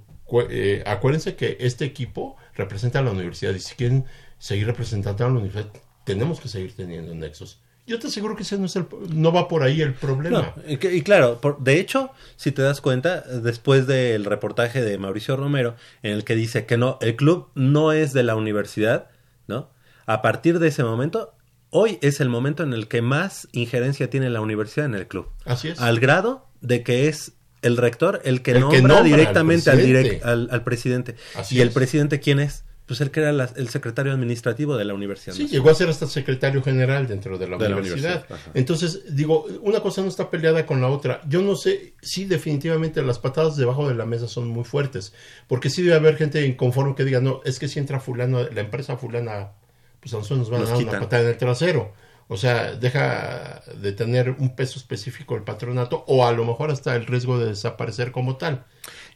[0.86, 4.06] acuérdense que este equipo representa a la universidad y si quieren
[4.40, 5.68] seguir representando a la universidad
[6.04, 9.48] tenemos que seguir teniendo nexos yo te aseguro que ese no, es el, no va
[9.48, 10.56] por ahí el problema.
[10.68, 16.14] y, claro, de hecho, si te das cuenta, después del reportaje de Mauricio Romero, en
[16.14, 19.12] el que dice que no, el club no es de la universidad,
[19.48, 19.72] ¿no?
[20.06, 21.36] A partir de ese momento,
[21.70, 25.30] hoy es el momento en el que más injerencia tiene la universidad en el club.
[25.46, 25.80] Así es.
[25.80, 31.16] Al grado de que es el rector el que, nombra, directamente al, al, presidente.
[31.50, 32.65] ¿Y el presidente quién es?
[32.86, 35.36] Pues el que era el secretario administrativo de la universidad.
[35.36, 38.26] Sí, llegó a ser hasta secretario general dentro de la universidad.
[38.54, 41.22] Entonces, digo, una cosa no está peleada con la otra.
[41.28, 45.14] Yo no sé si definitivamente las patadas debajo de la mesa son muy fuertes,
[45.48, 48.62] porque sí debe haber gente inconforme que diga, no, es que si entra fulano, la
[48.62, 49.54] empresa fulana,
[50.00, 51.94] pues a nosotros nos van a dar una patada en el trasero.
[52.28, 56.96] O sea, deja de tener un peso específico el patronato o a lo mejor hasta
[56.96, 58.66] el riesgo de desaparecer como tal.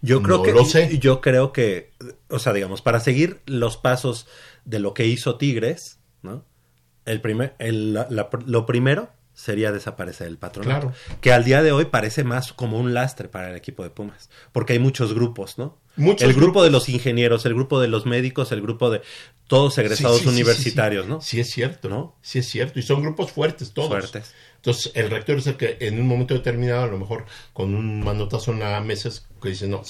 [0.02, 0.98] Yo creo que lo sé.
[1.00, 1.92] yo creo que
[2.30, 4.28] o sea, digamos, para seguir los pasos
[4.66, 6.46] de lo que hizo Tigres, ¿no?
[7.06, 7.98] El primer el,
[8.46, 10.92] lo primero sería desaparecer el patronato.
[11.22, 14.30] Que al día de hoy parece más como un lastre para el equipo de Pumas.
[14.52, 15.78] Porque hay muchos grupos, ¿no?
[15.98, 19.02] el grupo de los ingenieros, el grupo de los médicos, el grupo de
[19.48, 21.20] todos egresados universitarios, ¿no?
[21.22, 22.16] Sí es cierto, ¿no?
[22.22, 22.80] Sí es cierto.
[22.80, 23.90] Y son grupos fuertes todos.
[23.90, 24.34] Fuertes.
[24.60, 28.02] Entonces, el rector es el que en un momento determinado, a lo mejor con un
[28.04, 29.10] manotazo en la mesa,
[29.42, 29.84] que dice, no,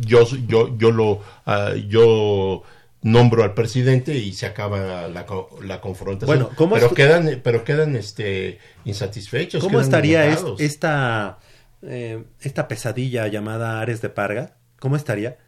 [0.00, 1.10] yo, yo, yo lo,
[1.46, 2.62] uh, yo
[3.02, 5.26] nombro al presidente y se acaba la,
[5.62, 6.38] la confrontación.
[6.38, 9.62] Bueno, ¿cómo pero quedan, pero quedan este, insatisfechos.
[9.62, 10.26] ¿Cómo estaría
[10.58, 11.38] esta,
[11.82, 14.56] eh, esta pesadilla llamada Ares de Parga?
[14.78, 15.38] ¿Cómo estaría?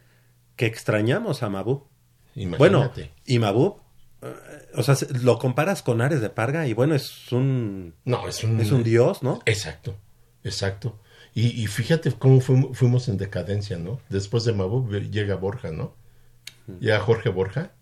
[0.57, 1.87] Que extrañamos a Mabu.
[2.59, 2.91] Bueno,
[3.25, 3.81] y Mabu, eh,
[4.77, 7.95] o sea, lo comparas con Ares de Parga y bueno, es un...
[8.05, 8.59] No, es un...
[8.59, 9.41] Es un dios, ¿no?
[9.45, 9.97] Exacto,
[10.43, 10.99] exacto.
[11.33, 14.01] Y, fíjate cómo fuimos en decadencia, ¿no?
[14.09, 15.93] Después de Mabu llega Borja, ¿no?
[16.79, 17.73] ya Jorge Borja.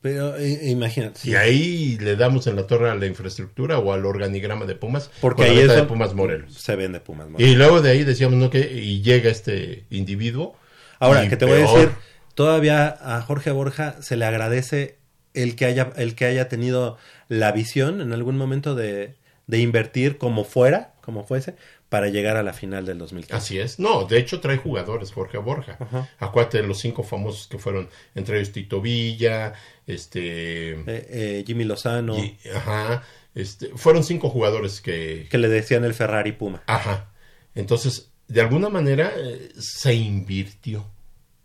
[0.00, 1.20] Pero imagínate.
[1.24, 5.10] Y ahí le damos en la torre a la infraestructura o al organigrama de Pumas.
[5.20, 6.54] Porque ahí es de Pumas Morelos.
[6.54, 7.52] Se vende Pumas Morelos.
[7.52, 8.48] Y luego de ahí decíamos, ¿no?
[8.48, 10.56] Que y llega este individuo.
[10.98, 11.90] Ahora, que te voy a decir,
[12.34, 14.98] todavía a Jorge Borja se le agradece
[15.34, 16.98] el que haya, el que haya tenido
[17.28, 21.56] la visión en algún momento de, de invertir como fuera, como fuese,
[21.88, 23.36] para llegar a la final del 2015.
[23.36, 23.78] Así es.
[23.78, 25.76] No, de hecho trae jugadores Jorge Borja.
[26.18, 29.52] Acuérdate de los cinco famosos que fueron, entre ellos Tito Villa,
[29.86, 30.70] este...
[30.70, 32.16] Eh, eh, Jimmy Lozano.
[32.54, 33.02] ajá.
[33.34, 35.26] Este, fueron cinco jugadores que...
[35.30, 36.62] Que le decían el Ferrari Puma.
[36.66, 37.12] Ajá.
[37.54, 40.90] Entonces, de alguna manera eh, se invirtió.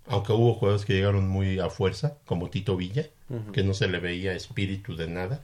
[0.07, 3.07] Aunque hubo jugadores que llegaron muy a fuerza, como Tito Villa,
[3.51, 5.41] que no se le veía espíritu de nada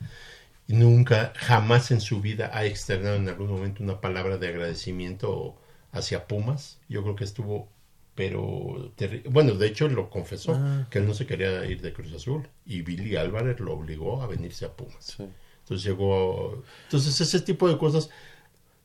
[0.68, 5.56] nunca, jamás en su vida ha externado en algún momento una palabra de agradecimiento
[5.92, 6.80] hacia Pumas.
[6.90, 7.68] Yo creo que estuvo,
[8.16, 8.92] pero
[9.30, 10.88] bueno, de hecho lo confesó, ah.
[10.90, 14.28] que él no se quería ir de Cruz Azul y Billy Álvarez lo obligó a
[14.28, 15.18] venirse a Pumas.
[15.20, 18.10] Entonces llegó, entonces ese tipo de cosas.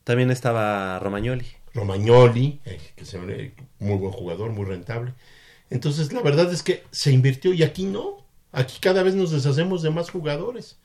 [0.05, 1.45] También estaba Romagnoli.
[1.75, 3.15] Romagnoli, eh, que es
[3.77, 5.13] muy buen jugador, muy rentable.
[5.69, 8.25] Entonces la verdad es que se invirtió y aquí no.
[8.51, 10.77] Aquí cada vez nos deshacemos de más jugadores.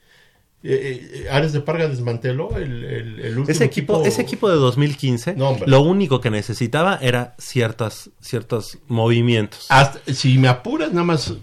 [0.66, 5.36] Eh, eh, Ares de Parga desmanteló el, el, último ese equipo, ese equipo de 2015
[5.66, 9.68] lo único que necesitaba era ciertas ciertos movimientos
[10.06, 11.34] si me apuras nada más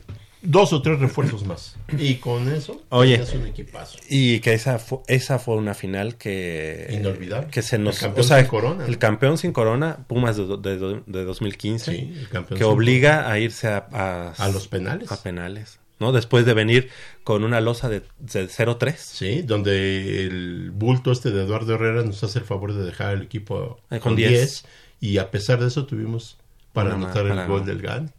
[0.42, 4.00] dos o tres refuerzos más y con eso oye un equipazo.
[4.10, 8.28] y que esa fue, esa fue una final que inolvidable que se nos el campeón
[8.28, 13.68] sin corona el campeón sin corona Pumas de, de, 2015 sí, que obliga a irse
[13.68, 16.12] a, a, a los penales a penales ¿no?
[16.12, 16.90] Después de venir
[17.24, 18.96] con una losa de, de 0-3.
[18.98, 23.22] Sí, donde el bulto este de Eduardo Herrera nos hace el favor de dejar el
[23.22, 24.66] equipo eh, con 10.
[25.00, 26.40] Y a pesar de eso tuvimos
[26.74, 28.12] para anotar el gol del GAN.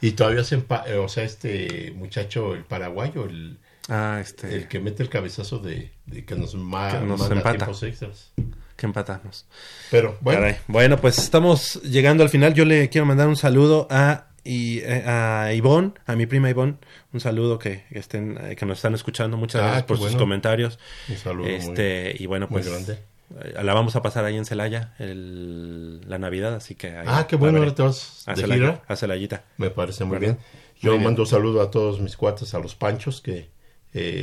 [0.00, 3.58] Y todavía se eh, o sea, este muchacho, el paraguayo, el,
[3.88, 4.54] ah, este...
[4.54, 5.92] el que mete el cabezazo de,
[6.26, 7.56] que nos, ma nos empata.
[7.56, 8.32] tiempos extras.
[8.76, 9.46] Que empatamos.
[9.90, 10.54] Pero bueno.
[10.68, 12.54] Bueno, pues estamos llegando al final.
[12.54, 16.76] Yo le quiero mandar un saludo a y eh, a Ivonne, a mi prima Ivonne,
[17.12, 19.36] un saludo que, estén, eh, que nos están escuchando.
[19.36, 20.78] Muchas ah, gracias por sus comentarios.
[21.08, 21.48] Un saludo.
[21.48, 22.66] Este, y bueno, pues.
[22.66, 22.98] Grande.
[23.40, 26.96] Eh, la vamos a pasar ahí en Celaya el, la Navidad, así que.
[27.06, 28.82] ah, qué bueno, ahora te vas a Celaya.
[28.88, 29.44] A Celayita.
[29.56, 30.38] Me parece muy bien.
[30.80, 33.50] Yo mando un saludo a todos mis cuates, a los panchos que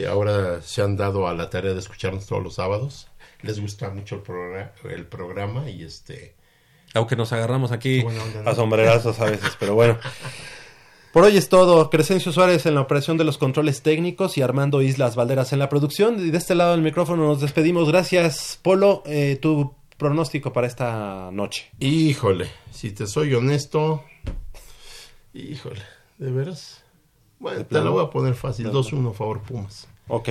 [0.10, 3.08] ahora se han dado a la tarea de escucharnos todos los sábados.
[3.42, 6.36] Les gusta mucho el, programa, el programa y este
[6.96, 8.06] aunque nos agarramos aquí
[8.46, 10.00] a sombrerazos a veces, pero bueno.
[11.16, 11.90] Por hoy es todo.
[11.90, 15.70] Crescencio Suárez en la operación de los controles técnicos y Armando Islas Valderas en la
[15.70, 16.20] producción.
[16.20, 17.88] Y de este lado del micrófono nos despedimos.
[17.88, 19.02] Gracias, Polo.
[19.06, 21.72] Eh, tu pronóstico para esta noche.
[21.80, 24.04] Híjole, si te soy honesto.
[25.34, 25.84] Híjole,
[26.18, 26.84] ¿de veras?
[27.40, 28.70] Bueno, te la voy a poner fácil.
[28.70, 29.88] 2-1 favor Pumas.
[30.10, 30.28] Ok.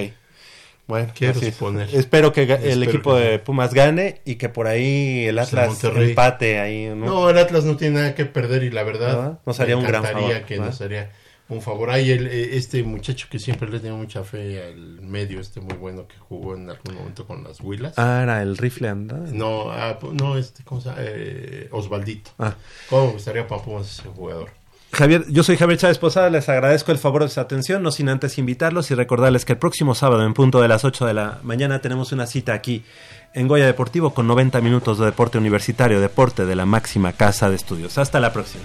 [0.87, 1.89] Bueno, quiero suponer.
[1.95, 6.93] Espero que el equipo de Pumas gane y que por ahí el Atlas empate ahí.
[6.95, 7.31] ¿no?
[7.31, 10.43] el Atlas no tiene nada que perder y la verdad nos haría un gran favor.
[10.43, 11.11] que nos haría
[11.49, 11.91] un favor.
[11.91, 15.77] Hay el, eh, este muchacho que siempre le tengo mucha fe al medio, este muy
[15.77, 17.95] bueno que jugó en algún momento con las Huilas.
[17.99, 19.19] Ah, era el rifle anda.
[19.31, 21.03] No, ah, no, este, ¿cómo se llama?
[21.03, 22.31] Eh, Osvaldito.
[22.39, 22.55] Ah.
[22.89, 24.64] ¿Cómo me gustaría para Pumas ese jugador?
[24.95, 28.09] Javier, yo soy Javier Chávez Posada, les agradezco el favor de su atención, no sin
[28.09, 31.39] antes invitarlos y recordarles que el próximo sábado en punto de las 8 de la
[31.43, 32.85] mañana tenemos una cita aquí
[33.35, 37.57] en Goya Deportivo con 90 minutos de deporte universitario, deporte de la máxima casa de
[37.57, 37.99] estudios.
[37.99, 38.65] Hasta la próxima.